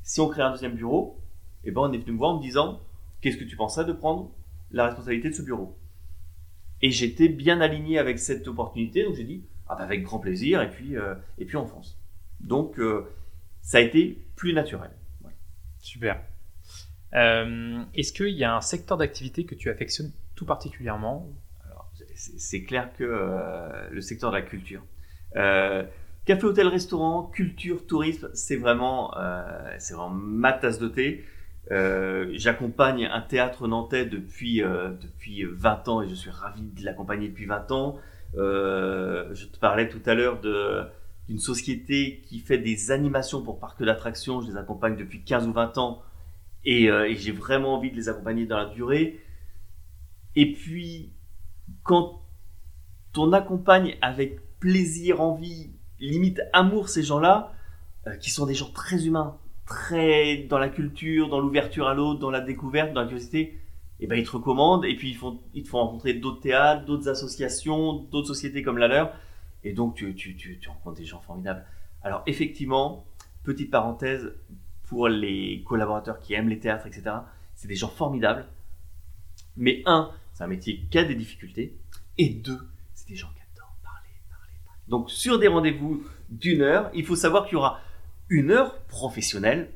si 0.04 0.22
on 0.22 0.28
crée 0.28 0.42
un 0.42 0.52
deuxième 0.52 0.76
bureau, 0.76 1.20
eh 1.64 1.72
ben, 1.72 1.82
on 1.82 1.92
est 1.92 1.98
venu 1.98 2.14
me 2.14 2.18
voir 2.18 2.32
en 2.32 2.38
me 2.38 2.42
disant 2.42 2.82
qu'est-ce 3.22 3.38
que 3.38 3.44
tu 3.44 3.56
penserais 3.56 3.86
de 3.86 3.94
prendre 3.94 4.32
la 4.72 4.86
responsabilité 4.86 5.30
de 5.30 5.36
ce 5.36 5.42
bureau? 5.42 5.78
Et 6.82 6.92
j'étais 6.92 7.28
bien 7.28 7.60
aligné 7.62 8.00
avec 8.00 8.20
cette 8.20 8.48
opportunité, 8.48 9.04
donc 9.04 9.16
j'ai 9.16 9.26
dit 9.26 9.44
ah 9.68 9.76
bah, 9.76 9.84
avec 9.84 10.04
grand 10.04 10.20
plaisir, 10.20 10.62
et 10.62 10.70
puis, 10.70 10.96
et 11.38 11.46
puis 11.46 11.58
en 11.58 11.66
France. 11.66 12.00
Donc 12.40 12.80
ça 13.62 13.80
a 13.80 13.82
été 13.82 14.24
plus 14.36 14.54
naturel. 14.54 14.92
Super. 15.80 16.22
Euh, 17.14 17.84
est-ce 17.96 18.14
qu'il 18.14 18.36
y 18.36 18.44
a 18.44 18.56
un 18.56 18.62
secteur 18.62 18.98
d'activité 18.98 19.46
que 19.46 19.56
tu 19.56 19.70
affectionnes 19.70 20.12
tout 20.36 20.46
particulièrement? 20.46 21.28
C'est 22.16 22.64
clair 22.64 22.92
que 22.94 23.04
euh, 23.04 23.90
le 23.92 24.02
secteur 24.02 24.32
de 24.32 24.36
la 24.36 24.42
culture. 24.42 24.84
Euh, 26.30 26.36
Café, 26.36 26.46
hôtel, 26.46 26.68
restaurant, 26.68 27.24
culture, 27.24 27.86
tourisme, 27.88 28.30
c'est 28.34 28.56
vraiment, 28.56 29.18
euh, 29.18 29.78
vraiment 29.92 30.10
ma 30.10 30.54
tasse 30.54 30.80
de 30.80 30.88
thé. 30.88 31.26
Euh, 31.72 32.32
j'accompagne 32.34 33.06
un 33.06 33.22
théâtre 33.22 33.68
nantais 33.68 34.06
depuis, 34.06 34.64
euh, 34.64 34.90
depuis 34.90 35.44
20 35.44 35.88
ans 35.88 36.02
et 36.02 36.10
je 36.10 36.16
suis 36.16 36.30
ravi 36.30 36.62
de 36.62 36.84
l'accompagner 36.84 37.30
depuis 37.30 37.46
20 37.46 37.72
ans. 37.72 37.98
je 38.36 39.46
te 39.46 39.58
parlais 39.60 39.90
tout 39.90 40.02
à 40.06 40.14
l'heure 40.14 40.40
d'une 41.28 41.40
société 41.40 42.22
qui 42.28 42.40
fait 42.40 42.58
des 42.60 42.92
animations 42.92 43.42
pour 43.42 43.60
parcs 43.60 43.84
d'attractions. 43.84 44.42
Je 44.42 44.52
les 44.52 44.58
accompagne 44.58 44.96
depuis 44.96 45.24
15 45.24 45.48
ou 45.48 45.54
20 45.54 45.78
ans 45.78 46.04
et, 46.64 46.86
et 46.86 47.16
j'ai 47.16 47.32
vraiment 47.32 47.76
envie 47.76 47.92
de 47.92 47.96
les 47.96 48.10
accompagner 48.10 48.46
dans 48.46 48.58
la 48.58 48.66
durée. 48.68 49.20
Et 50.36 50.54
puis, 50.54 51.12
quand 51.84 52.22
on 53.18 53.34
accompagne 53.34 53.98
avec 54.02 54.40
plaisir, 54.60 55.22
envie, 55.22 55.72
limite 56.00 56.42
amour 56.54 56.90
ces 56.90 57.04
gens-là, 57.04 57.54
qui 58.22 58.30
sont 58.30 58.46
des 58.46 58.56
gens 58.56 58.72
très 58.72 59.06
humains, 59.06 59.38
très 59.66 60.38
dans 60.50 60.58
la 60.58 60.70
culture, 60.70 61.30
dans 61.30 61.40
l'ouverture 61.40 61.88
à 61.88 61.94
l'autre, 61.94 62.20
dans 62.20 62.32
la 62.32 62.42
découverte, 62.42 62.94
dans 62.94 63.02
la 63.02 63.08
curiosité, 63.08 63.40
et 64.02 64.06
eh 64.06 64.08
ben 64.08 64.16
ils 64.18 64.26
te 64.26 64.32
recommandent 64.32 64.86
et 64.86 64.96
puis 64.96 65.10
ils, 65.10 65.16
font, 65.16 65.42
ils 65.54 65.64
te 65.64 65.68
font 65.68 65.80
rencontrer 65.80 66.14
d'autres 66.14 66.40
théâtres, 66.40 66.86
d'autres 66.86 67.10
associations, 67.10 67.96
d'autres 67.96 68.30
sociétés 68.30 68.62
comme 68.64 68.78
la 68.78 68.88
leur. 68.88 69.14
Et 69.66 69.74
donc 69.74 69.96
tu, 69.96 70.16
tu, 70.16 70.38
tu, 70.38 70.58
tu, 70.58 70.70
rencontres 70.70 70.98
des 70.98 71.06
gens 71.06 71.20
formidables. 71.20 71.66
Alors 72.02 72.24
effectivement, 72.26 73.06
petite 73.44 73.70
parenthèse, 73.70 74.32
pour 74.90 75.08
les 75.08 75.64
collaborateurs 75.68 76.20
qui 76.20 76.34
aiment 76.34 76.50
les 76.50 76.60
théâtres, 76.60 76.88
etc., 76.88 77.18
c'est 77.56 77.68
des 77.68 77.76
gens 77.76 77.90
formidables. 77.90 78.48
Mais 79.56 79.84
un, 79.86 80.12
c'est 80.34 80.44
un 80.44 80.48
métier 80.48 80.88
qui 80.90 80.98
a 80.98 81.04
des 81.04 81.14
difficultés. 81.14 81.78
Et 82.18 82.30
deux, 82.30 82.60
c'est 82.94 83.08
des 83.08 83.16
gens 83.16 83.30
qui 83.36 83.42
adorent 83.54 83.78
parler, 83.84 84.10
parler, 84.30 84.54
parler. 84.66 84.79
Donc 84.90 85.12
sur 85.12 85.40
des 85.40 85.48
rendez-vous 85.48 86.04
d'une 86.30 86.62
heure, 86.62 86.90
il 86.94 87.06
faut 87.06 87.16
savoir 87.16 87.46
qu'il 87.46 87.54
y 87.54 87.58
aura 87.58 87.80
une 88.28 88.52
heure 88.52 88.80
professionnelle 88.88 89.70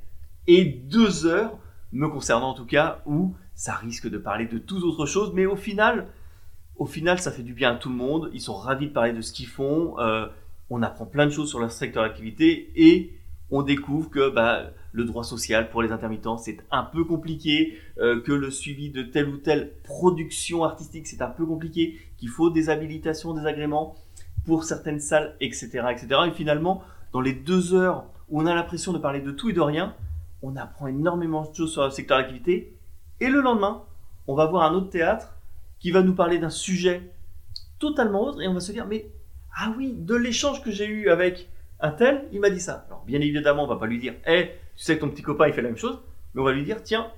et 0.47 0.65
deux 0.65 1.25
heures, 1.25 1.57
me 1.91 2.07
concernant 2.07 2.49
en 2.49 2.53
tout 2.53 2.65
cas, 2.65 3.01
où 3.05 3.35
ça 3.55 3.75
risque 3.75 4.09
de 4.09 4.17
parler 4.17 4.47
de 4.47 4.57
tout 4.57 4.83
autre 4.83 5.05
chose, 5.05 5.31
mais 5.33 5.45
au 5.45 5.55
final, 5.55 6.07
au 6.75 6.85
final, 6.85 7.19
ça 7.19 7.31
fait 7.31 7.43
du 7.43 7.53
bien 7.53 7.73
à 7.73 7.75
tout 7.75 7.89
le 7.89 7.95
monde. 7.95 8.31
Ils 8.33 8.41
sont 8.41 8.55
ravis 8.55 8.87
de 8.87 8.91
parler 8.93 9.13
de 9.13 9.21
ce 9.21 9.31
qu'ils 9.31 9.47
font. 9.47 9.99
Euh, 9.99 10.27
on 10.69 10.81
apprend 10.81 11.05
plein 11.05 11.27
de 11.27 11.31
choses 11.31 11.49
sur 11.49 11.59
leur 11.59 11.71
secteur 11.71 12.03
d'activité 12.03 12.71
et 12.75 13.13
on 13.51 13.61
découvre 13.61 14.09
que 14.09 14.29
bah, 14.29 14.71
le 14.91 15.05
droit 15.05 15.23
social 15.23 15.69
pour 15.69 15.83
les 15.83 15.91
intermittents, 15.91 16.37
c'est 16.37 16.57
un 16.71 16.83
peu 16.83 17.03
compliqué, 17.03 17.77
euh, 17.99 18.19
que 18.21 18.31
le 18.31 18.49
suivi 18.49 18.89
de 18.89 19.03
telle 19.03 19.29
ou 19.29 19.37
telle 19.37 19.73
production 19.83 20.63
artistique, 20.63 21.05
c'est 21.05 21.21
un 21.21 21.29
peu 21.29 21.45
compliqué, 21.45 21.99
qu'il 22.17 22.29
faut 22.29 22.49
des 22.49 22.69
habilitations, 22.69 23.33
des 23.33 23.45
agréments 23.45 23.95
pour 24.45 24.63
certaines 24.63 24.99
salles, 24.99 25.35
etc., 25.39 25.83
etc. 25.91 26.07
Et 26.27 26.31
finalement, 26.31 26.83
dans 27.11 27.21
les 27.21 27.33
deux 27.33 27.73
heures 27.73 28.05
où 28.29 28.41
on 28.41 28.45
a 28.45 28.53
l'impression 28.53 28.93
de 28.93 28.97
parler 28.97 29.21
de 29.21 29.31
tout 29.31 29.49
et 29.49 29.53
de 29.53 29.61
rien, 29.61 29.95
on 30.41 30.55
apprend 30.55 30.87
énormément 30.87 31.49
de 31.49 31.55
choses 31.55 31.71
sur 31.71 31.83
le 31.83 31.91
secteur 31.91 32.17
d'activité. 32.17 32.75
Et 33.19 33.29
le 33.29 33.41
lendemain, 33.41 33.83
on 34.27 34.35
va 34.35 34.45
voir 34.45 34.63
un 34.63 34.73
autre 34.73 34.89
théâtre 34.89 35.35
qui 35.79 35.91
va 35.91 36.01
nous 36.01 36.15
parler 36.15 36.39
d'un 36.39 36.49
sujet 36.49 37.11
totalement 37.79 38.23
autre 38.23 38.41
et 38.41 38.47
on 38.47 38.53
va 38.53 38.59
se 38.59 38.71
dire, 38.71 38.87
mais 38.87 39.11
ah 39.55 39.73
oui, 39.77 39.93
de 39.97 40.15
l'échange 40.15 40.61
que 40.61 40.71
j'ai 40.71 40.87
eu 40.87 41.09
avec 41.09 41.49
un 41.79 41.91
tel, 41.91 42.25
il 42.31 42.39
m'a 42.39 42.49
dit 42.49 42.59
ça. 42.59 42.85
Alors 42.87 43.03
bien 43.05 43.19
évidemment, 43.19 43.63
on 43.63 43.67
va 43.67 43.75
pas 43.75 43.87
lui 43.87 43.99
dire, 43.99 44.15
hé, 44.25 44.51
tu 44.75 44.83
sais 44.83 44.95
que 44.95 45.01
ton 45.01 45.09
petit 45.09 45.21
copain 45.21 45.47
il 45.47 45.53
fait 45.53 45.61
la 45.61 45.69
même 45.69 45.77
chose, 45.77 45.99
mais 46.33 46.41
on 46.41 46.45
va 46.45 46.53
lui 46.53 46.63
dire, 46.63 46.81
tiens, 46.81 47.11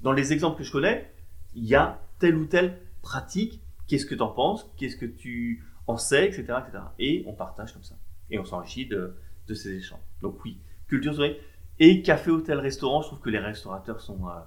dans 0.00 0.12
les 0.12 0.32
exemples 0.32 0.58
que 0.58 0.64
je 0.64 0.72
connais, 0.72 1.12
il 1.54 1.64
y 1.64 1.74
a 1.74 2.00
telle 2.18 2.36
ou 2.36 2.46
telle 2.46 2.78
pratique, 3.02 3.60
qu'est-ce 3.88 4.06
que 4.06 4.14
tu 4.14 4.22
en 4.22 4.28
penses, 4.28 4.70
qu'est-ce 4.76 4.96
que 4.96 5.06
tu 5.06 5.64
en 5.86 5.96
sais, 5.96 6.26
etc., 6.26 6.42
etc. 6.42 6.84
Et 6.98 7.24
on 7.26 7.32
partage 7.32 7.72
comme 7.72 7.82
ça. 7.82 7.96
Et 8.30 8.38
on 8.38 8.44
s'enrichit 8.44 8.86
de, 8.86 9.16
ces 9.54 9.76
échanges. 9.76 10.00
Donc 10.22 10.42
oui, 10.44 10.58
culture. 10.88 11.12
Et 11.78 12.02
café, 12.02 12.30
hôtel, 12.30 12.58
restaurant, 12.58 13.02
je 13.02 13.08
trouve 13.08 13.20
que 13.20 13.28
les 13.28 13.38
restaurateurs 13.38 14.00
sont, 14.00 14.28
euh, 14.28 14.40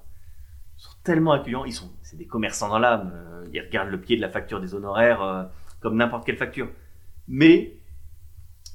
sont 0.78 0.96
tellement 1.04 1.34
accueillants. 1.34 1.66
Ils 1.66 1.74
sont, 1.74 1.92
c'est 2.02 2.18
des 2.18 2.26
commerçants 2.26 2.70
dans 2.70 2.80
l'âme. 2.80 3.12
Euh, 3.14 3.46
ils 3.54 3.62
regardent 3.62 3.90
le 3.90 4.02
pied 4.02 4.16
de 4.16 4.22
la 4.22 4.30
facture 4.30 4.60
des 4.60 4.74
honoraires 4.74 5.22
euh, 5.22 5.44
comme 5.80 5.96
n'importe 5.96 6.26
quelle 6.26 6.38
facture. 6.38 6.70
Mais 7.28 7.78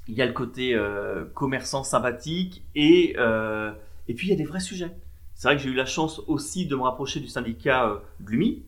il 0.07 0.15
y 0.15 0.23
a 0.23 0.27
le 0.27 0.33
côté 0.33 0.77
commerçant 1.35 1.85
sympathique 1.85 2.65
et, 2.75 3.17
et 4.09 4.15
puis 4.15 4.27
il 4.27 4.31
y 4.31 4.33
a 4.33 4.37
des 4.37 4.45
vrais 4.45 4.59
sujets. 4.59 4.91
C'est 5.35 5.47
vrai 5.47 5.57
que 5.57 5.63
j'ai 5.63 5.71
eu 5.71 5.75
la 5.75 5.87
chance 5.87 6.21
aussi 6.27 6.67
de 6.67 6.75
me 6.75 6.83
rapprocher 6.83 7.21
du 7.21 7.29
syndicat 7.29 8.03
Glumi 8.21 8.65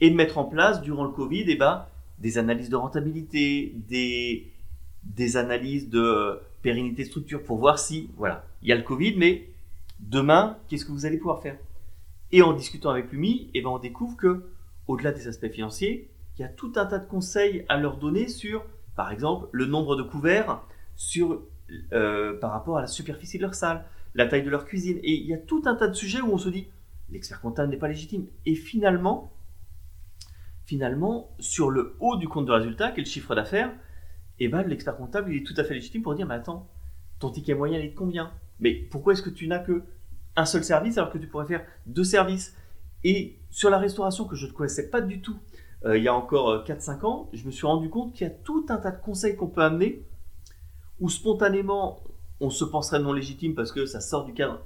et 0.00 0.10
de 0.10 0.16
mettre 0.16 0.38
en 0.38 0.44
place 0.44 0.82
durant 0.82 1.04
le 1.04 1.10
Covid 1.10 1.44
eh 1.46 1.54
ben, 1.54 1.86
des 2.22 2.38
analyses 2.38 2.70
de 2.70 2.76
rentabilité, 2.76 3.74
des, 3.88 5.36
analyses 5.36 5.90
de 5.90 6.40
pérennité 6.62 7.04
structure 7.04 7.42
pour 7.42 7.58
voir 7.58 7.78
si, 7.78 8.10
voilà, 8.16 8.46
il 8.62 8.68
y 8.68 8.72
a 8.72 8.76
le 8.76 8.82
Covid, 8.82 9.16
mais 9.16 9.48
demain, 9.98 10.56
qu'est-ce 10.68 10.84
que 10.84 10.92
vous 10.92 11.04
allez 11.04 11.18
pouvoir 11.18 11.42
faire? 11.42 11.58
Et 12.30 12.40
en 12.40 12.52
discutant 12.52 12.90
avec 12.90 13.10
l'UMI, 13.10 13.50
eh 13.54 13.60
ben, 13.60 13.70
on 13.70 13.78
découvre 13.78 14.16
que, 14.16 14.44
au-delà 14.86 15.10
des 15.10 15.26
aspects 15.26 15.50
financiers, 15.50 16.08
il 16.38 16.42
y 16.42 16.44
a 16.44 16.48
tout 16.48 16.72
un 16.76 16.86
tas 16.86 16.98
de 16.98 17.06
conseils 17.06 17.64
à 17.68 17.76
leur 17.76 17.96
donner 17.98 18.28
sur, 18.28 18.64
par 18.94 19.10
exemple, 19.10 19.48
le 19.50 19.66
nombre 19.66 19.96
de 19.96 20.02
couverts, 20.04 20.62
sur, 20.94 21.42
euh, 21.92 22.38
par 22.38 22.52
rapport 22.52 22.78
à 22.78 22.82
la 22.82 22.86
superficie 22.86 23.36
de 23.36 23.42
leur 23.42 23.54
salle, 23.54 23.84
la 24.14 24.26
taille 24.26 24.44
de 24.44 24.50
leur 24.50 24.64
cuisine. 24.64 24.98
Et 25.02 25.12
il 25.12 25.26
y 25.26 25.34
a 25.34 25.38
tout 25.38 25.62
un 25.66 25.74
tas 25.74 25.88
de 25.88 25.94
sujets 25.94 26.20
où 26.20 26.32
on 26.32 26.38
se 26.38 26.48
dit, 26.48 26.68
l'expert 27.10 27.40
comptable 27.40 27.70
n'est 27.70 27.78
pas 27.78 27.88
légitime. 27.88 28.26
Et 28.46 28.54
finalement, 28.54 29.32
finalement, 30.64 31.34
sur 31.38 31.70
le 31.70 31.96
haut 32.00 32.16
du 32.16 32.28
compte 32.28 32.46
de 32.46 32.52
résultat, 32.52 32.90
qui 32.90 33.00
est 33.00 33.04
le 33.04 33.08
chiffre 33.08 33.34
d'affaires, 33.34 33.72
et 34.38 34.48
ben 34.48 34.62
l'expert 34.62 34.96
comptable, 34.96 35.32
il 35.32 35.42
est 35.42 35.46
tout 35.46 35.54
à 35.56 35.64
fait 35.64 35.74
légitime 35.74 36.02
pour 36.02 36.14
dire, 36.14 36.26
mais 36.26 36.34
attends, 36.34 36.68
ton 37.18 37.30
ticket 37.30 37.54
moyen, 37.54 37.78
est 37.78 37.88
de 37.88 37.94
combien? 37.94 38.32
Mais 38.60 38.74
pourquoi 38.74 39.12
est-ce 39.12 39.22
que 39.22 39.30
tu 39.30 39.46
n'as 39.46 39.58
que 39.58 39.82
un 40.34 40.44
seul 40.44 40.64
service 40.64 40.98
alors 40.98 41.10
que 41.10 41.18
tu 41.18 41.26
pourrais 41.26 41.46
faire 41.46 41.64
deux 41.86 42.04
services? 42.04 42.56
Et 43.04 43.38
sur 43.50 43.70
la 43.70 43.78
restauration 43.78 44.24
que 44.24 44.36
je 44.36 44.46
ne 44.46 44.52
connaissais 44.52 44.88
pas 44.88 45.00
du 45.00 45.20
tout, 45.20 45.36
euh, 45.84 45.98
il 45.98 46.04
y 46.04 46.08
a 46.08 46.14
encore 46.14 46.64
4-5 46.64 46.90
euh, 47.00 47.06
ans, 47.06 47.30
je 47.32 47.44
me 47.44 47.50
suis 47.50 47.66
rendu 47.66 47.88
compte 47.88 48.12
qu'il 48.12 48.26
y 48.26 48.30
a 48.30 48.32
tout 48.32 48.66
un 48.68 48.76
tas 48.76 48.92
de 48.92 49.00
conseils 49.00 49.36
qu'on 49.36 49.48
peut 49.48 49.62
amener 49.62 50.04
où 51.00 51.08
spontanément 51.08 52.02
on 52.40 52.50
se 52.50 52.64
penserait 52.64 53.00
non 53.00 53.12
légitime 53.12 53.54
parce 53.54 53.72
que 53.72 53.86
ça 53.86 54.00
sort 54.00 54.24
du 54.24 54.34
cadre 54.34 54.60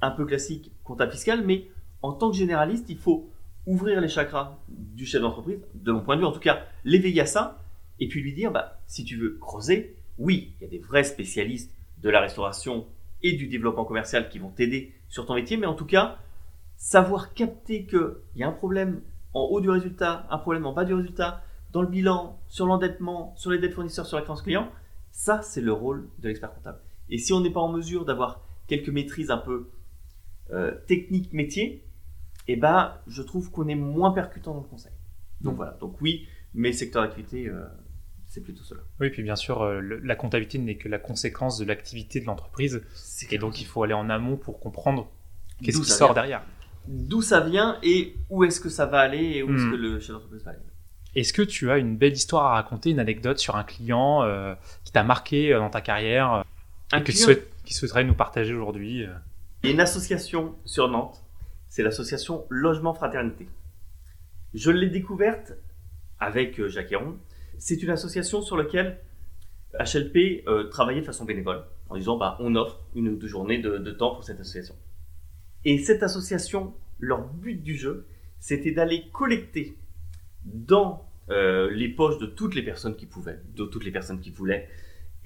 un 0.00 0.10
peu 0.10 0.24
classique 0.24 0.72
comptable 0.84 1.12
fiscal, 1.12 1.44
mais 1.44 1.68
en 2.02 2.12
tant 2.12 2.30
que 2.30 2.36
généraliste, 2.36 2.86
il 2.88 2.98
faut 2.98 3.29
ouvrir 3.66 4.00
les 4.00 4.08
chakras 4.08 4.58
du 4.68 5.06
chef 5.06 5.22
d'entreprise, 5.22 5.60
de 5.74 5.92
mon 5.92 6.00
point 6.00 6.16
de 6.16 6.20
vue 6.20 6.26
en 6.26 6.32
tout 6.32 6.40
cas, 6.40 6.64
l'éveiller 6.84 7.22
à 7.22 7.26
ça, 7.26 7.62
et 7.98 8.08
puis 8.08 8.22
lui 8.22 8.32
dire, 8.32 8.50
bah, 8.50 8.80
si 8.86 9.04
tu 9.04 9.16
veux 9.16 9.38
creuser, 9.40 9.96
oui, 10.18 10.54
il 10.58 10.64
y 10.64 10.66
a 10.66 10.70
des 10.70 10.78
vrais 10.78 11.04
spécialistes 11.04 11.74
de 11.98 12.10
la 12.10 12.20
restauration 12.20 12.86
et 13.22 13.32
du 13.32 13.46
développement 13.46 13.84
commercial 13.84 14.28
qui 14.28 14.38
vont 14.38 14.50
t'aider 14.50 14.94
sur 15.08 15.26
ton 15.26 15.34
métier, 15.34 15.56
mais 15.56 15.66
en 15.66 15.74
tout 15.74 15.84
cas, 15.84 16.18
savoir 16.76 17.34
capter 17.34 17.86
qu'il 17.86 18.16
y 18.36 18.42
a 18.42 18.48
un 18.48 18.52
problème 18.52 19.02
en 19.34 19.42
haut 19.42 19.60
du 19.60 19.70
résultat, 19.70 20.26
un 20.30 20.38
problème 20.38 20.66
en 20.66 20.72
bas 20.72 20.84
du 20.84 20.94
résultat, 20.94 21.42
dans 21.72 21.82
le 21.82 21.88
bilan, 21.88 22.40
sur 22.48 22.66
l'endettement, 22.66 23.34
sur 23.36 23.50
les 23.50 23.58
dettes 23.58 23.74
fournisseurs, 23.74 24.06
sur 24.06 24.16
la 24.16 24.22
créance 24.22 24.42
client, 24.42 24.70
ça, 25.12 25.42
c'est 25.42 25.60
le 25.60 25.72
rôle 25.72 26.08
de 26.18 26.28
l'expert 26.28 26.52
comptable. 26.52 26.80
Et 27.10 27.18
si 27.18 27.32
on 27.32 27.40
n'est 27.40 27.50
pas 27.50 27.60
en 27.60 27.70
mesure 27.70 28.04
d'avoir 28.04 28.42
quelques 28.66 28.88
maîtrises 28.88 29.30
un 29.30 29.38
peu 29.38 29.70
euh, 30.50 30.72
techniques 30.86 31.32
métiers, 32.56 32.56
eh 32.56 32.56
ben, 32.56 32.94
je 33.06 33.22
trouve 33.22 33.50
qu'on 33.50 33.68
est 33.68 33.74
moins 33.74 34.12
percutant 34.12 34.54
dans 34.54 34.60
le 34.60 34.68
conseil. 34.68 34.92
Donc 35.40 35.54
mmh. 35.54 35.56
voilà, 35.56 35.72
donc 35.80 36.00
oui, 36.00 36.26
mes 36.54 36.72
secteurs 36.72 37.02
d'activité, 37.02 37.48
euh, 37.48 37.64
c'est 38.30 38.42
plutôt 38.42 38.62
cela. 38.62 38.80
Oui, 39.00 39.10
puis 39.10 39.22
bien 39.22 39.36
sûr, 39.36 39.62
euh, 39.62 39.80
la 39.80 40.16
comptabilité 40.16 40.58
n'est 40.58 40.76
que 40.76 40.88
la 40.88 40.98
conséquence 40.98 41.58
de 41.58 41.64
l'activité 41.64 42.20
de 42.20 42.26
l'entreprise. 42.26 42.82
Et 43.30 43.38
donc, 43.38 43.60
il 43.60 43.66
faut 43.66 43.82
aller 43.82 43.94
en 43.94 44.08
amont 44.10 44.36
pour 44.36 44.60
comprendre 44.60 45.10
qu'est-ce 45.62 45.80
qui 45.80 45.90
sort 45.90 46.14
derrière. 46.14 46.42
D'où 46.86 47.22
ça 47.22 47.40
vient 47.40 47.78
et 47.82 48.16
où 48.30 48.44
est-ce 48.44 48.60
que 48.60 48.68
ça 48.68 48.86
va 48.86 49.00
aller 49.00 49.18
et 49.18 49.42
où 49.42 49.54
est-ce 49.54 49.64
hmm. 49.64 49.70
que 49.70 49.76
le 49.76 50.00
chef 50.00 50.12
d'entreprise 50.12 50.44
va 50.44 50.52
aller. 50.52 50.60
Est-ce 51.14 51.32
que 51.32 51.42
tu 51.42 51.70
as 51.70 51.78
une 51.78 51.96
belle 51.96 52.12
histoire 52.12 52.46
à 52.46 52.54
raconter, 52.54 52.90
une 52.90 53.00
anecdote 53.00 53.38
sur 53.38 53.56
un 53.56 53.64
client 53.64 54.22
euh, 54.22 54.54
qui 54.84 54.92
t'a 54.92 55.02
marqué 55.02 55.52
dans 55.52 55.68
ta 55.68 55.80
carrière 55.80 56.44
et 56.96 57.02
que 57.02 57.10
tu 57.10 57.36
qui 57.64 57.74
souhaiterait 57.74 58.04
nous 58.04 58.14
partager 58.14 58.54
aujourd'hui 58.54 59.06
Il 59.62 59.66
y 59.66 59.72
a 59.72 59.74
une 59.74 59.80
association 59.80 60.54
sur 60.64 60.88
Nantes, 60.88 61.20
c'est 61.70 61.82
l'association 61.82 62.44
Logement 62.50 62.92
Fraternité. 62.92 63.48
Je 64.52 64.70
l'ai 64.70 64.90
découverte 64.90 65.54
avec 66.18 66.66
Jacques 66.66 66.92
Héron 66.92 67.16
c'est 67.60 67.82
une 67.82 67.90
association 67.90 68.40
sur 68.40 68.56
laquelle 68.56 68.98
HLP 69.78 70.48
euh, 70.48 70.68
travaillait 70.68 71.02
de 71.02 71.06
façon 71.06 71.24
bénévole, 71.24 71.62
en 71.88 71.96
disant 71.96 72.16
bah, 72.16 72.36
on 72.40 72.56
offre 72.56 72.80
une 72.96 73.08
ou 73.08 73.16
deux 73.16 73.28
journées 73.28 73.58
de, 73.58 73.90
temps 73.92 74.14
pour 74.14 74.24
cette 74.24 74.40
association. 74.40 74.74
Et 75.64 75.78
cette 75.78 76.02
association, 76.02 76.74
leur 76.98 77.28
but 77.28 77.62
du 77.62 77.76
jeu, 77.76 78.06
c'était 78.40 78.72
d'aller 78.72 79.04
collecter 79.12 79.76
dans 80.44 81.06
euh, 81.28 81.70
les 81.70 81.88
poches 81.90 82.18
de 82.18 82.26
toutes 82.26 82.54
les 82.54 82.62
personnes 82.62 82.96
qui 82.96 83.06
pouvaient, 83.06 83.40
de 83.54 83.64
toutes 83.64 83.84
les 83.84 83.92
personnes 83.92 84.20
qui 84.20 84.30
voulaient, 84.30 84.68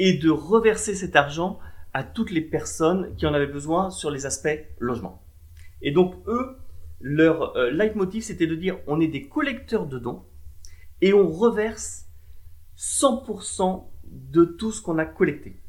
et 0.00 0.18
de 0.18 0.28
reverser 0.28 0.96
cet 0.96 1.14
argent 1.14 1.60
à 1.92 2.02
toutes 2.02 2.32
les 2.32 2.40
personnes 2.40 3.14
qui 3.14 3.26
en 3.26 3.32
avaient 3.32 3.46
besoin 3.46 3.90
sur 3.90 4.10
les 4.10 4.26
aspects 4.26 4.58
logement. 4.80 5.23
Et 5.84 5.92
donc 5.92 6.14
eux, 6.26 6.56
leur 7.00 7.56
euh, 7.56 7.70
leitmotiv, 7.70 8.22
c'était 8.22 8.46
de 8.46 8.56
dire 8.56 8.78
on 8.88 9.00
est 9.00 9.06
des 9.06 9.28
collecteurs 9.28 9.86
de 9.86 9.98
dons 9.98 10.22
et 11.02 11.12
on 11.12 11.30
reverse 11.30 12.06
100% 12.78 13.84
de 14.06 14.44
tout 14.44 14.72
ce 14.72 14.82
qu'on 14.82 14.98
a 14.98 15.04
collecté. 15.04 15.60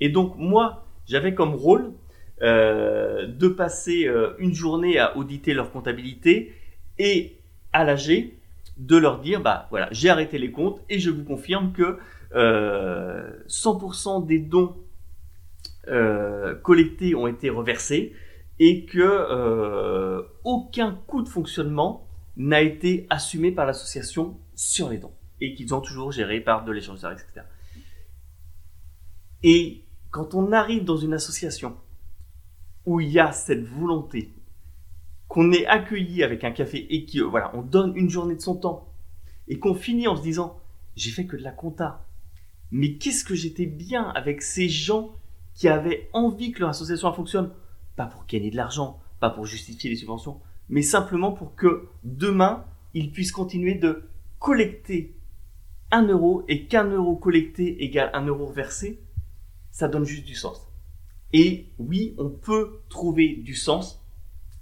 Et 0.00 0.08
donc 0.08 0.36
moi, 0.36 0.86
j'avais 1.06 1.34
comme 1.34 1.54
rôle 1.54 1.92
euh, 2.40 3.26
de 3.26 3.48
passer 3.48 4.06
euh, 4.06 4.32
une 4.38 4.54
journée 4.54 4.98
à 4.98 5.16
auditer 5.16 5.52
leur 5.52 5.70
comptabilité 5.70 6.54
et 6.98 7.36
à 7.74 7.84
l'AG 7.84 8.30
de 8.78 8.96
leur 8.96 9.20
dire, 9.20 9.42
bah 9.42 9.66
voilà, 9.70 9.88
j'ai 9.90 10.08
arrêté 10.08 10.38
les 10.38 10.50
comptes 10.50 10.80
et 10.88 10.98
je 10.98 11.10
vous 11.10 11.24
confirme 11.24 11.72
que 11.72 11.98
100% 12.32 14.26
des 14.26 14.38
dons 14.38 14.76
collectés 16.62 17.14
ont 17.14 17.26
été 17.26 17.50
reversés 17.50 18.12
et 18.58 18.84
que 18.84 20.26
aucun 20.44 20.92
coût 21.06 21.22
de 21.22 21.28
fonctionnement 21.28 22.08
n'a 22.36 22.60
été 22.60 23.06
assumé 23.10 23.52
par 23.52 23.66
l'association 23.66 24.38
sur 24.54 24.88
les 24.88 24.98
dons 24.98 25.12
et 25.40 25.54
qu'ils 25.54 25.74
ont 25.74 25.80
toujours 25.80 26.12
géré 26.12 26.40
par 26.40 26.64
de 26.64 26.72
l'échange 26.72 27.00
etc. 27.04 27.46
Et 29.42 29.84
quand 30.10 30.34
on 30.34 30.52
arrive 30.52 30.84
dans 30.84 30.96
une 30.96 31.14
association 31.14 31.76
où 32.86 33.00
il 33.00 33.10
y 33.10 33.20
a 33.20 33.32
cette 33.32 33.64
volonté 33.64 34.32
qu'on 35.28 35.52
est 35.52 35.66
accueilli 35.66 36.22
avec 36.22 36.42
un 36.42 36.50
café 36.50 36.86
et 36.94 37.06
qu'on 37.06 37.28
voilà, 37.28 37.50
on 37.54 37.62
donne 37.62 37.94
une 37.96 38.08
journée 38.08 38.34
de 38.34 38.40
son 38.40 38.56
temps 38.56 38.92
et 39.46 39.58
qu'on 39.58 39.74
finit 39.74 40.08
en 40.08 40.16
se 40.16 40.22
disant 40.22 40.58
j'ai 40.96 41.10
fait 41.10 41.26
que 41.26 41.36
de 41.36 41.42
la 41.42 41.52
compta. 41.52 42.04
Mais 42.70 42.94
qu'est-ce 42.94 43.24
que 43.24 43.34
j'étais 43.34 43.66
bien 43.66 44.08
avec 44.10 44.42
ces 44.42 44.68
gens 44.68 45.14
qui 45.54 45.68
avaient 45.68 46.10
envie 46.12 46.52
que 46.52 46.60
leur 46.60 46.70
association 46.70 47.12
fonctionne? 47.12 47.50
Pas 47.98 48.06
pour 48.06 48.26
gagner 48.26 48.52
de 48.52 48.56
l'argent, 48.56 49.00
pas 49.18 49.28
pour 49.28 49.44
justifier 49.44 49.90
les 49.90 49.96
subventions, 49.96 50.40
mais 50.68 50.82
simplement 50.82 51.32
pour 51.32 51.56
que 51.56 51.88
demain, 52.04 52.64
ils 52.94 53.10
puissent 53.10 53.32
continuer 53.32 53.74
de 53.74 54.08
collecter 54.38 55.16
un 55.90 56.06
euro 56.06 56.44
et 56.46 56.66
qu'un 56.66 56.84
euro 56.84 57.16
collecté 57.16 57.82
égale 57.82 58.12
un 58.14 58.24
euro 58.24 58.46
versé, 58.52 59.00
ça 59.72 59.88
donne 59.88 60.04
juste 60.04 60.24
du 60.24 60.36
sens. 60.36 60.70
Et 61.32 61.70
oui, 61.80 62.14
on 62.18 62.30
peut 62.30 62.82
trouver 62.88 63.34
du 63.34 63.56
sens 63.56 64.00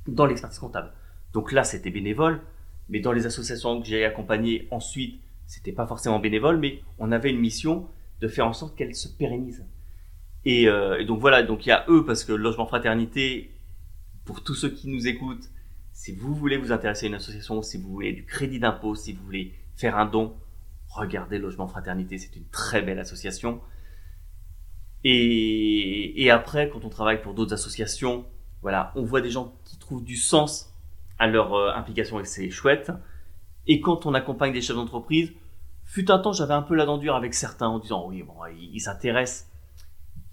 dans 0.09 0.25
l'expertise 0.25 0.59
comptable. 0.59 0.95
Donc 1.35 1.53
là, 1.53 1.63
c'était 1.63 1.91
bénévole, 1.91 2.41
mais 2.89 3.01
dans 3.01 3.13
les 3.13 3.27
associations 3.27 3.83
que 3.83 3.87
j'ai 3.87 4.07
accompagnées 4.07 4.67
ensuite, 4.71 5.21
c'était 5.47 5.73
pas 5.73 5.87
forcément 5.87 6.21
bénévole, 6.21 6.57
mais 6.57 6.81
on 6.99 7.13
avait 7.13 7.29
une 7.29 7.41
mission 7.41 7.87
de 8.23 8.29
faire 8.29 8.47
en 8.47 8.55
sorte 8.55 8.79
qu'elle 8.79 8.95
se 8.95 9.09
pérennise. 9.09 9.63
Et, 10.47 10.69
euh, 10.69 10.99
et, 11.01 11.05
donc 11.05 11.19
voilà, 11.19 11.43
donc 11.43 11.67
il 11.67 11.71
y 11.71 11.73
a 11.73 11.85
eux, 11.89 12.07
parce 12.07 12.23
que 12.23 12.33
logement 12.33 12.67
fraternité, 12.67 13.51
pour 14.25 14.45
tous 14.45 14.55
ceux 14.55 14.71
qui 14.71 14.89
nous 14.89 15.09
écoutent, 15.09 15.51
si 15.93 16.13
vous 16.13 16.33
voulez 16.35 16.57
vous 16.57 16.71
intéresser 16.71 17.07
à 17.07 17.09
une 17.09 17.17
association, 17.17 17.63
si 17.63 17.79
vous 17.79 17.89
voulez 17.89 18.13
du 18.13 18.25
crédit 18.25 18.61
d'impôt, 18.61 18.95
si 18.95 19.13
vous 19.13 19.25
voulez 19.25 19.55
faire 19.77 19.99
un 19.99 20.07
don, 20.07 20.37
regardez 20.89 21.39
Logement 21.39 21.67
Fraternité, 21.67 22.17
c'est 22.17 22.37
une 22.37 22.49
très 22.49 22.81
belle 22.81 23.01
association. 23.01 23.61
Et, 25.03 26.31
après, 26.31 26.69
quand 26.69 26.85
on 26.85 26.91
travaille 26.91 27.21
pour 27.23 27.35
d'autres 27.35 27.53
associations, 27.53 28.25
voilà, 28.63 28.93
on 28.95 29.03
voit 29.03 29.21
des 29.21 29.31
gens 29.31 29.53
qui 29.65 29.79
trouvent 29.79 30.05
du 30.05 30.17
sens 30.17 30.73
à 31.19 31.27
leur 31.27 31.55
euh, 31.55 31.73
implication 31.75 32.21
et 32.21 32.25
c'est 32.25 32.51
chouette. 32.51 32.93
Et 33.67 33.81
quand 33.81 34.07
on 34.07 34.15
accompagne 34.15 34.53
des 34.53 34.63
chefs 34.63 34.77
d'entreprise, 34.77 35.33
fut 35.85 36.09
un 36.11 36.21
temps, 36.21 36.33
j'avais 36.33 36.55
un 36.55 36.63
peu 36.63 36.77
la 36.77 36.87
dent 36.87 36.99
dure 36.99 37.17
avec 37.17 37.35
certains 37.35 37.67
en 37.69 37.81
disant 37.81 38.07
oui, 38.09 38.23
bon, 38.23 38.35
il, 38.57 38.81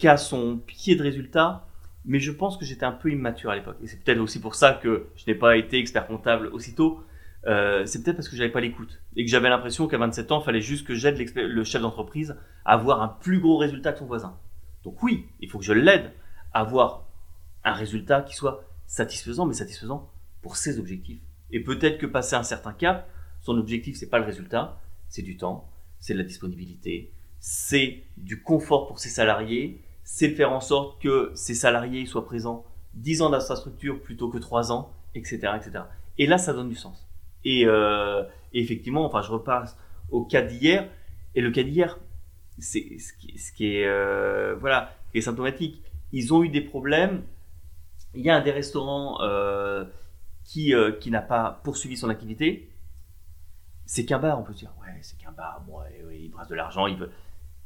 qu'à 0.03 0.17
son 0.17 0.57
pied 0.57 0.97
de 0.97 1.01
résultat, 1.01 1.65
mais 2.03 2.19
je 2.19 2.31
pense 2.31 2.57
que 2.57 2.65
j'étais 2.65 2.83
un 2.83 2.91
peu 2.91 3.09
immature 3.09 3.51
à 3.51 3.55
l'époque. 3.55 3.77
Et 3.81 3.87
c'est 3.87 4.03
peut-être 4.03 4.19
aussi 4.19 4.41
pour 4.41 4.53
ça 4.55 4.73
que 4.73 5.07
je 5.15 5.23
n'ai 5.27 5.33
pas 5.33 5.55
été 5.55 5.79
expert 5.79 6.07
comptable 6.07 6.47
aussitôt. 6.47 7.01
Euh, 7.47 7.85
c'est 7.85 8.03
peut-être 8.03 8.17
parce 8.17 8.27
que 8.27 8.35
j'avais 8.35 8.51
pas 8.51 8.59
l'écoute 8.59 8.99
et 9.15 9.23
que 9.23 9.31
j'avais 9.31 9.47
l'impression 9.47 9.87
qu'à 9.87 9.97
27 9.97 10.33
ans, 10.33 10.41
il 10.41 10.43
fallait 10.43 10.59
juste 10.59 10.85
que 10.85 10.93
j'aide 10.93 11.17
le 11.35 11.63
chef 11.63 11.81
d'entreprise 11.81 12.35
à 12.65 12.73
avoir 12.73 13.01
un 13.01 13.07
plus 13.07 13.39
gros 13.39 13.55
résultat 13.57 13.93
que 13.93 13.99
son 13.99 14.05
voisin. 14.05 14.37
Donc 14.83 15.01
oui, 15.01 15.25
il 15.39 15.49
faut 15.49 15.57
que 15.57 15.63
je 15.63 15.71
l'aide 15.71 16.11
à 16.51 16.59
avoir 16.59 17.05
un 17.63 17.73
résultat 17.73 18.23
qui 18.23 18.35
soit 18.35 18.65
satisfaisant, 18.87 19.45
mais 19.45 19.53
satisfaisant 19.53 20.11
pour 20.41 20.57
ses 20.57 20.79
objectifs. 20.79 21.21
Et 21.51 21.61
peut-être 21.61 21.97
que 21.97 22.07
passer 22.07 22.35
un 22.35 22.43
certain 22.43 22.73
cap, 22.73 23.09
son 23.39 23.57
objectif 23.57 23.95
c'est 23.95 24.09
pas 24.09 24.19
le 24.19 24.25
résultat, 24.25 24.81
c'est 25.07 25.21
du 25.21 25.37
temps, 25.37 25.69
c'est 26.01 26.13
de 26.13 26.17
la 26.17 26.25
disponibilité, 26.25 27.13
c'est 27.39 28.03
du 28.17 28.41
confort 28.41 28.87
pour 28.87 28.99
ses 28.99 29.09
salariés, 29.09 29.82
c'est 30.03 30.29
faire 30.29 30.51
en 30.51 30.59
sorte 30.59 31.01
que 31.01 31.31
ces 31.35 31.53
salariés 31.53 32.05
soient 32.05 32.25
présents 32.25 32.65
10 32.95 33.21
ans 33.23 33.29
d'infrastructure 33.29 34.01
plutôt 34.01 34.29
que 34.29 34.37
3 34.37 34.71
ans, 34.71 34.91
etc., 35.15 35.53
etc. 35.55 35.85
Et 36.17 36.27
là, 36.27 36.37
ça 36.37 36.53
donne 36.53 36.69
du 36.69 36.75
sens. 36.75 37.07
Et, 37.43 37.65
euh, 37.65 38.23
effectivement, 38.53 39.05
enfin, 39.05 39.21
je 39.21 39.31
repasse 39.31 39.77
au 40.11 40.23
cas 40.25 40.41
d'hier. 40.41 40.89
Et 41.35 41.41
le 41.41 41.51
cas 41.51 41.63
d'hier, 41.63 41.97
c'est 42.59 42.97
ce 42.99 43.51
qui, 43.51 43.75
est 43.75 43.85
euh, 43.85 44.55
voilà, 44.59 44.93
est 45.13 45.21
symptomatique. 45.21 45.81
Ils 46.11 46.33
ont 46.33 46.43
eu 46.43 46.49
des 46.49 46.61
problèmes. 46.61 47.23
Il 48.13 48.21
y 48.21 48.29
a 48.29 48.35
un 48.35 48.41
des 48.41 48.51
restaurants 48.51 49.21
euh, 49.21 49.85
qui 50.43 50.73
qui 50.99 51.09
n'a 51.09 51.21
pas 51.21 51.61
poursuivi 51.63 51.97
son 51.97 52.09
activité. 52.09 52.69
C'est 53.85 54.05
qu'un 54.05 54.19
bar, 54.19 54.39
on 54.39 54.43
peut 54.43 54.53
dire 54.53 54.71
ouais, 54.81 54.99
c'est 55.01 55.17
qu'un 55.17 55.31
bar. 55.31 55.63
Bon, 55.65 55.79
il 56.11 56.29
brasse 56.29 56.47
de 56.47 56.55
l'argent. 56.55 56.85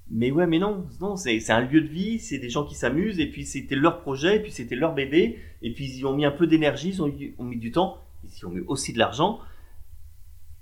Mais 0.09 0.31
ouais, 0.31 0.47
mais 0.47 0.59
non, 0.59 0.85
non, 1.01 1.17
c'est 1.17 1.49
un 1.49 1.61
lieu 1.61 1.81
de 1.81 1.87
vie, 1.87 2.19
c'est 2.19 2.39
des 2.39 2.49
gens 2.49 2.63
qui 2.63 2.75
s'amusent, 2.75 3.19
et 3.19 3.29
puis 3.29 3.45
c'était 3.45 3.75
leur 3.75 3.99
projet, 4.01 4.37
et 4.37 4.39
puis 4.39 4.51
c'était 4.51 4.75
leur 4.75 4.93
bébé, 4.93 5.37
et 5.61 5.73
puis 5.73 5.85
ils 5.85 5.99
y 5.99 6.05
ont 6.05 6.15
mis 6.15 6.25
un 6.25 6.31
peu 6.31 6.47
d'énergie, 6.47 6.89
ils 6.89 7.01
ont, 7.01 7.13
ont, 7.37 7.43
mis 7.43 7.57
du 7.57 7.71
temps, 7.71 7.97
ils 8.23 8.39
y 8.39 8.45
ont 8.45 8.49
mis 8.49 8.61
aussi 8.67 8.93
de 8.93 8.99
l'argent. 8.99 9.39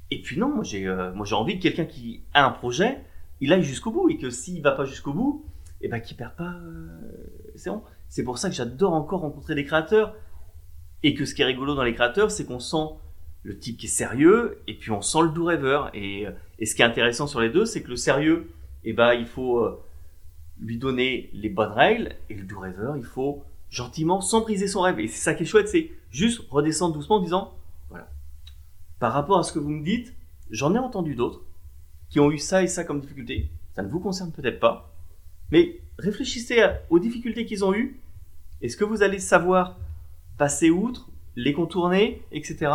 Et 0.09 0.21
puis 0.21 0.39
non, 0.39 0.49
moi 0.49 0.63
j'ai 0.63 0.87
euh, 0.87 1.13
envie 1.31 1.57
que 1.57 1.63
quelqu'un 1.63 1.85
qui 1.85 2.23
a 2.33 2.45
un 2.45 2.51
projet, 2.51 2.97
il 3.39 3.53
aille 3.53 3.61
jusqu'au 3.61 3.91
bout, 3.91 4.09
et 4.09 4.17
que 4.17 4.31
s'il 4.31 4.63
va 4.63 4.71
pas 4.71 4.85
jusqu'au 4.85 5.13
bout, 5.13 5.45
et 5.81 5.85
eh 5.85 5.89
ben 5.89 5.99
qu'il 5.99 6.17
perd 6.17 6.35
pas. 6.35 6.53
Euh, 6.53 6.87
c'est 7.55 7.69
bon. 7.69 7.83
C'est 8.07 8.23
pour 8.23 8.39
ça 8.39 8.49
que 8.49 8.55
j'adore 8.55 8.93
encore 8.93 9.21
rencontrer 9.21 9.53
des 9.53 9.65
créateurs, 9.65 10.15
et 11.03 11.13
que 11.13 11.23
ce 11.25 11.35
qui 11.35 11.43
est 11.43 11.45
rigolo 11.45 11.75
dans 11.75 11.83
les 11.83 11.93
créateurs, 11.93 12.31
c'est 12.31 12.45
qu'on 12.45 12.59
sent 12.59 12.95
le 13.43 13.59
type 13.59 13.77
qui 13.77 13.85
est 13.85 13.89
sérieux, 13.89 14.57
et 14.65 14.73
puis 14.73 14.89
on 14.89 15.01
sent 15.01 15.21
le 15.21 15.29
doux 15.29 15.45
rêveur. 15.45 15.91
Et, 15.93 16.25
et 16.57 16.65
ce 16.65 16.73
qui 16.73 16.81
est 16.81 16.85
intéressant 16.85 17.27
sur 17.27 17.41
les 17.41 17.49
deux, 17.49 17.65
c'est 17.65 17.83
que 17.83 17.89
le 17.89 17.95
sérieux 17.95 18.49
eh 18.85 18.93
ben, 18.93 19.13
il 19.13 19.25
faut 19.25 19.59
euh, 19.59 19.83
lui 20.59 20.77
donner 20.77 21.29
les 21.33 21.49
bonnes 21.49 21.71
règles 21.71 22.15
et 22.29 22.35
le 22.35 22.43
doux 22.43 22.59
rêveur, 22.59 22.97
il 22.97 23.03
faut 23.03 23.43
gentiment, 23.69 24.21
sans 24.21 24.41
briser 24.41 24.67
son 24.67 24.81
rêve. 24.81 24.99
Et 24.99 25.07
c'est 25.07 25.21
ça 25.21 25.33
qui 25.33 25.43
est 25.43 25.45
chouette, 25.45 25.67
c'est 25.67 25.91
juste 26.11 26.41
redescendre 26.49 26.93
doucement 26.93 27.17
en 27.17 27.21
disant, 27.21 27.53
voilà, 27.89 28.09
par 28.99 29.13
rapport 29.13 29.39
à 29.39 29.43
ce 29.43 29.51
que 29.51 29.59
vous 29.59 29.69
me 29.69 29.83
dites, 29.83 30.13
j'en 30.49 30.73
ai 30.75 30.79
entendu 30.79 31.15
d'autres 31.15 31.41
qui 32.09 32.19
ont 32.19 32.31
eu 32.31 32.37
ça 32.37 32.63
et 32.63 32.67
ça 32.67 32.83
comme 32.83 33.01
difficulté. 33.01 33.49
Ça 33.75 33.83
ne 33.83 33.89
vous 33.89 33.99
concerne 33.99 34.31
peut-être 34.31 34.59
pas, 34.59 34.95
mais 35.51 35.81
réfléchissez 35.97 36.63
aux 36.89 36.99
difficultés 36.99 37.45
qu'ils 37.45 37.65
ont 37.65 37.73
eues. 37.73 37.99
Est-ce 38.61 38.77
que 38.77 38.85
vous 38.85 39.03
allez 39.03 39.19
savoir 39.19 39.77
passer 40.37 40.69
outre, 40.69 41.09
les 41.35 41.53
contourner, 41.53 42.21
etc. 42.31 42.71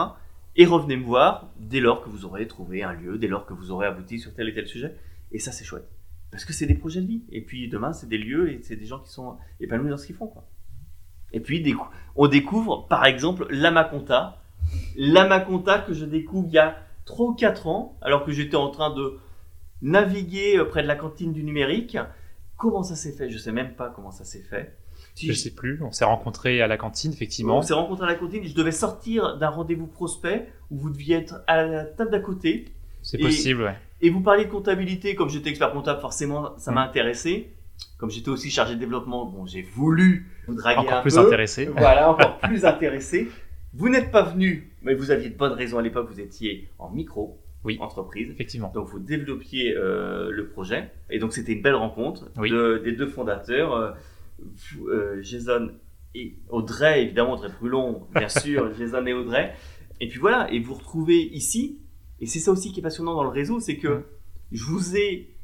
Et 0.57 0.67
revenez 0.67 0.97
me 0.97 1.05
voir 1.05 1.49
dès 1.59 1.81
lors 1.81 2.03
que 2.03 2.11
vous 2.11 2.25
aurez 2.25 2.47
trouvé 2.47 2.83
un 2.83 2.93
lieu, 2.93 3.19
dès 3.19 3.29
lors 3.29 3.47
que 3.47 3.55
vous 3.55 3.71
aurez 3.71 3.87
abouti 3.87 4.19
sur 4.19 4.35
tel 4.35 4.49
et 4.49 4.55
tel 4.55 4.67
sujet. 4.67 4.95
Et 5.33 5.39
ça, 5.39 5.53
c'est 5.53 5.65
chouette. 5.65 5.89
Parce 6.31 6.45
que 6.45 6.53
c'est 6.53 6.67
des 6.67 6.75
projets 6.75 7.01
de 7.01 7.07
vie. 7.07 7.23
Et 7.31 7.41
puis 7.41 7.69
demain, 7.69 7.93
c'est 7.93 8.09
des 8.09 8.19
lieux 8.19 8.51
et 8.53 8.61
c'est 8.63 8.77
des 8.77 8.87
gens 8.87 9.01
qui 9.01 9.11
sont 9.11 9.37
épanouis 9.61 9.91
dans 9.91 9.97
ce 9.97 10.07
qu'ils 10.07 10.17
font. 10.17 10.29
Quoi. 10.29 10.45
Et 11.33 11.41
puis, 11.41 11.65
on 12.17 12.27
découvre, 12.27 12.87
par 12.89 13.07
exemple, 13.07 13.47
l'Amaconta. 13.51 14.39
L'Amaconta 14.97 15.79
que 15.79 15.93
je 15.93 16.05
découvre 16.05 16.49
il 16.49 16.55
y 16.55 16.59
a 16.59 16.77
3 17.05 17.27
ou 17.27 17.35
4 17.35 17.67
ans, 17.67 17.97
alors 18.03 18.25
que 18.25 18.33
j'étais 18.33 18.57
en 18.57 18.71
train 18.71 18.95
de 18.95 19.19
naviguer 19.83 20.63
près 20.69 20.83
de 20.83 20.89
la 20.89 20.97
cantine 20.97 21.33
du 21.33 21.43
numérique. 21.43 21.97
Comment 22.57 22.83
ça 22.83 22.95
s'est 22.95 23.13
fait? 23.13 23.31
Je 23.31 23.39
sais 23.39 23.53
même 23.53 23.75
pas 23.75 23.91
comment 23.91 24.11
ça 24.11 24.25
s'est 24.25 24.43
fait. 24.43 24.77
Je 25.17 25.29
je 25.29 25.33
sais 25.33 25.51
plus. 25.51 25.81
On 25.83 25.93
s'est 25.93 26.05
rencontrés 26.05 26.61
à 26.63 26.67
la 26.67 26.77
cantine, 26.77 27.13
effectivement. 27.13 27.59
On 27.59 27.63
s'est 27.63 27.75
rencontrés 27.75 28.05
à 28.05 28.09
la 28.09 28.15
cantine. 28.15 28.45
Je 28.45 28.55
devais 28.55 28.73
sortir 28.73 29.39
d'un 29.39 29.49
rendez-vous 29.49 29.87
prospect 29.87 30.53
où 30.71 30.79
vous 30.79 30.91
deviez 30.91 31.17
être 31.17 31.43
à 31.47 31.63
la 31.63 31.85
table 31.85 32.11
d'à 32.11 32.21
côté. 32.21 32.67
C'est 33.03 33.19
possible, 33.19 33.63
ouais. 33.63 33.77
Et 34.03 34.11
vous 34.11 34.21
parliez 34.21 34.47
de 34.47 34.51
comptabilité, 34.51 35.15
comme 35.15 35.29
j'étais 35.29 35.51
expert 35.51 35.73
comptable, 35.73 36.01
forcément, 36.01 36.57
ça 36.59 36.73
m'a 36.73 36.85
mm. 36.85 36.89
intéressé. 36.89 37.51
Comme 37.99 38.11
j'étais 38.11 38.29
aussi 38.31 38.51
chargé 38.51 38.75
de 38.75 38.81
développement, 38.81 39.27
bon, 39.27 39.47
j'ai 39.47 39.63
voulu 39.63 40.27
vous 40.47 40.55
draguer 40.55 40.81
encore 40.81 40.99
un 40.99 41.03
plus 41.03 41.19
intéressé. 41.19 41.67
Voilà, 41.67 42.11
encore 42.11 42.39
plus 42.39 42.65
intéressé. 42.65 43.29
Vous 43.73 43.89
n'êtes 43.89 44.11
pas 44.11 44.23
venu, 44.23 44.73
mais 44.83 44.95
vous 44.95 45.11
aviez 45.11 45.29
de 45.31 45.37
bonnes 45.37 45.53
raisons 45.53 45.79
à 45.79 45.83
l'époque. 45.83 46.09
Vous 46.11 46.21
étiez 46.21 46.69
en 46.79 46.91
micro, 46.91 47.39
oui, 47.65 47.79
entreprise. 47.81 48.31
Effectivement. 48.31 48.73
Donc 48.75 48.89
vous 48.89 48.99
développiez 48.99 49.75
euh, 49.77 50.31
le 50.31 50.49
projet. 50.49 50.91
Et 51.11 51.19
donc 51.19 51.33
c'était 51.33 51.53
une 51.53 51.63
belle 51.63 51.75
rencontre 51.75 52.31
de, 52.37 52.81
des 52.83 52.93
deux 52.93 53.07
fondateurs, 53.07 53.75
euh, 53.75 53.91
euh, 54.89 55.23
Jason 55.23 55.71
et 56.15 56.37
Audrey, 56.49 57.03
évidemment 57.03 57.35
Audrey 57.35 57.51
Brulon, 57.61 58.07
bien 58.15 58.29
sûr, 58.29 58.73
Jason 58.79 59.07
et 59.07 59.13
Audrey. 59.13 59.55
Et 60.01 60.09
puis 60.09 60.19
voilà, 60.19 60.51
et 60.51 60.59
vous 60.59 60.75
retrouvez 60.75 61.21
ici 61.21 61.80
et 62.21 62.27
c'est 62.27 62.39
ça 62.39 62.51
aussi 62.51 62.73
qui 62.73 62.81
est 62.81 62.83
passionnant 62.83 63.15
dans 63.15 63.23
le 63.23 63.31
réseau, 63.31 63.61
c'est 63.61 63.77
que 63.77 64.05
je 64.53 64.65
vous 64.65 64.97
ai 64.97 65.35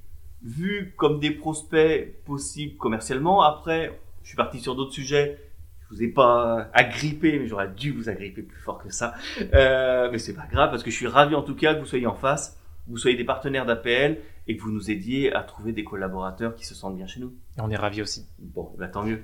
vu 0.42 0.94
comme 0.96 1.20
des 1.20 1.30
prospects 1.30 2.22
possibles 2.24 2.76
commercialement. 2.76 3.42
Après, 3.42 3.98
je 4.22 4.28
suis 4.28 4.36
parti 4.36 4.60
sur 4.60 4.74
d'autres 4.74 4.92
sujets. 4.92 5.38
Je 5.80 5.94
vous 5.94 6.02
ai 6.02 6.08
pas 6.08 6.68
agrippé, 6.74 7.38
mais 7.38 7.46
j'aurais 7.46 7.68
dû 7.68 7.92
vous 7.92 8.08
agripper 8.08 8.42
plus 8.42 8.60
fort 8.60 8.78
que 8.78 8.92
ça. 8.92 9.14
Euh, 9.54 10.10
mais 10.10 10.18
c'est 10.18 10.34
pas 10.34 10.46
grave 10.50 10.70
parce 10.70 10.82
que 10.82 10.90
je 10.90 10.96
suis 10.96 11.06
ravi 11.06 11.34
en 11.34 11.42
tout 11.42 11.54
cas 11.54 11.74
que 11.74 11.80
vous 11.80 11.86
soyez 11.86 12.06
en 12.06 12.14
face, 12.14 12.58
que 12.84 12.90
vous 12.90 12.98
soyez 12.98 13.16
des 13.16 13.24
partenaires 13.24 13.66
d'APL 13.66 14.18
et 14.48 14.56
que 14.56 14.62
vous 14.62 14.72
nous 14.72 14.90
aidiez 14.90 15.32
à 15.32 15.42
trouver 15.42 15.72
des 15.72 15.84
collaborateurs 15.84 16.56
qui 16.56 16.66
se 16.66 16.74
sentent 16.74 16.96
bien 16.96 17.06
chez 17.06 17.20
nous. 17.20 17.32
Et 17.56 17.60
on 17.60 17.70
est 17.70 17.76
ravis 17.76 18.02
aussi. 18.02 18.26
Bon, 18.38 18.74
bah, 18.78 18.88
tant 18.88 19.04
mieux. 19.04 19.22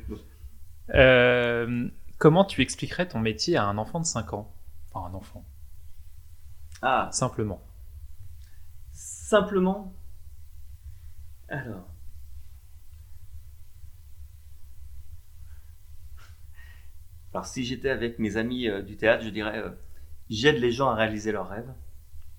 Euh, 0.95 1.89
comment 2.19 2.45
tu 2.45 2.63
expliquerais 2.63 3.09
ton 3.09 3.19
métier 3.19 3.57
à 3.57 3.65
un 3.65 3.77
enfant 3.79 3.99
de 3.99 4.07
5 4.07 4.33
ans? 4.33 4.53
Enfin, 4.93 5.09
un 5.11 5.15
enfant. 5.15 5.45
Ah. 6.83 7.09
Simplement. 7.13 7.63
Simplement 8.91 9.95
Alors. 11.49 11.89
Alors, 17.33 17.47
si 17.47 17.65
j'étais 17.65 17.89
avec 17.89 18.19
mes 18.19 18.37
amis 18.37 18.69
euh, 18.69 18.83
du 18.83 18.97
théâtre, 18.97 19.25
je 19.25 19.31
dirais 19.31 19.59
euh, 19.59 19.71
j'aide 20.29 20.57
les 20.57 20.71
gens 20.71 20.91
à 20.91 20.95
réaliser 20.95 21.33
leurs 21.33 21.49
rêves. 21.49 21.73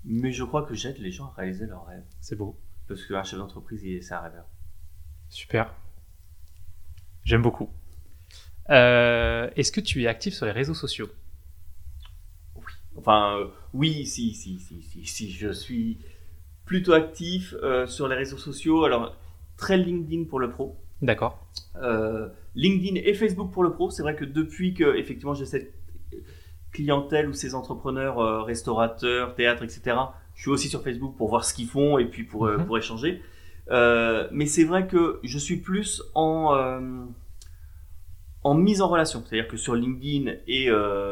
Mais 0.06 0.32
je 0.32 0.44
crois 0.44 0.64
que 0.64 0.76
j'aide 0.76 0.98
les 0.98 1.12
gens 1.12 1.28
à 1.28 1.42
réaliser 1.42 1.66
leurs 1.66 1.86
rêves. 1.86 2.04
C'est 2.20 2.36
beau. 2.36 2.60
Parce 2.88 3.06
qu'un 3.06 3.24
chef 3.24 3.40
d'entreprise, 3.40 4.06
c'est 4.06 4.14
un 4.14 4.20
rêveur. 4.20 4.46
Super. 5.30 5.74
J'aime 7.24 7.42
beaucoup. 7.42 7.70
Euh, 8.70 9.50
est-ce 9.56 9.72
que 9.72 9.82
tu 9.82 10.04
es 10.04 10.08
actif 10.08 10.34
sur 10.34 10.46
les 10.46 10.52
réseaux 10.52 10.74
sociaux? 10.74 11.10
Enfin, 12.96 13.38
oui, 13.74 14.06
si, 14.06 14.34
si, 14.34 14.60
si, 14.60 14.82
si, 14.82 15.06
si. 15.06 15.32
Je 15.32 15.52
suis 15.52 16.00
plutôt 16.66 16.94
actif 16.94 17.56
sur 17.88 18.08
les 18.08 18.16
réseaux 18.16 18.38
sociaux. 18.38 18.86
Alors, 18.86 19.16
très 19.58 19.78
LinkedIn 19.78 20.26
pour 20.26 20.40
le 20.40 20.50
pro. 20.50 20.78
D'accord. 21.02 21.46
Euh, 21.82 22.30
LinkedIn 22.56 22.96
et 23.04 23.14
Facebook 23.14 23.52
pour 23.52 23.64
le 23.64 23.72
pro. 23.72 23.90
C'est 23.90 24.04
vrai 24.04 24.16
que 24.16 24.26
depuis 24.26 24.74
que 24.74 24.96
effectivement 24.96 25.34
j'ai 25.34 25.46
cette 25.46 25.74
clientèle 26.72 27.28
ou 27.28 27.34
ces 27.34 27.56
entrepreneurs, 27.56 28.20
euh, 28.20 28.42
restaurateurs, 28.42 29.36
théâtres, 29.36 29.64
etc. 29.64 29.98
Je 30.34 30.42
suis 30.42 30.52
aussi 30.52 30.70
sur 30.70 30.82
Facebook 30.82 31.16
pour 31.18 31.30
voir 31.30 31.44
ce 31.44 31.54
qu'ils 31.54 31.68
font 31.68 31.98
et 31.98 32.06
puis 32.06 32.24
pour, 32.24 32.46
euh, 32.46 32.58
mhm. 32.58 32.66
pour 32.66 32.78
échanger. 32.78 33.22
mais 33.70 34.46
c'est 34.46 34.64
vrai 34.64 34.88
que 34.88 35.20
je 35.24 35.38
suis 35.38 35.58
plus 35.58 36.02
en, 36.16 36.56
en 38.44 38.56
mise 38.56 38.82
en 38.82 38.88
relation. 38.88 39.24
C'est-à-dire 39.26 39.48
que 39.48 39.58
sur 39.58 39.76
LinkedIn 39.76 40.34
et 40.48 40.70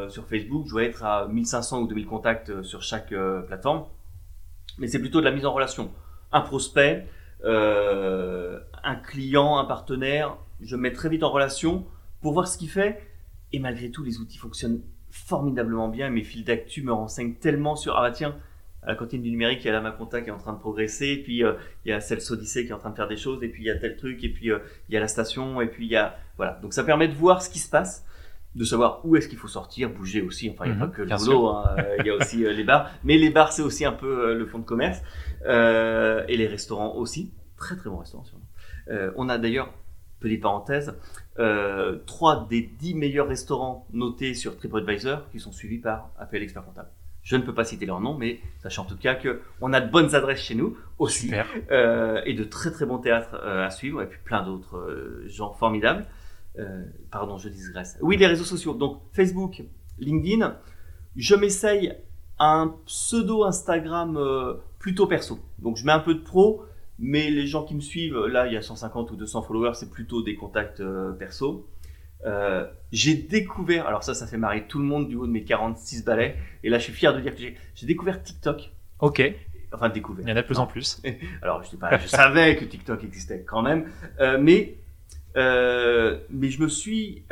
sur 0.08 0.26
Facebook, 0.26 0.64
je 0.66 0.70
dois 0.70 0.84
être 0.84 1.04
à 1.04 1.28
1500 1.28 1.82
ou 1.82 1.86
2000 1.86 2.06
contacts 2.06 2.62
sur 2.62 2.82
chaque 2.82 3.14
plateforme. 3.46 3.84
Mais 4.78 4.86
c'est 4.86 4.98
plutôt 4.98 5.20
de 5.20 5.24
la 5.24 5.32
mise 5.32 5.46
en 5.46 5.52
relation. 5.52 5.90
Un 6.32 6.40
prospect, 6.40 7.06
un 7.44 8.94
client, 9.04 9.58
un 9.58 9.64
partenaire, 9.64 10.36
je 10.60 10.76
me 10.76 10.82
mets 10.82 10.92
très 10.92 11.08
vite 11.08 11.22
en 11.22 11.30
relation 11.30 11.86
pour 12.20 12.32
voir 12.32 12.48
ce 12.48 12.56
qu'il 12.58 12.70
fait. 12.70 13.00
Et 13.52 13.58
malgré 13.58 13.90
tout, 13.90 14.02
les 14.02 14.18
outils 14.18 14.38
fonctionnent 14.38 14.82
formidablement 15.10 15.88
bien. 15.88 16.08
Mes 16.08 16.24
fils 16.24 16.44
d'actu 16.44 16.82
me 16.82 16.92
renseignent 16.92 17.34
tellement 17.34 17.76
sur 17.76 17.96
ah 17.96 18.02
bah 18.02 18.10
tiens, 18.10 18.34
à 18.82 18.88
la 18.88 18.94
cantine 18.96 19.22
du 19.22 19.30
numérique, 19.30 19.60
il 19.62 19.66
y 19.66 19.70
a 19.70 19.72
la 19.72 19.80
Maconta 19.80 20.20
qui 20.22 20.28
est 20.28 20.32
en 20.32 20.38
train 20.38 20.52
de 20.52 20.58
progresser, 20.58 21.08
et 21.08 21.22
puis 21.22 21.44
euh, 21.44 21.54
il 21.84 21.90
y 21.90 21.92
a 21.92 22.00
celle 22.00 22.18
Odyssée 22.30 22.64
qui 22.64 22.70
est 22.70 22.74
en 22.74 22.78
train 22.78 22.90
de 22.90 22.96
faire 22.96 23.08
des 23.08 23.16
choses, 23.16 23.42
et 23.42 23.48
puis 23.48 23.62
il 23.62 23.66
y 23.66 23.70
a 23.70 23.76
tel 23.76 23.96
truc, 23.96 24.22
et 24.24 24.28
puis 24.28 24.50
euh, 24.50 24.58
il 24.88 24.94
y 24.94 24.96
a 24.96 25.00
la 25.00 25.08
station, 25.08 25.60
et 25.60 25.66
puis 25.66 25.86
il 25.86 25.92
y 25.92 25.96
a 25.96 26.16
voilà. 26.36 26.58
Donc 26.62 26.72
ça 26.74 26.84
permet 26.84 27.08
de 27.08 27.14
voir 27.14 27.42
ce 27.42 27.50
qui 27.50 27.58
se 27.58 27.70
passe, 27.70 28.04
de 28.54 28.64
savoir 28.64 29.00
où 29.04 29.16
est-ce 29.16 29.28
qu'il 29.28 29.38
faut 29.38 29.48
sortir, 29.48 29.90
bouger 29.90 30.20
aussi. 30.20 30.50
Enfin, 30.50 30.64
il 30.66 30.72
n'y 30.72 30.76
a 30.76 30.80
pas 30.80 30.86
mhm, 30.86 30.92
que 30.92 31.02
le 31.02 31.16
boulot, 31.16 31.48
hein. 31.48 31.76
il 32.00 32.06
y 32.06 32.10
a 32.10 32.14
aussi 32.14 32.44
euh, 32.44 32.52
les 32.52 32.64
bars, 32.64 32.90
mais 33.04 33.18
les 33.18 33.30
bars 33.30 33.52
c'est 33.52 33.62
aussi 33.62 33.84
un 33.84 33.92
peu 33.92 34.34
le 34.34 34.46
fond 34.46 34.58
de 34.58 34.64
commerce, 34.64 35.00
et 35.46 36.36
les 36.36 36.46
restaurants 36.46 36.96
aussi, 36.96 37.32
très 37.56 37.76
très 37.76 37.88
bons 37.88 37.98
restaurants. 37.98 38.24
on 39.16 39.28
a 39.28 39.38
d'ailleurs 39.38 39.72
petite 40.22 40.40
parenthèse, 40.40 40.94
euh, 41.38 41.98
trois 42.06 42.46
des 42.48 42.62
dix 42.62 42.94
meilleurs 42.94 43.28
restaurants 43.28 43.86
notés 43.92 44.34
sur 44.34 44.56
TripAdvisor 44.56 45.28
qui 45.30 45.40
sont 45.40 45.52
suivis 45.52 45.78
par 45.78 46.10
Appel 46.18 46.42
Expert 46.42 46.64
Comptable. 46.64 46.90
Je 47.22 47.36
ne 47.36 47.42
peux 47.42 47.54
pas 47.54 47.64
citer 47.64 47.86
leur 47.86 48.00
nom, 48.00 48.16
mais 48.16 48.40
sachant 48.62 48.82
en 48.82 48.86
tout 48.86 48.96
cas 48.96 49.14
qu'on 49.14 49.72
a 49.72 49.80
de 49.80 49.90
bonnes 49.90 50.14
adresses 50.14 50.40
chez 50.40 50.54
nous 50.54 50.76
aussi, 50.98 51.30
euh, 51.70 52.20
et 52.26 52.34
de 52.34 52.44
très 52.44 52.70
très 52.70 52.84
bons 52.84 52.98
théâtres 52.98 53.34
euh, 53.34 53.64
à 53.64 53.70
suivre, 53.70 54.02
et 54.02 54.06
puis 54.06 54.18
plein 54.24 54.42
d'autres 54.42 55.22
gens 55.26 55.52
formidables. 55.52 56.06
pardon, 57.10 57.38
je 57.38 57.48
digresse. 57.48 57.98
Oui, 58.00 58.16
les 58.16 58.26
réseaux 58.26 58.44
sociaux. 58.44 58.74
Donc 58.74 59.02
Facebook, 59.12 59.62
LinkedIn. 59.98 60.56
Je 61.14 61.34
m'essaye 61.34 61.94
un 62.38 62.74
pseudo 62.86 63.44
Instagram 63.44 64.18
plutôt 64.78 65.06
perso. 65.06 65.38
Donc 65.60 65.76
je 65.76 65.86
mets 65.86 65.92
un 65.92 66.00
peu 66.00 66.14
de 66.14 66.22
pro, 66.22 66.64
mais 66.98 67.30
les 67.30 67.46
gens 67.46 67.64
qui 67.64 67.74
me 67.74 67.80
suivent, 67.80 68.26
là, 68.26 68.46
il 68.46 68.52
y 68.52 68.56
a 68.56 68.62
150 68.62 69.10
ou 69.10 69.16
200 69.16 69.42
followers, 69.42 69.72
c'est 69.74 69.90
plutôt 69.90 70.22
des 70.22 70.36
contacts 70.36 70.80
euh, 70.80 71.12
perso. 71.12 71.68
Euh, 72.24 72.66
j'ai 72.92 73.14
découvert, 73.14 73.86
alors 73.86 74.04
ça, 74.04 74.14
ça 74.14 74.26
fait 74.26 74.36
marrer 74.36 74.66
tout 74.66 74.78
le 74.78 74.84
monde 74.84 75.08
du 75.08 75.16
haut 75.16 75.26
de 75.26 75.32
mes 75.32 75.44
46 75.44 76.04
balais. 76.04 76.36
Et 76.62 76.70
là, 76.70 76.78
je 76.78 76.84
suis 76.84 76.92
fier 76.92 77.14
de 77.14 77.20
dire 77.20 77.34
que 77.34 77.40
j'ai 77.74 77.86
découvert 77.86 78.22
TikTok. 78.22 78.70
Ok. 79.00 79.22
Enfin, 79.72 79.88
découvert. 79.88 80.24
Il 80.26 80.30
y 80.30 80.32
en 80.32 80.36
a 80.36 80.42
de 80.42 80.46
plus 80.46 80.58
en 80.58 80.66
plus. 80.66 81.02
alors, 81.42 81.62
je, 81.62 81.70
sais 81.70 81.76
pas, 81.76 81.98
je 81.98 82.06
savais 82.06 82.56
que 82.56 82.64
TikTok 82.64 83.02
existait 83.04 83.44
quand 83.46 83.62
même. 83.62 83.90
Euh, 84.20 84.38
mais, 84.38 84.76
mais 85.34 86.50
je 86.50 86.62
me 86.62 86.68
suis 86.68 87.24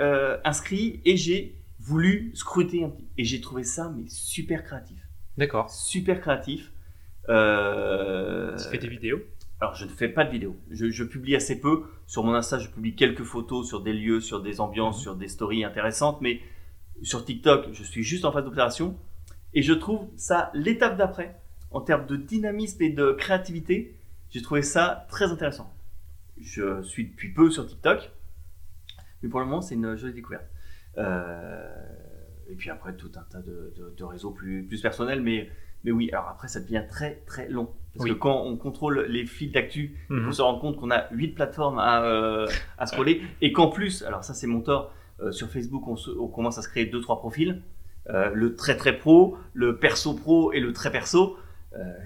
inscrit 0.44 1.00
et 1.04 1.16
j'ai 1.16 1.54
voulu 1.78 2.32
scruter 2.34 2.84
un 2.84 2.88
petit. 2.88 3.08
Et 3.18 3.24
j'ai 3.24 3.40
trouvé 3.40 3.64
ça 3.64 3.92
mais 3.94 4.08
super 4.08 4.64
créatif. 4.64 4.98
D'accord. 5.36 5.70
Super 5.70 6.20
créatif. 6.20 6.72
Euh... 7.28 8.56
Tu 8.56 8.68
fais 8.68 8.78
des 8.78 8.88
vidéos? 8.88 9.20
Alors, 9.60 9.74
je 9.74 9.84
ne 9.84 9.90
fais 9.90 10.08
pas 10.08 10.24
de 10.24 10.30
vidéo. 10.30 10.56
Je, 10.70 11.04
publie 11.04 11.36
assez 11.36 11.60
peu. 11.60 11.84
Sur 12.06 12.24
mon 12.24 12.34
Insta, 12.34 12.58
je 12.58 12.68
publie 12.68 12.96
quelques 12.96 13.24
photos 13.24 13.68
sur 13.68 13.82
des 13.82 13.92
lieux, 13.92 14.20
sur 14.20 14.40
des 14.40 14.60
ambiances, 14.60 14.96
mhm. 14.96 15.02
sur 15.02 15.16
des 15.16 15.28
stories 15.28 15.64
intéressantes. 15.64 16.20
Mais 16.22 16.40
sur 17.02 17.24
TikTok, 17.24 17.68
je 17.72 17.82
suis 17.82 18.02
juste 18.02 18.24
en 18.24 18.32
phase 18.32 18.44
d'opération. 18.44 18.96
Et 19.52 19.62
je 19.62 19.74
trouve 19.74 20.08
ça 20.16 20.50
l'étape 20.54 20.96
d'après. 20.96 21.38
En 21.70 21.82
termes 21.82 22.06
de 22.06 22.16
dynamisme 22.16 22.82
et 22.82 22.90
de 22.90 23.12
créativité, 23.12 24.00
j'ai 24.30 24.42
trouvé 24.42 24.62
ça 24.62 25.06
très 25.10 25.26
intéressant. 25.26 25.72
Je 26.40 26.82
suis 26.82 27.08
depuis 27.08 27.32
peu 27.32 27.50
sur 27.50 27.66
TikTok. 27.66 28.10
Mais 29.22 29.28
pour 29.28 29.40
le 29.40 29.46
moment, 29.46 29.60
c'est 29.60 29.74
une 29.74 29.94
jolie 29.94 30.14
découverte. 30.14 30.46
Euh, 30.96 31.68
et 32.48 32.54
puis 32.54 32.70
après, 32.70 32.96
tout 32.96 33.12
un 33.14 33.22
tas 33.30 33.42
de, 33.42 34.02
réseaux 34.02 34.30
plus, 34.30 34.64
plus 34.64 34.80
personnels. 34.80 35.20
Mais 35.20 35.50
mais 35.84 35.92
oui, 35.92 36.10
alors 36.12 36.28
après, 36.28 36.48
ça 36.48 36.60
devient 36.60 36.84
très 36.88 37.16
très 37.26 37.48
long. 37.48 37.70
Parce 37.96 38.08
que 38.08 38.14
quand 38.14 38.44
on 38.44 38.56
contrôle 38.56 39.06
les 39.08 39.26
fils 39.26 39.50
d'actu, 39.50 39.96
faut 40.08 40.14
mhm. 40.14 40.32
se 40.32 40.42
rendre 40.42 40.60
compte 40.60 40.76
qu'on 40.76 40.90
a 40.90 41.10
8 41.12 41.28
plateformes 41.28 41.78
à, 41.78 42.04
euh, 42.04 42.46
à 42.78 42.86
scroller. 42.86 43.22
et 43.40 43.52
qu'en 43.52 43.68
plus, 43.68 44.02
alors 44.04 44.22
ça 44.22 44.32
c'est 44.32 44.46
mon 44.46 44.60
tort, 44.60 44.94
euh, 45.20 45.32
sur 45.32 45.48
Facebook, 45.48 45.82
on, 45.86 46.28
commence 46.28 46.56
à 46.58 46.62
se 46.62 46.68
créer 46.68 46.86
2-3 46.86 47.18
profils. 47.18 47.62
Euh, 48.08 48.30
le 48.32 48.54
très 48.54 48.76
très 48.76 48.96
pro, 48.96 49.36
le 49.54 49.78
perso 49.78 50.14
pro 50.14 50.52
et 50.52 50.60
le 50.60 50.72
très 50.72 50.90
perso. 50.90 51.36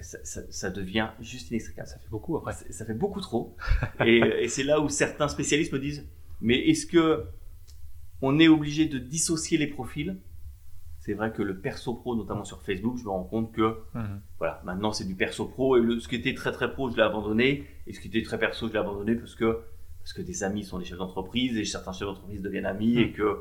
Ça, 0.01 0.41
ça, 0.51 0.69
devient 0.69 1.07
juste 1.21 1.49
inextricable. 1.49 1.87
Ça 1.87 1.97
fait 1.97 2.09
beaucoup 2.11 2.37
après. 2.37 2.53
Ça, 2.53 2.85
fait 2.85 2.93
beaucoup 2.93 3.19
trop. 3.19 3.55
et, 4.05 4.19
et 4.41 4.47
c'est 4.47 4.63
là 4.63 4.79
où 4.79 4.89
certains 4.89 5.27
spécialistes 5.27 5.73
me 5.73 5.79
disent 5.79 6.07
mais 6.41 6.59
est-ce 6.69 6.85
que 6.85 7.25
on 8.21 8.39
est 8.39 8.47
obligé 8.47 8.85
de 8.85 8.97
dissocier 8.97 9.57
les 9.57 9.67
profils 9.67 10.17
c'est 11.05 11.13
vrai 11.13 11.31
que 11.31 11.43
le 11.43 11.59
perso 11.59 11.93
pro, 11.93 12.15
notamment 12.15 12.45
sur 12.45 12.63
Facebook, 12.63 12.97
je 12.97 13.03
me 13.03 13.09
rends 13.09 13.25
compte 13.25 13.51
que 13.51 13.77
mhm. 13.93 14.21
voilà, 14.39 14.59
maintenant 14.65 14.91
c'est 14.91 15.03
du 15.03 15.13
perso 15.13 15.45
pro 15.45 15.77
et 15.77 15.79
le, 15.79 15.99
ce 15.99 16.07
qui 16.07 16.15
était 16.15 16.33
très 16.33 16.51
très 16.51 16.71
pro, 16.73 16.89
je 16.89 16.95
l'ai 16.95 17.03
abandonné 17.03 17.67
et 17.85 17.93
ce 17.93 17.99
qui 17.99 18.07
était 18.07 18.23
très 18.23 18.39
perso, 18.39 18.67
je 18.67 18.73
l'ai 18.73 18.79
abandonné 18.79 19.13
parce 19.13 19.35
que 19.35 19.59
parce 19.99 20.13
que 20.13 20.23
des 20.23 20.43
amis 20.43 20.63
sont 20.63 20.79
des 20.79 20.85
chefs 20.85 20.97
d'entreprise 20.97 21.57
et 21.57 21.65
certains 21.65 21.91
chefs 21.91 22.07
d'entreprise 22.07 22.41
deviennent 22.41 22.65
amis 22.65 22.97
et 22.97 23.05
mhm. 23.05 23.13
que 23.13 23.37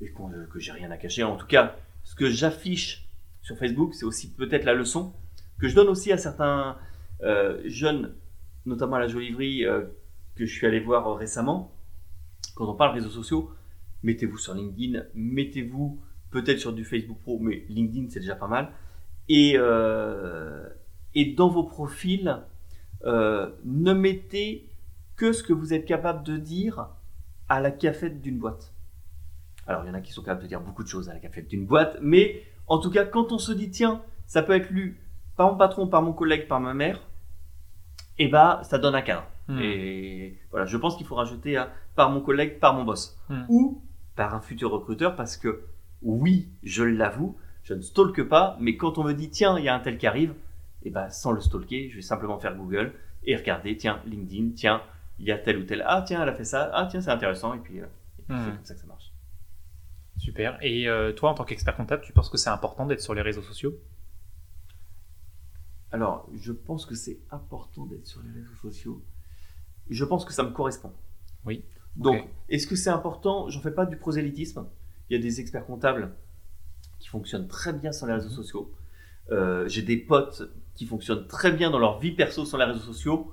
et 0.00 0.12
que 0.50 0.58
j'ai 0.58 0.72
rien 0.72 0.90
à 0.90 0.96
cacher. 0.96 1.24
En 1.24 1.36
tout 1.36 1.46
cas, 1.46 1.76
ce 2.04 2.14
que 2.14 2.30
j'affiche 2.30 3.06
sur 3.42 3.58
Facebook, 3.58 3.92
c'est 3.92 4.06
aussi 4.06 4.32
peut-être 4.32 4.64
la 4.64 4.72
leçon 4.72 5.12
que 5.60 5.68
je 5.68 5.74
donne 5.74 5.88
aussi 5.88 6.10
à 6.10 6.16
certains 6.16 6.78
euh, 7.22 7.60
jeunes, 7.66 8.14
notamment 8.64 8.96
à 8.96 9.00
la 9.00 9.08
Jolivrie 9.08 9.66
euh, 9.66 9.82
que 10.36 10.46
je 10.46 10.54
suis 10.54 10.66
allé 10.66 10.80
voir 10.80 11.06
euh, 11.06 11.14
récemment. 11.14 11.74
Quand 12.54 12.66
on 12.66 12.74
parle 12.74 12.94
réseaux 12.94 13.10
sociaux, 13.10 13.50
mettez-vous 14.02 14.38
sur 14.38 14.54
LinkedIn, 14.54 15.04
mettez-vous 15.14 16.00
peut-être 16.34 16.58
sur 16.58 16.72
du 16.72 16.84
Facebook 16.84 17.18
Pro, 17.22 17.38
mais 17.38 17.64
LinkedIn 17.68 18.08
c'est 18.10 18.18
déjà 18.18 18.34
pas 18.34 18.48
mal. 18.48 18.72
Et, 19.28 19.54
euh, 19.56 20.68
et 21.14 21.26
dans 21.26 21.48
vos 21.48 21.62
profils, 21.62 22.40
euh, 23.04 23.50
ne 23.64 23.92
mettez 23.92 24.68
que 25.14 25.32
ce 25.32 25.44
que 25.44 25.52
vous 25.52 25.72
êtes 25.72 25.84
capable 25.84 26.24
de 26.24 26.36
dire 26.36 26.88
à 27.48 27.60
la 27.60 27.70
cafette 27.70 28.20
d'une 28.20 28.38
boîte. 28.38 28.74
Alors 29.68 29.84
il 29.84 29.86
y 29.86 29.90
en 29.90 29.94
a 29.94 30.00
qui 30.00 30.12
sont 30.12 30.22
capables 30.22 30.42
de 30.42 30.48
dire 30.48 30.60
beaucoup 30.60 30.82
de 30.82 30.88
choses 30.88 31.08
à 31.08 31.14
la 31.14 31.20
cafette 31.20 31.46
d'une 31.46 31.66
boîte, 31.66 31.98
mais 32.02 32.42
en 32.66 32.78
tout 32.78 32.90
cas 32.90 33.04
quand 33.04 33.30
on 33.30 33.38
se 33.38 33.52
dit 33.52 33.70
tiens, 33.70 34.02
ça 34.26 34.42
peut 34.42 34.54
être 34.54 34.70
lu 34.70 35.00
par 35.36 35.52
mon 35.52 35.56
patron, 35.56 35.86
par 35.86 36.02
mon 36.02 36.12
collègue, 36.12 36.48
par 36.48 36.58
ma 36.58 36.74
mère, 36.74 36.96
et 38.18 38.24
eh 38.24 38.28
bah 38.28 38.60
ça 38.64 38.78
donne 38.78 38.96
un 38.96 39.02
cadre. 39.02 39.24
Hmm. 39.46 39.60
Et 39.60 40.36
voilà, 40.50 40.66
je 40.66 40.76
pense 40.76 40.96
qu'il 40.96 41.06
faut 41.06 41.14
rajouter 41.14 41.56
à 41.56 41.70
par 41.94 42.10
mon 42.10 42.20
collègue, 42.20 42.58
par 42.58 42.74
mon 42.74 42.82
boss, 42.82 43.16
hmm. 43.28 43.44
ou 43.48 43.82
par 44.16 44.34
un 44.34 44.40
futur 44.40 44.72
recruteur, 44.72 45.14
parce 45.14 45.36
que 45.36 45.64
oui, 46.04 46.48
je 46.62 46.84
l'avoue, 46.84 47.36
je 47.64 47.74
ne 47.74 47.80
stalke 47.80 48.22
pas, 48.28 48.56
mais 48.60 48.76
quand 48.76 48.98
on 48.98 49.04
me 49.04 49.12
dit 49.12 49.30
tiens, 49.30 49.58
il 49.58 49.64
y 49.64 49.68
a 49.68 49.74
un 49.74 49.80
tel 49.80 49.98
qui 49.98 50.06
arrive, 50.06 50.30
et 50.82 50.88
eh 50.88 50.90
ben 50.90 51.08
sans 51.08 51.32
le 51.32 51.40
stalker, 51.40 51.88
je 51.90 51.96
vais 51.96 52.02
simplement 52.02 52.38
faire 52.38 52.54
Google 52.54 52.92
et 53.24 53.34
regarder, 53.36 53.76
tiens, 53.76 54.00
LinkedIn, 54.06 54.50
tiens, 54.54 54.82
il 55.18 55.26
y 55.26 55.32
a 55.32 55.38
tel 55.38 55.58
ou 55.58 55.64
tel, 55.64 55.82
ah 55.86 56.02
tiens, 56.06 56.22
elle 56.22 56.28
a 56.28 56.34
fait 56.34 56.44
ça, 56.44 56.70
ah 56.74 56.86
tiens, 56.90 57.00
c'est 57.00 57.10
intéressant, 57.10 57.54
et 57.54 57.58
puis, 57.58 57.80
euh, 57.80 57.86
c'est 58.28 58.34
hmm. 58.34 58.56
comme 58.56 58.64
ça 58.64 58.74
que 58.74 58.80
ça 58.80 58.86
marche. 58.86 59.12
Super. 60.18 60.58
Et 60.62 60.88
euh, 60.88 61.12
toi, 61.12 61.30
en 61.30 61.34
tant 61.34 61.44
qu'expert 61.44 61.76
comptable, 61.76 62.02
tu 62.02 62.12
penses 62.12 62.28
que 62.28 62.38
c'est 62.38 62.50
important 62.50 62.86
d'être 62.86 63.00
sur 63.00 63.14
les 63.14 63.22
réseaux 63.22 63.42
sociaux? 63.42 63.74
Alors, 65.90 66.28
je 66.34 66.52
pense 66.52 66.86
que 66.86 66.94
c'est 66.94 67.18
important 67.30 67.86
d'être 67.86 68.06
sur 68.06 68.22
les 68.22 68.30
réseaux 68.30 68.56
sociaux. 68.60 69.02
Je 69.90 70.04
pense 70.04 70.24
que 70.24 70.32
ça 70.32 70.42
me 70.42 70.50
correspond. 70.50 70.92
Oui. 71.44 71.64
Donc, 71.96 72.28
est-ce 72.48 72.66
que 72.66 72.74
c'est 72.74 72.90
important? 72.90 73.48
J'en 73.48 73.60
fais 73.60 73.70
pas 73.70 73.86
du 73.86 73.96
prosélytisme. 73.96 74.66
Il 75.08 75.16
y 75.16 75.20
a 75.20 75.22
des 75.22 75.40
experts 75.40 75.66
comptables 75.66 76.14
qui 76.98 77.08
fonctionnent 77.08 77.48
très 77.48 77.72
bien 77.72 77.92
sur 77.92 78.06
les 78.06 78.14
réseaux 78.14 78.30
mhm. 78.30 78.34
sociaux. 78.34 78.72
Euh, 79.30 79.68
j'ai 79.68 79.82
des 79.82 79.96
potes 79.96 80.42
qui 80.74 80.86
fonctionnent 80.86 81.26
très 81.26 81.52
bien 81.52 81.70
dans 81.70 81.78
leur 81.78 81.98
vie 81.98 82.12
perso 82.12 82.44
sur 82.44 82.58
les 82.58 82.64
réseaux 82.64 82.80
sociaux. 82.80 83.32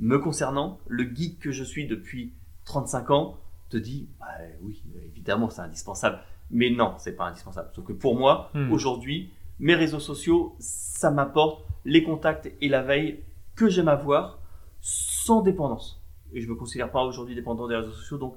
Me 0.00 0.18
concernant, 0.18 0.78
le 0.86 1.04
geek 1.04 1.40
que 1.40 1.50
je 1.50 1.64
suis 1.64 1.86
depuis 1.86 2.32
35 2.64 3.10
ans 3.10 3.38
te 3.68 3.76
dit 3.76 4.08
bah, 4.20 4.26
oui, 4.62 4.82
évidemment, 5.04 5.50
c'est 5.50 5.60
indispensable. 5.60 6.20
Mais 6.50 6.70
non, 6.70 6.94
c'est 6.98 7.16
pas 7.16 7.26
indispensable. 7.26 7.70
Sauf 7.74 7.84
que 7.84 7.92
pour 7.92 8.16
moi, 8.16 8.50
hmm. 8.54 8.72
aujourd'hui, 8.72 9.32
mes 9.58 9.74
réseaux 9.74 10.00
sociaux, 10.00 10.56
ça 10.60 11.10
m'apporte 11.10 11.66
les 11.84 12.02
contacts 12.02 12.50
et 12.60 12.68
la 12.68 12.82
veille 12.82 13.20
que 13.54 13.68
j'aime 13.68 13.88
avoir 13.88 14.38
sans 14.80 15.42
dépendance. 15.42 16.02
Et 16.32 16.40
je 16.40 16.48
me 16.48 16.54
considère 16.54 16.90
pas 16.90 17.02
aujourd'hui 17.04 17.34
dépendant 17.34 17.66
des 17.66 17.76
réseaux 17.76 17.92
sociaux, 17.92 18.18
donc 18.18 18.36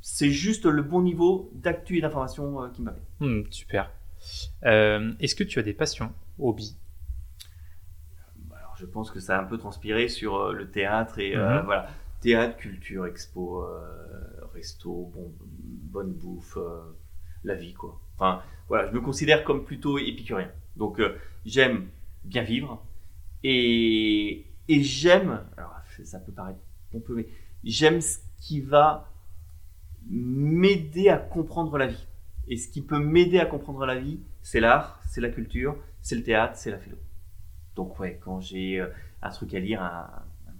c'est 0.00 0.30
juste 0.30 0.64
le 0.64 0.82
bon 0.82 1.02
niveau 1.02 1.50
d'actu 1.54 1.98
et 1.98 2.00
d'information 2.00 2.62
euh, 2.62 2.68
qui 2.68 2.82
m'avait. 2.82 3.02
Hmm, 3.20 3.42
super. 3.50 3.90
Euh, 4.64 5.12
est-ce 5.20 5.34
que 5.34 5.44
tu 5.44 5.58
as 5.58 5.62
des 5.62 5.72
passions, 5.72 6.12
hobbies? 6.38 6.76
Bah, 8.36 8.56
Alors, 8.58 8.76
je 8.76 8.86
pense 8.86 9.10
que 9.10 9.20
ça 9.20 9.38
a 9.38 9.42
un 9.42 9.44
peu 9.44 9.58
transpiré 9.58 10.08
sur 10.08 10.36
euh, 10.36 10.52
le 10.52 10.70
théâtre 10.70 11.18
et 11.18 11.36
mhm. 11.36 11.62
voilà, 11.64 11.88
théâtre, 12.20 12.56
culture, 12.56 13.06
expo, 13.06 13.66
resto, 14.54 15.10
bon, 15.14 15.32
bonne 15.38 16.12
bouffe, 16.12 16.58
la 17.44 17.54
vie 17.54 17.72
quoi. 17.72 18.00
Enfin 18.16 18.42
voilà, 18.68 18.88
je 18.88 18.94
me 18.94 19.00
considère 19.00 19.44
comme 19.44 19.64
plutôt 19.64 19.98
épicurien. 19.98 20.50
Donc 20.76 21.00
j'aime 21.46 21.88
bien 22.24 22.42
vivre 22.42 22.84
et, 23.42 24.46
et 24.68 24.82
j'aime, 24.82 25.40
alors 25.56 25.74
ça 26.04 26.18
peut 26.18 26.32
paraître 26.32 26.58
pompeux, 26.90 27.14
mais 27.14 27.26
j'aime 27.64 28.00
ce 28.00 28.18
qui 28.38 28.60
va 28.60 29.09
m'aider 30.08 31.08
à 31.08 31.16
comprendre 31.16 31.78
la 31.78 31.86
vie. 31.86 32.06
Et 32.48 32.56
ce 32.56 32.68
qui 32.68 32.82
peut 32.82 32.98
m'aider 32.98 33.38
à 33.38 33.46
comprendre 33.46 33.86
la 33.86 33.96
vie, 33.96 34.20
c'est 34.42 34.60
l'art, 34.60 35.00
c'est 35.06 35.20
la 35.20 35.28
culture, 35.28 35.76
c'est 36.02 36.16
le 36.16 36.22
théâtre, 36.22 36.56
c'est 36.56 36.70
la 36.70 36.78
philo. 36.78 36.96
Donc 37.76 37.98
ouais, 38.00 38.18
quand 38.22 38.40
j'ai 38.40 38.80
euh, 38.80 38.88
un 39.22 39.30
truc 39.30 39.54
à 39.54 39.60
lire, 39.60 39.82
un, 39.82 40.08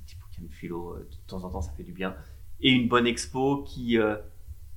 petit 0.07 0.17
bouquin 0.17 0.43
de 0.43 0.53
philo, 0.53 0.95
euh, 0.95 1.09
de 1.11 1.17
temps 1.27 1.45
en 1.45 1.51
temps, 1.51 1.61
ça 1.61 1.73
fait 1.73 1.83
du 1.83 1.93
bien. 1.93 2.15
Et 2.61 2.71
une 2.71 2.89
bonne 2.89 3.07
expo 3.07 3.65
qui, 3.65 3.99
euh, 3.99 4.17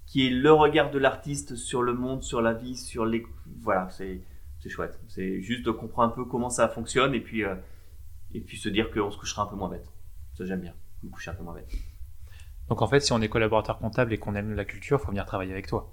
qui 0.05 0.25
est 0.25 0.29
le 0.29 0.51
regard 0.51 0.89
de 0.91 0.97
l'artiste 0.97 1.55
sur 1.55 1.83
le 1.83 1.93
monde, 1.93 2.23
sur 2.23 2.41
la 2.41 2.53
vie, 2.53 2.75
sur 2.75 3.05
les... 3.05 3.23
Voilà, 3.59 3.89
c'est 3.89 4.21
chouette. 4.67 4.99
C'est 5.09 5.41
juste 5.41 5.65
de 5.65 5.71
comprendre 5.71 6.13
un 6.13 6.15
peu 6.15 6.25
comment 6.25 6.49
ça 6.49 6.69
fonctionne 6.69 7.13
et 7.13 7.19
puis, 7.19 7.43
et 8.33 8.39
puis 8.39 8.57
se 8.57 8.69
dire 8.69 8.91
qu'on 8.91 9.11
se 9.11 9.17
couchera 9.17 9.43
un 9.43 9.45
peu 9.47 9.57
moins 9.57 9.67
bête. 9.67 9.91
Ça, 10.35 10.45
j'aime 10.45 10.61
bien, 10.61 10.73
me 11.03 11.09
coucher 11.09 11.31
un 11.31 11.33
peu 11.33 11.43
moins 11.43 11.53
bête. 11.53 11.69
Donc 12.69 12.81
en 12.81 12.87
fait, 12.87 13.01
si 13.01 13.11
on 13.11 13.21
est 13.21 13.29
collaborateur 13.29 13.77
comptable 13.77 14.13
et 14.13 14.17
qu'on 14.17 14.35
aime 14.35 14.55
la 14.55 14.65
culture, 14.65 14.99
il 15.01 15.05
faut 15.05 15.11
venir 15.11 15.25
travailler 15.25 15.51
avec 15.51 15.67
toi. 15.67 15.91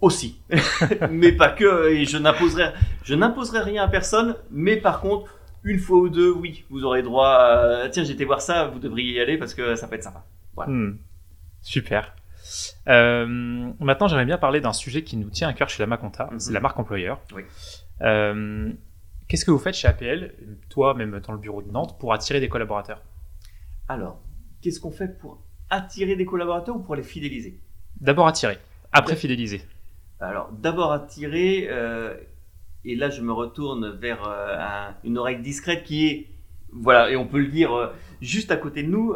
Aussi, 0.00 0.40
mais 1.10 1.32
pas 1.32 1.50
que. 1.50 1.90
Et 1.90 2.04
je 2.04 2.18
n'imposerai, 2.18 2.72
je 3.02 3.14
n'imposerai 3.14 3.60
rien 3.60 3.84
à 3.84 3.88
personne. 3.88 4.36
Mais 4.50 4.76
par 4.76 5.00
contre, 5.00 5.34
une 5.64 5.78
fois 5.78 5.98
ou 5.98 6.08
deux, 6.08 6.30
oui, 6.30 6.64
vous 6.70 6.84
aurez 6.84 7.02
droit. 7.02 7.28
À... 7.28 7.88
Tiens, 7.88 8.04
j'étais 8.04 8.24
voir 8.24 8.40
ça, 8.40 8.66
vous 8.68 8.78
devriez 8.78 9.14
y 9.14 9.20
aller 9.20 9.38
parce 9.38 9.54
que 9.54 9.74
ça 9.74 9.88
peut 9.88 9.96
être 9.96 10.04
sympa. 10.04 10.24
Voilà. 10.54 10.70
Hmm. 10.70 10.98
Super. 11.62 12.14
Euh, 12.88 13.26
maintenant, 13.80 14.08
j'aimerais 14.08 14.24
bien 14.24 14.38
parler 14.38 14.60
d'un 14.60 14.72
sujet 14.72 15.02
qui 15.02 15.16
nous 15.16 15.30
tient 15.30 15.48
à 15.48 15.52
cœur 15.52 15.68
chez 15.68 15.82
la 15.82 15.86
Maconta, 15.86 16.30
c'est 16.38 16.52
la 16.52 16.60
mhm. 16.60 16.62
marque 16.62 16.78
employeur. 16.78 17.20
Oui. 17.34 17.42
Euh, 18.02 18.72
qu'est-ce 19.26 19.44
que 19.44 19.50
vous 19.50 19.58
faites 19.58 19.74
chez 19.74 19.88
APL, 19.88 20.34
toi 20.68 20.94
même 20.94 21.20
dans 21.20 21.32
le 21.32 21.38
bureau 21.38 21.62
de 21.62 21.70
Nantes, 21.70 21.98
pour 21.98 22.12
attirer 22.12 22.40
des 22.40 22.48
collaborateurs? 22.48 23.02
Alors, 23.88 24.20
qu'est-ce 24.60 24.80
qu'on 24.80 24.90
fait 24.90 25.18
pour 25.18 25.42
attirer 25.70 26.16
des 26.16 26.24
collaborateurs 26.24 26.76
ou 26.76 26.80
pour 26.80 26.96
les 26.96 27.02
fidéliser? 27.02 27.58
D'abord 28.00 28.26
attirer, 28.26 28.58
après 28.92 29.16
fidéliser. 29.16 29.62
Alors, 30.20 30.50
d'abord 30.52 30.92
attirer, 30.92 31.68
euh, 31.70 32.14
et 32.84 32.96
là 32.96 33.08
je 33.10 33.22
me 33.22 33.32
retourne 33.32 33.90
vers 33.90 34.26
euh, 34.26 34.90
une 35.04 35.18
oreille 35.18 35.40
discrète 35.40 35.84
qui 35.84 36.06
est, 36.06 36.26
voilà, 36.72 37.10
et 37.10 37.16
on 37.16 37.26
peut 37.26 37.38
le 37.38 37.48
dire 37.48 37.72
euh, 37.72 37.88
juste 38.20 38.50
à 38.50 38.56
côté 38.56 38.82
de 38.82 38.88
nous, 38.88 39.14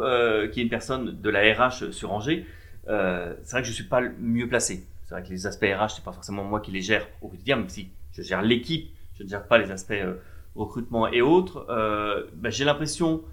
qui 0.51 0.59
est 0.59 0.63
une 0.63 0.69
personne 0.69 1.19
de 1.19 1.29
la 1.29 1.41
RH 1.53 1.91
sur 1.91 2.11
Angers. 2.11 2.45
c'est 2.85 3.51
vrai 3.51 3.61
que 3.61 3.65
je 3.65 3.71
ne 3.71 3.75
suis 3.75 3.83
pas 3.83 3.99
le 3.99 4.13
mieux 4.19 4.47
placé. 4.47 4.85
C'est 5.03 5.15
vrai 5.15 5.23
que 5.23 5.29
les 5.29 5.45
aspects 5.45 5.65
RH, 5.65 5.95
c'est 5.95 6.03
pas 6.03 6.13
forcément 6.13 6.43
moi 6.45 6.61
qui 6.61 6.71
les 6.71 6.81
gère 6.81 7.07
au 7.21 7.27
quotidien, 7.27 7.57
même 7.57 7.69
si 7.69 7.89
je 8.13 8.21
gère 8.21 8.41
l'équipe, 8.41 8.89
je 9.17 9.23
ne 9.23 9.29
gère 9.29 9.45
pas 9.45 9.57
les 9.57 9.71
aspects 9.71 9.93
recrutement 10.55 11.07
et 11.09 11.21
autres. 11.21 11.65
Bah, 12.35 12.49
j'ai 12.49 12.63
l'impression 12.63 13.23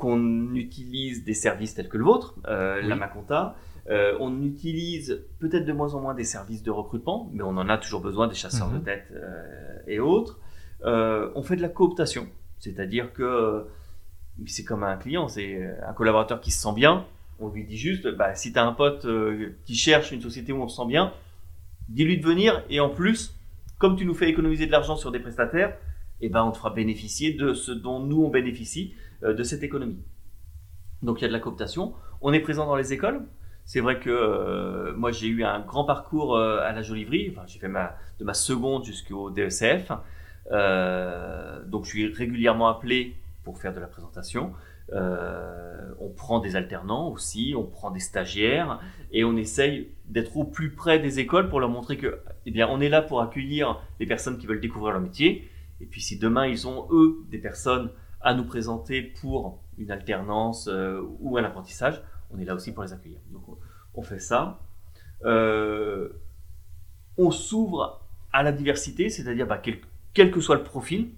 qu'on 0.00 0.54
utilise 0.54 1.24
des 1.24 1.34
services 1.34 1.74
tels 1.74 1.88
que 1.88 1.98
le 1.98 2.04
vôtre, 2.04 2.34
euh, 2.48 2.80
la 2.80 2.96
Maconta. 2.96 3.54
Euh, 3.90 4.16
on 4.18 4.42
utilise 4.42 5.26
peut-être 5.38 5.66
de 5.66 5.72
moins 5.72 5.94
en 5.94 6.00
moins 6.00 6.14
des 6.14 6.24
services 6.24 6.62
de 6.62 6.70
recrutement, 6.70 7.28
mais 7.34 7.42
on 7.42 7.50
en 7.50 7.68
a 7.68 7.76
toujours 7.76 8.00
besoin, 8.00 8.26
des 8.26 8.34
chasseurs 8.34 8.70
de 8.70 8.78
mhm. 8.78 8.82
tête 8.82 9.08
euh, 9.12 9.78
et 9.86 10.00
autres. 10.00 10.40
on 10.82 11.42
fait 11.42 11.56
de 11.56 11.62
la 11.62 11.68
cooptation, 11.68 12.28
c'est-à-dire 12.58 13.12
que 13.12 13.66
c'est 14.46 14.64
comme 14.64 14.84
un 14.84 14.96
client, 14.96 15.28
c'est 15.28 15.60
un 15.86 15.92
collaborateur 15.92 16.40
qui 16.40 16.50
se 16.50 16.62
sent 16.62 16.74
bien. 16.74 17.04
On 17.38 17.48
lui 17.48 17.64
dit 17.64 17.76
juste, 17.76 18.08
bah, 18.08 18.34
si 18.34 18.52
tu 18.52 18.58
as 18.58 18.64
un 18.64 18.72
pote 18.72 19.06
qui 19.66 19.74
cherche 19.74 20.12
une 20.12 20.22
société 20.22 20.52
où 20.52 20.62
on 20.62 20.68
se 20.68 20.76
sent 20.76 20.88
bien, 20.88 21.12
dis-lui 21.88 22.18
de 22.18 22.26
venir 22.26 22.64
et 22.70 22.80
en 22.80 22.88
plus, 22.88 23.34
comme 23.78 23.96
tu 23.96 24.06
nous 24.06 24.14
fais 24.14 24.30
économiser 24.30 24.66
de 24.66 24.72
l'argent 24.72 24.96
sur 24.96 25.10
des 25.12 25.20
prestataires, 25.20 25.76
eh 26.22 26.28
ben, 26.28 26.42
on 26.44 26.52
te 26.52 26.58
fera 26.58 26.70
bénéficier 26.70 27.34
de 27.34 27.52
ce 27.54 27.72
dont 27.72 27.98
nous 28.00 28.22
on 28.22 28.30
bénéficie 28.30 28.94
euh, 28.94 29.09
de 29.22 29.42
cette 29.42 29.62
économie. 29.62 30.02
Donc 31.02 31.20
il 31.20 31.22
y 31.22 31.24
a 31.24 31.28
de 31.28 31.32
la 31.32 31.40
cooptation. 31.40 31.94
On 32.20 32.32
est 32.32 32.40
présent 32.40 32.66
dans 32.66 32.76
les 32.76 32.92
écoles. 32.92 33.22
C'est 33.64 33.80
vrai 33.80 34.00
que 34.00 34.10
euh, 34.10 34.94
moi 34.96 35.12
j'ai 35.12 35.28
eu 35.28 35.44
un 35.44 35.60
grand 35.60 35.84
parcours 35.84 36.36
euh, 36.36 36.60
à 36.60 36.72
la 36.72 36.82
Jolivry. 36.82 37.30
Enfin, 37.30 37.42
j'ai 37.46 37.58
fait 37.58 37.68
ma, 37.68 37.94
de 38.18 38.24
ma 38.24 38.34
seconde 38.34 38.84
jusqu'au 38.84 39.30
DECF. 39.30 39.92
donc 41.68 41.84
je 41.84 41.88
suis 41.88 42.12
régulièrement 42.12 42.68
appelé 42.68 43.16
pour 43.44 43.58
faire 43.58 43.74
de 43.74 43.80
la 43.80 43.86
présentation. 43.86 44.52
on 44.92 46.10
prend 46.16 46.40
des 46.40 46.56
alternants 46.56 47.08
aussi, 47.08 47.54
on 47.56 47.64
prend 47.64 47.90
des 47.90 48.00
stagiaires 48.00 48.80
et 49.12 49.24
on 49.24 49.36
essaye 49.36 49.88
d'être 50.06 50.36
au 50.36 50.44
plus 50.44 50.72
près 50.72 50.98
des 50.98 51.20
écoles 51.20 51.48
pour 51.48 51.60
leur 51.60 51.70
montrer 51.70 51.96
que, 51.96 52.20
eh 52.46 52.50
bien, 52.50 52.68
on 52.68 52.80
est 52.80 52.88
là 52.88 53.00
pour 53.00 53.22
accueillir 53.22 53.80
les 54.00 54.06
personnes 54.06 54.38
qui 54.38 54.46
veulent 54.46 54.60
découvrir 54.60 54.92
leur 54.92 55.00
métier. 55.00 55.48
Et 55.80 55.86
puis 55.86 56.00
si 56.02 56.18
demain 56.18 56.46
ils 56.46 56.66
ont 56.66 56.88
eux 56.90 57.20
des 57.30 57.38
personnes 57.38 57.90
à 58.20 58.34
nous 58.34 58.44
présenter 58.44 59.02
pour 59.02 59.62
une 59.78 59.90
alternance 59.90 60.68
euh, 60.68 61.02
ou 61.20 61.38
un 61.38 61.44
apprentissage, 61.44 62.02
on 62.30 62.38
est 62.38 62.44
là 62.44 62.54
aussi 62.54 62.72
pour 62.72 62.82
les 62.82 62.92
accueillir. 62.92 63.18
Donc 63.32 63.42
on 63.94 64.02
fait 64.02 64.18
ça. 64.18 64.60
Euh, 65.24 66.10
on 67.16 67.30
s'ouvre 67.30 68.06
à 68.32 68.42
la 68.42 68.52
diversité, 68.52 69.08
c'est-à-dire 69.08 69.46
bah, 69.46 69.60
quel, 70.14 70.30
que 70.30 70.40
soit 70.40 70.56
le 70.56 70.62
profil, 70.62 71.10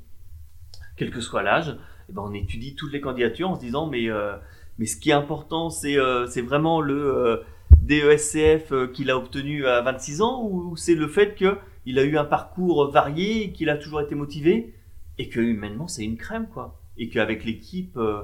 quel 0.97 1.11
que 1.11 1.21
soit 1.21 1.43
l'âge, 1.43 1.77
ben, 2.09 2.23
on 2.25 2.33
étudie 2.33 2.75
toutes 2.75 2.93
les 2.93 3.01
candidatures 3.01 3.51
en 3.51 3.57
se 3.57 3.61
disant 3.61 3.87
mais, 3.87 4.09
euh, 4.09 4.37
mais 4.79 4.87
ce 4.87 4.97
qui 4.97 5.11
est 5.11 5.15
important 5.15 5.71
c'est 5.71 5.97
c'est 6.29 6.43
vraiment 6.43 6.81
le 6.81 7.43
DESCF 7.83 8.93
qu'il 8.93 9.11
a 9.11 9.17
obtenu 9.17 9.67
à 9.67 9.81
26 9.83 10.23
ans 10.23 10.43
ou 10.45 10.77
c'est 10.77 10.95
le 10.95 11.09
fait 11.09 11.35
qu'il 11.35 11.99
a 11.99 12.03
eu 12.03 12.17
un 12.17 12.25
parcours 12.25 12.91
varié, 12.91 13.53
qu'il 13.53 13.71
a 13.71 13.77
toujours 13.77 14.01
été 14.01 14.15
motivé 14.15 14.75
et 15.19 15.29
que 15.29 15.41
humainement 15.41 15.89
c'est 15.89 16.05
une 16.05 16.17
crème 16.17 16.49
quoi 16.49 16.82
et 16.97 17.09
qu'avec 17.09 17.45
l'équipe, 17.45 17.97
euh, 17.97 18.23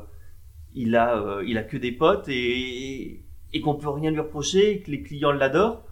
il 0.75 0.97
a, 0.97 1.17
euh, 1.17 1.45
il 1.47 1.59
a 1.59 1.63
que 1.63 1.77
des 1.77 1.93
potes 1.93 2.29
et, 2.29 3.23
et 3.53 3.61
qu'on 3.61 3.75
peut 3.75 3.89
rien 3.89 4.11
lui 4.11 4.21
reprocher, 4.21 4.73
et 4.73 4.81
que 4.81 4.91
les 4.91 5.03
clients 5.03 5.33
l'adorent. 5.33 5.85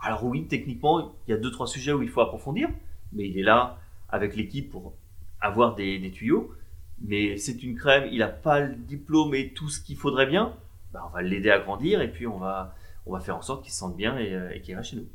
Alors 0.00 0.24
oui, 0.24 0.46
techniquement, 0.46 1.14
il 1.26 1.30
y 1.30 1.34
a 1.34 1.36
deux 1.36 1.50
trois 1.50 1.66
sujets 1.66 1.92
où 1.92 2.02
il 2.02 2.08
faut 2.08 2.20
approfondir, 2.20 2.68
mais 3.12 3.28
il 3.28 3.38
est 3.38 3.42
là 3.42 3.78
avec 4.08 4.36
l'équipe 4.36 4.70
pour 4.70 4.94
avoir 5.40 5.74
des, 5.74 5.98
des 5.98 6.10
tuyaux. 6.10 6.52
Mais 7.00 7.36
c'est 7.36 7.62
une 7.62 7.76
crème, 7.76 8.08
il 8.10 8.18
n'a 8.18 8.28
pas 8.28 8.60
le 8.60 8.74
diplôme 8.74 9.34
et 9.34 9.52
tout 9.52 9.68
ce 9.68 9.80
qu'il 9.80 9.96
faudrait 9.96 10.26
bien. 10.26 10.54
Ben, 10.92 11.02
on 11.06 11.10
va 11.10 11.22
l'aider 11.22 11.50
à 11.50 11.58
grandir 11.58 12.00
et 12.00 12.10
puis 12.10 12.26
on 12.26 12.38
va, 12.38 12.74
on 13.04 13.12
va 13.12 13.20
faire 13.20 13.36
en 13.36 13.42
sorte 13.42 13.62
qu'il 13.62 13.72
se 13.72 13.78
sente 13.78 13.96
bien 13.96 14.16
et, 14.18 14.34
euh, 14.34 14.50
et 14.54 14.60
qu'il 14.60 14.74
reste 14.74 14.90
chez 14.90 14.96
nous. 14.96 15.08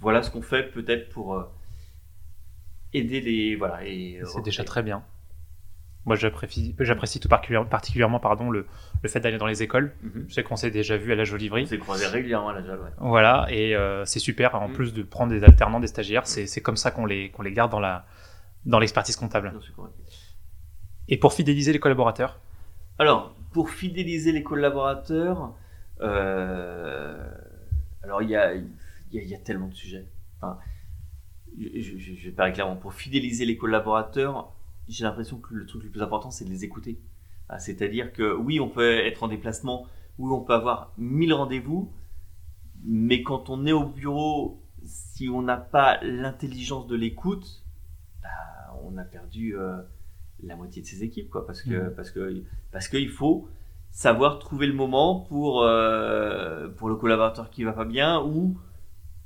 Voilà 0.00 0.22
ce 0.22 0.30
qu'on 0.30 0.42
fait 0.42 0.64
peut-être 0.64 1.08
pour 1.10 1.44
aider 2.92 3.20
les 3.20 3.56
voilà 3.56 3.80
c'est 4.24 4.42
déjà 4.42 4.64
très 4.64 4.82
bien 4.82 5.04
moi, 6.06 6.16
j'apprécie 6.16 7.20
tout 7.20 7.28
particulièrement 7.28 8.20
pardon, 8.20 8.50
le, 8.50 8.66
le 9.02 9.08
fait 9.08 9.20
d'aller 9.20 9.38
dans 9.38 9.46
les 9.46 9.62
écoles. 9.62 9.94
Mhm. 10.02 10.26
Je 10.28 10.34
sais 10.34 10.42
qu'on 10.42 10.56
s'est 10.56 10.70
déjà 10.70 10.98
vu 10.98 11.12
à 11.12 11.14
la 11.14 11.24
Jolivry. 11.24 11.62
On 11.62 11.66
s'est 11.66 11.78
croisé 11.78 12.06
régulièrement 12.06 12.50
à 12.50 12.54
la 12.54 12.62
Jolivry. 12.62 12.90
Voilà, 12.98 13.46
et 13.48 13.74
euh, 13.74 14.04
c'est 14.04 14.18
super. 14.18 14.54
En 14.54 14.68
mhm. 14.68 14.74
plus 14.74 14.92
de 14.92 15.02
prendre 15.02 15.32
des 15.32 15.44
alternants, 15.44 15.80
des 15.80 15.86
stagiaires, 15.86 16.26
c'est 16.26 16.60
comme 16.60 16.76
ça 16.76 16.90
qu'on 16.90 17.06
les, 17.06 17.30
qu'on 17.30 17.42
les 17.42 17.52
garde 17.52 17.70
dans 17.70 17.80
la 17.80 18.04
dans 18.66 18.78
l'expertise 18.78 19.16
comptable. 19.16 19.52
Et 21.08 21.18
pour 21.18 21.32
fidéliser 21.32 21.72
les 21.72 21.80
collaborateurs? 21.80 22.40
Alors, 22.98 23.34
pour 23.52 23.70
fidéliser 23.70 24.32
les 24.32 24.42
collaborateurs, 24.42 25.54
euh, 26.00 27.28
alors 28.02 28.22
il 28.22 28.30
y 28.30 28.36
a, 28.36 28.54
y, 28.54 28.64
y 29.12 29.34
a, 29.34 29.38
tellement 29.38 29.68
de 29.68 29.74
sujets. 29.74 30.06
Enfin, 30.40 30.58
je, 31.58 31.98
je, 31.98 32.14
je 32.14 32.24
vais 32.24 32.34
parler 32.34 32.52
clairement. 32.52 32.76
Pour 32.76 32.94
fidéliser 32.94 33.44
les 33.44 33.56
collaborateurs, 33.56 34.53
j'ai 34.88 35.04
l'impression 35.04 35.38
que 35.38 35.54
le 35.54 35.66
truc 35.66 35.82
le 35.84 35.90
plus 35.90 36.02
important, 36.02 36.30
c'est 36.30 36.44
de 36.44 36.50
les 36.50 36.64
écouter. 36.64 37.00
Ah, 37.48 37.58
c'est-à-dire 37.58 38.12
que 38.12 38.34
oui, 38.34 38.60
on 38.60 38.68
peut 38.68 38.98
être 38.98 39.22
en 39.22 39.28
déplacement, 39.28 39.86
oui, 40.18 40.30
on 40.32 40.40
peut 40.40 40.54
avoir 40.54 40.92
mille 40.98 41.34
rendez-vous, 41.34 41.92
mais 42.84 43.22
quand 43.22 43.50
on 43.50 43.66
est 43.66 43.72
au 43.72 43.86
bureau, 43.86 44.62
si 44.82 45.28
on 45.28 45.42
n'a 45.42 45.56
pas 45.56 45.98
l'intelligence 46.02 46.86
de 46.86 46.96
l'écoute, 46.96 47.62
bah, 48.22 48.28
on 48.84 48.96
a 48.98 49.04
perdu 49.04 49.56
euh, 49.56 49.76
la 50.42 50.56
moitié 50.56 50.82
de 50.82 50.86
ses 50.86 51.02
équipes, 51.02 51.30
quoi, 51.30 51.46
parce 51.46 51.62
que 51.62 51.88
mmh. 51.88 51.94
parce 51.94 52.10
que 52.10 52.42
parce 52.72 52.88
qu'il 52.88 53.08
faut 53.08 53.48
savoir 53.90 54.38
trouver 54.38 54.66
le 54.66 54.74
moment 54.74 55.20
pour 55.20 55.62
euh, 55.62 56.68
pour 56.68 56.88
le 56.88 56.96
collaborateur 56.96 57.50
qui 57.50 57.64
va 57.64 57.72
pas 57.72 57.84
bien 57.84 58.22
ou 58.22 58.58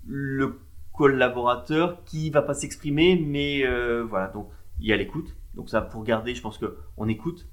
le 0.06 0.61
collaborateur 0.92 2.04
qui 2.04 2.30
va 2.30 2.42
pas 2.42 2.54
s'exprimer, 2.54 3.16
mais 3.16 3.64
euh, 3.64 4.04
voilà, 4.04 4.28
donc 4.28 4.48
il 4.80 4.86
y 4.86 4.92
a 4.92 4.96
l'écoute. 4.96 5.34
Donc 5.59 5.68
ça, 5.68 5.82
pour 5.82 6.04
garder, 6.04 6.36
je 6.36 6.40
pense 6.40 6.56
que 6.56 6.78
on 6.96 7.09
écoute, 7.09 7.48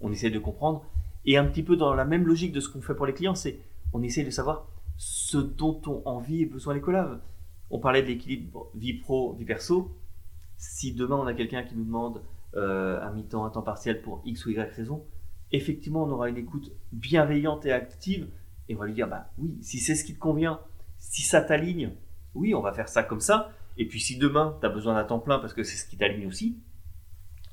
on 0.00 0.10
essaie 0.10 0.30
de 0.30 0.38
comprendre, 0.38 0.82
et 1.26 1.36
un 1.36 1.44
petit 1.44 1.62
peu 1.62 1.76
dans 1.76 1.92
la 1.92 2.06
même 2.06 2.26
logique 2.26 2.52
de 2.52 2.60
ce 2.60 2.70
qu'on 2.70 2.80
fait 2.80 2.94
pour 2.94 3.04
les 3.04 3.12
clients, 3.12 3.34
c'est 3.34 3.60
on 3.92 4.02
essaie 4.02 4.24
de 4.24 4.30
savoir 4.30 4.66
ce 4.96 5.36
dont 5.36 5.80
ont 5.86 6.02
envie 6.06 6.40
et 6.40 6.46
besoin 6.46 6.72
les 6.72 6.80
collabs. 6.80 7.20
On 7.68 7.78
parlait 7.78 8.02
de 8.02 8.06
l'équilibre 8.08 8.70
vie 8.74 8.94
pro, 8.94 9.34
vie 9.34 9.44
perso. 9.44 9.94
Si 10.56 10.94
demain 10.94 11.16
on 11.16 11.26
a 11.26 11.34
quelqu'un 11.34 11.62
qui 11.62 11.76
nous 11.76 11.84
demande 11.84 12.22
euh, 12.56 12.98
un 13.02 13.12
mi-temps, 13.12 13.44
un 13.44 13.50
temps 13.50 13.62
partiel 13.62 14.00
pour 14.00 14.22
X 14.24 14.46
ou 14.46 14.50
Y 14.50 14.74
raison, 14.74 15.04
effectivement 15.52 16.04
on 16.04 16.10
aura 16.10 16.30
une 16.30 16.38
écoute 16.38 16.72
bienveillante 16.92 17.66
et 17.66 17.72
active 17.72 18.26
et 18.70 18.74
on 18.74 18.78
va 18.78 18.86
lui 18.86 18.94
dire 18.94 19.06
bah 19.06 19.30
oui, 19.36 19.58
si 19.60 19.80
c'est 19.80 19.94
ce 19.94 20.04
qui 20.04 20.14
te 20.14 20.18
convient, 20.18 20.60
si 20.98 21.20
ça 21.20 21.42
t'aligne, 21.42 21.92
oui, 22.34 22.54
on 22.54 22.62
va 22.62 22.72
faire 22.72 22.88
ça 22.88 23.02
comme 23.02 23.20
ça. 23.20 23.52
Et 23.76 23.86
puis 23.86 24.00
si 24.00 24.16
demain 24.16 24.56
tu 24.60 24.66
as 24.66 24.70
besoin 24.70 24.94
d'un 24.94 25.04
temps 25.04 25.20
plein 25.20 25.38
parce 25.38 25.52
que 25.52 25.62
c'est 25.62 25.76
ce 25.76 25.86
qui 25.86 25.98
t'aligne 25.98 26.26
aussi, 26.26 26.56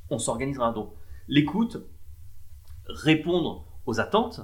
on 0.09 0.19
s'organisera. 0.19 0.71
Donc 0.71 0.93
l'écoute, 1.27 1.77
répondre 2.87 3.65
aux 3.85 3.99
attentes. 3.99 4.41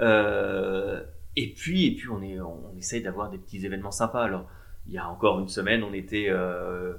Euh, 0.00 1.02
et 1.36 1.52
puis, 1.52 1.86
et 1.86 1.94
puis 1.94 2.08
on, 2.08 2.22
est, 2.22 2.40
on, 2.40 2.74
essaye 2.76 3.02
d'avoir 3.02 3.30
des 3.30 3.38
petits 3.38 3.64
événements 3.64 3.90
sympas. 3.90 4.22
Alors, 4.22 4.46
il 4.86 4.94
y 4.94 4.98
a 4.98 5.08
encore 5.08 5.40
une 5.40 5.48
semaine, 5.48 5.82
on 5.82 5.92
était. 5.92 6.26
Euh, 6.28 6.94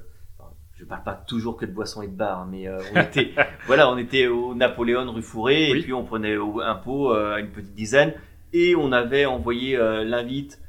je 0.76 0.86
parle 0.86 1.04
pas 1.04 1.16
toujours 1.16 1.58
que 1.58 1.66
de 1.66 1.72
boissons 1.72 2.04
et 2.04 2.08
de 2.08 2.16
bars, 2.16 2.46
mais 2.46 2.68
euh, 2.68 2.80
on 2.94 3.02
était, 3.02 3.32
voilà, 3.66 3.90
on 3.92 3.98
était 3.98 4.28
au 4.28 4.54
Napoléon 4.54 5.12
rue 5.12 5.24
Fourré, 5.24 5.72
et 5.72 5.82
puis 5.82 5.92
on 5.92 6.04
prenait 6.04 6.36
un 6.36 6.76
pot 6.76 7.12
à 7.14 7.40
une 7.40 7.50
petite 7.50 7.74
dizaine, 7.74 8.14
et 8.54 8.76
on 8.76 8.92
avait 8.92 9.26
envoyé 9.26 9.76
l'invite 9.76 10.62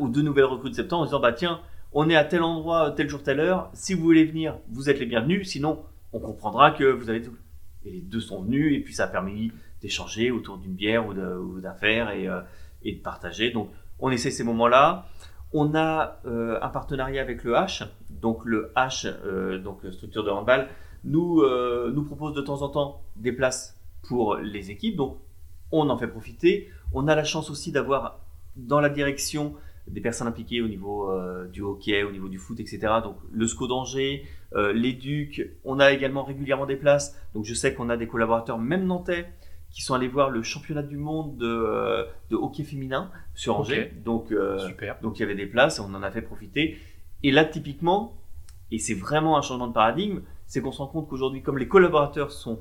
aux 0.00 0.08
deux 0.08 0.22
nouvelles 0.22 0.46
recrues 0.46 0.70
de 0.70 0.74
septembre 0.74 1.02
en 1.02 1.04
disant 1.04 1.20
bah 1.20 1.32
tiens, 1.32 1.60
on 1.92 2.10
est 2.10 2.16
à 2.16 2.24
tel 2.24 2.42
endroit, 2.42 2.90
tel 2.90 3.08
jour, 3.08 3.22
telle 3.22 3.38
heure. 3.38 3.70
Si 3.72 3.94
vous 3.94 4.02
voulez 4.02 4.24
venir, 4.24 4.58
vous 4.68 4.90
êtes 4.90 4.98
les 4.98 5.06
bienvenus. 5.06 5.48
Sinon, 5.48 5.84
on 6.12 6.20
comprendra 6.20 6.70
que 6.72 6.84
vous 6.84 7.10
avez 7.10 7.22
tout. 7.22 7.36
Et 7.84 7.90
les 7.90 8.00
deux 8.00 8.20
sont 8.20 8.42
venus, 8.42 8.76
et 8.76 8.80
puis 8.80 8.94
ça 8.94 9.04
a 9.04 9.08
permis 9.08 9.52
d'échanger 9.80 10.30
autour 10.30 10.58
d'une 10.58 10.74
bière 10.74 11.06
ou 11.06 11.60
d'affaires 11.60 12.10
et, 12.10 12.28
euh, 12.28 12.40
et, 12.82 12.94
de 12.94 13.00
partager. 13.00 13.50
Donc, 13.50 13.70
on 13.98 14.10
essaie 14.10 14.30
ces 14.30 14.44
moments-là. 14.44 15.06
On 15.52 15.74
a 15.74 16.20
euh, 16.24 16.58
un 16.62 16.68
partenariat 16.68 17.20
avec 17.20 17.42
le 17.44 17.54
H. 17.54 17.88
Donc, 18.08 18.44
le 18.44 18.72
H, 18.76 19.06
euh, 19.06 19.58
donc 19.58 19.80
structure 19.90 20.24
de 20.24 20.30
handball, 20.30 20.68
nous, 21.04 21.42
nous 21.92 22.04
propose 22.04 22.32
de 22.32 22.40
temps 22.42 22.62
en 22.62 22.68
temps 22.68 23.02
des 23.16 23.32
places 23.32 23.76
pour 24.06 24.36
les 24.36 24.70
équipes. 24.70 24.94
Donc, 24.94 25.18
on 25.72 25.90
en 25.90 25.98
fait 25.98 26.06
profiter. 26.06 26.70
On 26.92 27.08
a 27.08 27.16
la 27.16 27.24
chance 27.24 27.50
aussi 27.50 27.72
d'avoir 27.72 28.20
dans 28.54 28.80
la 28.80 28.88
direction 28.88 29.56
des 29.88 30.00
personnes 30.00 30.28
impliquées 30.28 30.62
au 30.62 30.68
niveau 30.68 31.10
du 31.52 31.60
hockey, 31.60 32.04
au 32.04 32.12
niveau 32.12 32.28
du 32.28 32.38
foot, 32.38 32.60
etc. 32.60 32.78
Donc 33.02 33.16
le 33.32 33.46
SCO 33.46 33.66
d'Angers, 33.66 34.24
les 34.54 34.92
Ducs, 34.92 35.50
on 35.64 35.80
a 35.80 35.92
également 35.92 36.22
régulièrement 36.22 36.66
des 36.66 36.76
places. 36.76 37.16
Donc 37.34 37.44
je 37.44 37.54
sais 37.54 37.74
qu'on 37.74 37.90
a 37.90 37.96
des 37.96 38.06
collaborateurs, 38.06 38.58
même 38.58 38.86
nantais, 38.86 39.26
qui 39.72 39.82
sont 39.82 39.94
allés 39.94 40.08
voir 40.08 40.30
le 40.30 40.42
championnat 40.42 40.82
du 40.82 40.96
monde 40.96 41.36
de, 41.38 41.46
euh, 41.46 42.04
de 42.30 42.36
hockey 42.36 42.62
féminin 42.62 43.10
sur 43.34 43.58
Angers. 43.58 43.92
Donc, 44.04 44.30
euh, 44.30 44.58
Super. 44.68 44.98
donc 45.00 45.18
il 45.18 45.20
y 45.20 45.24
avait 45.24 45.34
des 45.34 45.46
places 45.46 45.78
et 45.78 45.80
on 45.80 45.94
en 45.94 46.02
a 46.02 46.10
fait 46.10 46.22
profiter. 46.22 46.76
Et 47.22 47.30
là, 47.30 47.44
typiquement, 47.44 48.14
et 48.70 48.78
c'est 48.78 48.94
vraiment 48.94 49.38
un 49.38 49.42
changement 49.42 49.68
de 49.68 49.72
paradigme, 49.72 50.20
c'est 50.46 50.60
qu'on 50.60 50.72
se 50.72 50.78
rend 50.78 50.88
compte 50.88 51.08
qu'aujourd'hui, 51.08 51.42
comme 51.42 51.56
les 51.56 51.68
collaborateurs 51.68 52.32
sont 52.32 52.60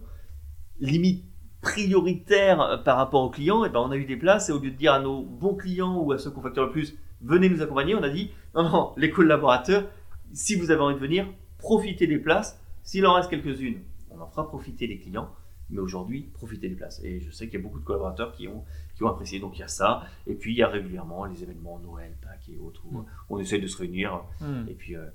limite 0.80 1.26
prioritaires 1.62 2.62
euh, 2.62 2.78
par 2.78 2.96
rapport 2.98 3.24
aux 3.24 3.30
clients, 3.30 3.66
et 3.66 3.70
ben 3.70 3.82
on 3.82 3.92
a 3.92 3.98
eu 3.98 4.06
des 4.06 4.18
places 4.18 4.50
et 4.50 4.54
au 4.54 4.60
lieu 4.60 4.72
de 4.72 4.78
dire 4.78 4.94
à 4.94 5.00
nos 5.00 5.22
bons 5.22 5.56
clients 5.56 5.98
ou 5.98 6.14
à 6.14 6.18
ceux 6.18 6.32
qu'on 6.32 6.42
facture 6.42 6.66
le 6.66 6.72
plus, 6.72 6.98
venez 7.24 7.50
nous 7.50 7.62
accompagner, 7.62 7.96
on 7.96 8.04
a 8.04 8.10
dit 8.10 8.32
non, 8.56 8.64
non, 8.64 8.94
les 8.98 9.10
collaborateurs, 9.10 9.90
si 10.34 10.56
vous 10.56 10.72
avez 10.72 10.82
envie 10.82 10.96
de 10.96 11.00
venir, 11.00 11.28
profitez 11.58 12.08
des 12.08 12.18
places. 12.18 12.60
S'il 12.84 13.06
en 13.06 13.14
reste 13.14 13.30
quelques-unes, 13.30 13.80
on 14.10 14.20
en 14.20 14.28
fera 14.28 14.48
profiter 14.48 14.88
les 14.88 14.98
clients 14.98 15.30
mais 15.72 15.80
aujourd'hui, 15.80 16.30
profiter 16.34 16.70
des 16.70 16.76
places. 16.76 17.02
Et 17.04 17.20
je 17.20 17.32
sais 17.32 17.48
qu'il 17.48 17.60
y 17.60 17.62
a 17.62 17.64
beaucoup 17.64 17.80
de 17.80 17.86
collaborateurs 17.86 18.34
qui 18.34 18.48
ont, 18.48 18.64
qui 18.96 19.04
ont 19.04 19.08
apprécié. 19.08 19.40
Donc 19.40 19.58
il 19.58 19.62
y 19.62 19.64
a 19.64 19.68
ça. 19.68 20.04
Et 20.28 20.34
puis 20.36 20.54
il 20.54 20.58
y 20.58 20.64
a 20.64 20.68
régulièrement 20.68 21.26
les 21.26 21.44
événements 21.44 21.80
Noël, 21.80 22.14
Pâques 22.22 22.50
et 22.50 22.58
autres 22.58 22.82
où 22.90 23.00
mm. 23.00 23.06
on 23.30 23.40
essaie 23.40 23.60
de 23.60 23.68
se 23.68 23.78
réunir. 23.78 24.22
Mm. 24.42 24.68
Et 24.70 24.74
puis, 24.74 24.96
euh, 24.96 25.06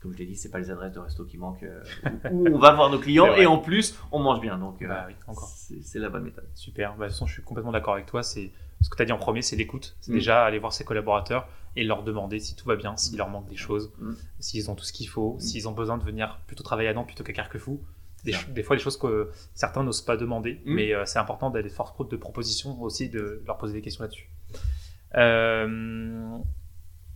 comme 0.00 0.12
je 0.12 0.18
l'ai 0.18 0.26
dit, 0.26 0.36
c'est 0.36 0.50
pas 0.50 0.58
les 0.58 0.70
adresses 0.70 0.92
de 0.92 1.00
resto 1.00 1.24
qui 1.24 1.38
manquent, 1.38 1.64
euh, 1.64 1.82
où 2.30 2.46
on 2.48 2.58
va 2.58 2.72
voir 2.72 2.90
nos 2.90 2.98
clients 2.98 3.34
et 3.36 3.46
en 3.46 3.58
plus, 3.58 3.98
on 4.12 4.20
mange 4.20 4.40
bien. 4.40 4.58
Donc 4.58 4.80
euh, 4.82 4.88
bah 4.88 5.08
c'est 5.28 5.98
la 5.98 6.08
bonne 6.08 6.24
méthode. 6.24 6.48
Super. 6.54 6.90
Bah, 6.96 7.06
de 7.06 7.10
toute 7.10 7.12
façon, 7.14 7.26
je 7.26 7.34
suis 7.34 7.42
complètement 7.42 7.72
d'accord 7.72 7.94
avec 7.94 8.06
toi. 8.06 8.22
C'est 8.22 8.52
ce 8.80 8.90
que 8.90 8.96
tu 8.96 9.02
as 9.02 9.06
dit 9.06 9.12
en 9.12 9.18
premier, 9.18 9.42
c'est 9.42 9.56
l'écoute. 9.56 9.96
C'est 10.00 10.12
mm. 10.12 10.16
déjà 10.16 10.44
aller 10.44 10.58
voir 10.58 10.72
ses 10.72 10.84
collaborateurs 10.84 11.48
et 11.76 11.84
leur 11.84 12.02
demander 12.02 12.40
si 12.40 12.56
tout 12.56 12.66
va 12.66 12.76
bien, 12.76 12.96
s'il 12.96 13.18
leur 13.18 13.28
manque 13.28 13.48
des 13.48 13.56
choses, 13.56 13.92
s'ils 14.40 14.70
ont 14.70 14.74
tout 14.74 14.84
ce 14.84 14.92
qu'il 14.92 15.08
faut, 15.08 15.36
s'ils 15.38 15.68
ont 15.68 15.72
besoin 15.72 15.98
de 15.98 16.04
venir 16.04 16.40
plutôt 16.46 16.62
travailler 16.62 16.88
à 16.88 16.94
Nantes 16.94 17.06
plutôt 17.06 17.24
qu'à 17.24 17.34
Carquefou. 17.34 17.82
Des, 18.24 18.62
fois 18.64 18.74
des 18.74 18.82
choses 18.82 18.96
que 18.96 19.30
certains 19.54 19.84
n'osent 19.84 20.02
pas 20.02 20.16
demander, 20.16 20.60
mm. 20.64 20.74
mais 20.74 20.92
euh, 20.92 21.04
c'est 21.06 21.18
important 21.18 21.50
d'aller 21.50 21.68
force 21.68 22.08
de 22.08 22.16
proposition 22.16 22.80
aussi, 22.82 23.08
de 23.08 23.42
leur 23.46 23.56
poser 23.56 23.74
des 23.74 23.82
questions 23.82 24.02
là-dessus. 24.02 24.28
Euh, 25.14 26.36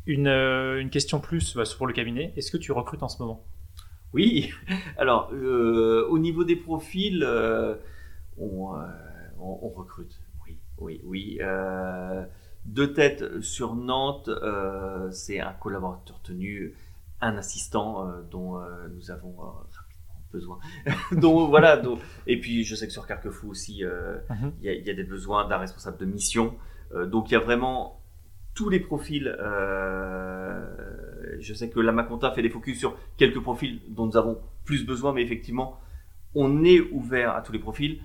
une, 0.06 0.28
euh, 0.28 0.80
une, 0.80 0.90
question 0.90 1.18
plus 1.18 1.56
bah, 1.56 1.64
pour 1.76 1.86
le 1.88 1.92
cabinet, 1.92 2.32
est-ce 2.36 2.52
que 2.52 2.56
tu 2.56 2.70
recrutes 2.70 3.02
en 3.02 3.08
ce 3.08 3.20
moment? 3.20 3.44
Oui, 4.12 4.52
alors 4.98 5.32
au 5.32 6.18
niveau 6.18 6.44
des 6.44 6.56
profils, 6.56 7.24
on, 8.38 8.72
on, 9.38 9.68
recrute, 9.68 10.20
oui, 10.81 11.01
oui, 11.05 11.39
oui. 11.39 11.41
deux 12.64 12.93
têtes 12.93 13.41
sur 13.41 13.74
Nantes, 13.74 14.31
c'est 15.11 15.41
un 15.41 15.53
collaborateur 15.53 16.20
tenu, 16.22 16.74
un 17.20 17.37
assistant 17.37 18.07
dont 18.31 18.61
nous 18.95 19.11
avons 19.11 19.37
besoin. 20.33 20.59
donc 21.12 21.51
voilà. 21.51 21.76
Donc, 21.76 22.01
et 22.26 22.39
puis 22.41 22.64
je 22.64 22.74
sais 22.74 22.87
que 22.87 22.93
sur 22.93 23.07
Carquefou 23.07 23.51
aussi, 23.51 23.85
euh, 23.85 24.18
mhm. 24.31 24.53
il 24.62 24.87
y, 24.87 24.91
a 24.91 24.95
des 24.95 25.05
besoins 25.05 25.47
d'un 25.49 25.59
responsable 25.59 25.99
de 25.99 26.07
mission. 26.07 26.55
Euh, 26.95 27.07
donc 27.07 27.31
il 27.31 27.35
y 27.35 27.37
a 27.37 27.41
vraiment 27.41 28.01
tous 28.55 28.68
les 28.68 28.81
profils. 28.81 29.26
Euh, 29.41 30.66
je 31.41 31.55
sais 31.55 31.70
que 31.70 31.81
la 31.81 31.93
Maconta 31.93 32.31
fait 32.33 32.43
des 32.43 32.51
focus 32.51 32.78
sur 32.78 32.97
quelques 33.16 33.41
profils 33.41 33.81
dont 33.89 34.07
nous 34.07 34.16
avons 34.16 34.39
plus 34.64 34.85
besoin, 34.85 35.12
mais 35.12 35.22
effectivement, 35.22 35.78
on 36.35 36.64
est 36.64 36.81
ouvert 36.93 37.35
à 37.35 37.43
tous 37.43 37.53
les 37.53 37.59
profils. 37.59 38.01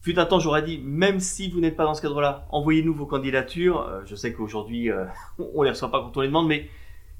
Fut 0.00 0.18
un 0.18 0.24
temps, 0.24 0.38
j'aurais 0.38 0.62
dit, 0.62 0.78
même 0.78 1.20
si 1.20 1.50
vous 1.50 1.60
n'êtes 1.60 1.76
pas 1.76 1.84
dans 1.84 1.94
ce 1.94 2.02
cadre-là, 2.02 2.46
envoyez-nous 2.50 2.94
vos 2.94 3.06
candidatures. 3.06 4.02
je 4.06 4.14
sais 4.14 4.32
qu'aujourd'hui, 4.32 4.88
on 5.38 5.62
les 5.62 5.70
reçoit 5.70 5.90
pas 5.90 6.00
quand 6.00 6.16
on 6.16 6.20
les 6.20 6.28
demande, 6.28 6.48
mais, 6.48 6.68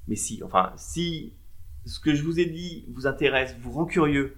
mais 0.09 0.17
si, 0.17 0.43
enfin, 0.43 0.73
si 0.77 1.35
ce 1.85 2.01
que 2.01 2.15
je 2.15 2.23
vous 2.23 2.39
ai 2.41 2.47
dit 2.47 2.85
vous 2.89 3.07
intéresse, 3.07 3.57
vous 3.61 3.73
rend 3.73 3.85
curieux, 3.85 4.37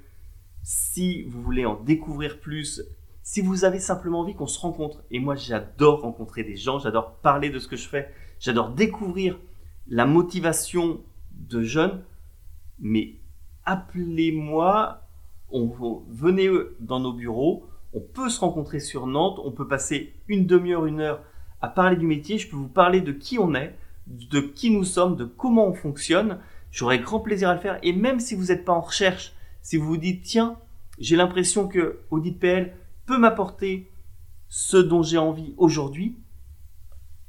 si 0.62 1.24
vous 1.24 1.43
voulez 1.43 1.66
en 1.66 1.74
découvrir 1.74 2.40
plus, 2.40 2.82
si 3.22 3.40
vous 3.40 3.64
avez 3.64 3.80
simplement 3.80 4.20
envie 4.20 4.34
qu'on 4.34 4.47
se 4.47 4.61
rencontre, 4.61 5.03
et 5.11 5.18
moi 5.18 5.34
j'adore 5.34 6.03
rencontrer 6.03 6.45
des 6.45 6.57
gens, 6.57 6.78
j'adore 6.78 7.16
parler 7.16 7.51
de 7.51 7.59
ce 7.59 7.68
que 7.68 7.76
je 7.76 7.88
fais, 7.88 8.12
j'adore 8.40 8.70
découvrir 8.70 9.38
la 9.88 10.07
motivation 10.07 11.01
de 11.32 11.62
jeunes, 11.62 12.03
mais 12.78 13.16
appelez-moi, 13.64 15.03
venez 16.09 16.49
dans 16.80 17.01
nos 17.01 17.12
bureaux, 17.12 17.66
on 17.93 18.01
peut 18.01 18.28
se 18.28 18.40
rencontrer 18.40 18.80
sur 18.80 19.07
Nantes, 19.07 19.38
on 19.45 19.53
peut 19.53 19.68
passer 19.68 20.14
une 20.28 20.47
demi-heure, 20.47 20.86
une 20.86 21.01
heure 21.01 21.22
à 21.61 21.68
parler 21.68 21.97
du 21.97 22.07
métier, 22.07 22.38
je 22.38 22.49
peux 22.49 22.57
vous 22.57 22.68
parler 22.68 23.01
de 23.01 23.12
qui 23.12 23.38
on 23.38 23.55
est, 23.55 23.76
de 24.07 24.40
qui 24.40 24.70
nous 24.70 24.84
sommes, 24.84 25.16
de 25.16 25.24
comment 25.24 25.66
on 25.68 25.74
fonctionne, 25.74 26.40
j'aurai 26.70 26.99
grand 26.99 27.20
plaisir 27.20 27.49
à 27.51 27.55
le 27.55 27.61
faire, 27.61 27.78
et 27.82 27.93
même 27.93 28.18
si 28.18 28.34
vous 28.34 28.47
n'êtes 28.47 28.64
pas 28.64 28.72
en 28.72 28.80
recherche, 28.80 29.32
si 29.61 29.76
vous 29.76 29.86
vous 29.86 29.97
dites, 29.97 30.22
tiens, 30.22 30.59
j'ai 30.99 31.16
l'impression 31.16 31.68
que 31.68 32.01
Audit 32.11 32.38
peut 32.40 33.18
m'apporter 33.18 33.90
ce 34.49 34.76
dont 34.76 35.03
j'ai 35.03 35.18
envie 35.18 35.55
aujourd'hui, 35.57 36.18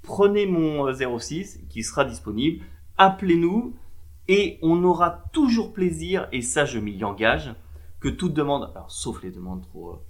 prenez 0.01 0.45
mon 0.45 0.91
06 0.91 1.57
euh, 1.57 1.65
qui 1.69 1.83
sera 1.83 2.03
disponible, 2.05 2.65
appelez-nous 2.97 3.75
et 4.27 4.57
on 4.61 4.83
aura 4.83 5.23
toujours 5.31 5.73
plaisir, 5.73 6.27
et 6.31 6.41
ça 6.41 6.65
je 6.65 6.79
m'y 6.79 7.03
engage, 7.03 7.53
que 7.99 8.09
toute 8.09 8.33
demande, 8.33 8.71
alors 8.75 8.91
sauf 8.91 9.21
les 9.21 9.31
demandes 9.31 9.61
trop, 9.61 9.91
euh, 9.91 10.01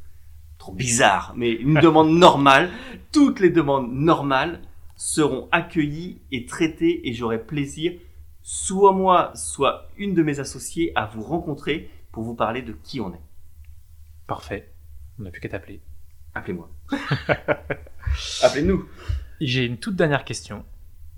trop 0.63 0.71
bizarres, 0.71 1.33
mais 1.35 1.51
une 1.51 1.73
demande 1.73 2.09
normale, 2.11 2.71
toutes 3.11 3.41
les 3.41 3.49
demandes 3.49 3.91
normales 3.91 4.61
seront 4.95 5.49
accueillies 5.51 6.21
et 6.31 6.45
traitées 6.45 7.05
et 7.05 7.11
j'aurai 7.11 7.43
plaisir, 7.43 7.91
soit 8.41 8.93
moi, 8.93 9.33
soit 9.35 9.89
une 9.97 10.13
de 10.13 10.23
mes 10.23 10.39
associés, 10.39 10.93
à 10.95 11.05
vous 11.05 11.21
rencontrer 11.21 11.89
pour 12.13 12.23
vous 12.23 12.33
parler 12.33 12.61
de 12.61 12.71
qui 12.71 13.01
on 13.01 13.13
est. 13.13 13.19
Parfait. 14.25 14.71
On 15.19 15.23
n'a 15.23 15.31
plus 15.31 15.41
qu'à 15.41 15.49
t'appeler. 15.49 15.81
Appelez-moi. 16.33 16.69
Appelez-nous. 18.41 18.87
J'ai 19.41 19.65
une 19.65 19.79
toute 19.79 19.97
dernière 19.97 20.23
question. 20.23 20.63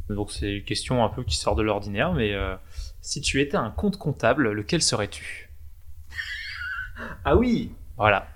Donc 0.09 0.31
c'est 0.31 0.57
une 0.57 0.63
question 0.63 1.05
un 1.05 1.09
peu 1.09 1.23
qui 1.23 1.37
sort 1.37 1.55
de 1.55 1.61
l'ordinaire, 1.61 2.13
mais 2.13 2.33
euh, 2.33 2.55
si 3.01 3.21
tu 3.21 3.39
étais 3.41 3.57
un 3.57 3.69
compte 3.69 3.97
comptable, 3.97 4.49
lequel 4.49 4.81
serais-tu? 4.81 5.51
Ah 7.23 7.35
oui 7.35 7.73
Voilà. 7.95 8.27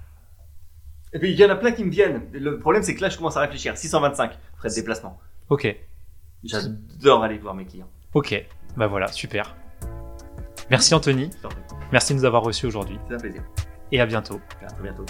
Et 1.14 1.20
puis 1.20 1.32
il 1.32 1.40
y 1.40 1.46
en 1.46 1.50
a 1.50 1.56
plein 1.56 1.72
qui 1.72 1.84
me 1.84 1.90
viennent. 1.90 2.22
Le 2.32 2.60
problème 2.60 2.84
c'est 2.84 2.96
que 2.96 3.02
là 3.02 3.10
je 3.10 3.18
commence 3.18 3.38
à 3.38 3.42
réfléchir. 3.42 3.78
625 3.78 4.32
frais 4.58 4.70
de 4.70 4.76
déplacement. 4.76 5.20
Ok. 5.50 5.76
J'adore 6.44 7.24
aller 7.24 7.38
voir 7.38 7.56
mes 7.56 7.66
clients. 7.66 7.90
Ok. 8.14 8.46
Bah 8.78 8.88
voilà, 8.88 9.08
super. 9.08 9.56
Merci 10.70 10.94
Anthony. 10.94 11.30
Merci 11.92 12.14
de 12.14 12.20
nous 12.20 12.26
avoir 12.26 12.44
reçus 12.44 12.68
aujourd'hui. 12.68 13.00
C'est 13.08 13.16
un 13.16 13.20
plaisir. 13.20 13.44
Et 13.92 14.00
à 14.00 14.06
bientôt. 14.06 14.40
À 14.62 14.68
très 14.68 14.84
bientôt. 14.84 15.06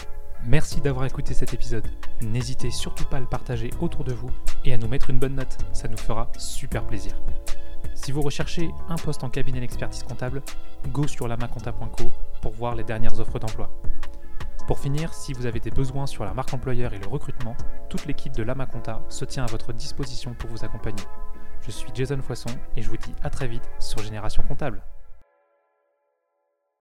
Merci 0.46 0.80
d'avoir 0.80 1.06
écouté 1.06 1.34
cet 1.34 1.54
épisode. 1.54 1.86
N'hésitez 2.22 2.72
surtout 2.72 3.04
pas 3.04 3.18
à 3.18 3.20
le 3.20 3.26
partager 3.26 3.70
autour 3.82 4.06
de 4.06 4.14
vous 4.14 4.30
et 4.64 4.74
à 4.74 4.78
nous 4.78 4.88
mettre 4.88 5.10
une 5.10 5.20
bonne 5.20 5.36
note, 5.36 5.58
ça 5.74 5.90
nous 5.90 5.98
fera 5.98 6.32
super 6.38 6.86
plaisir. 6.88 7.12
Si 7.94 8.14
vous 8.14 8.22
recherchez 8.22 8.70
un 8.88 8.96
poste 8.96 9.24
en 9.26 9.30
cabinet 9.30 9.60
d'expertise 9.60 10.04
comptable, 10.04 10.42
go 10.88 11.08
sur 11.08 11.28
lamaconta.co 11.28 12.06
pour 12.42 12.54
voir 12.54 12.76
les 12.76 12.86
dernières 12.86 13.20
offres 13.20 13.40
d'emploi. 13.40 13.70
Pour 14.70 14.78
finir, 14.78 15.16
si 15.16 15.34
vous 15.34 15.48
avez 15.48 15.60
des 15.60 15.72
besoins 15.72 16.06
sur 16.06 16.24
la 16.24 16.36
marque 16.36 16.54
employeur 16.54 16.94
et 16.94 17.00
le 17.00 17.08
recrutement, 17.08 17.58
toute 17.90 18.06
l'équipe 18.06 18.34
de 18.34 18.44
Lamaconta 18.44 19.02
se 19.10 19.26
tient 19.26 19.44
à 19.44 19.48
votre 19.48 19.74
disposition 19.74 20.36
pour 20.36 20.48
vous 20.52 20.64
accompagner. 20.64 21.02
Je 21.62 21.72
suis 21.72 21.90
Jason 21.92 22.22
Foisson 22.22 22.52
et 22.76 22.84
je 22.84 22.90
vous 22.92 22.98
dis 22.98 23.16
à 23.24 23.32
très 23.32 23.48
vite 23.48 23.68
sur 23.80 23.98
Génération 23.98 24.44
Comptable. 24.48 24.84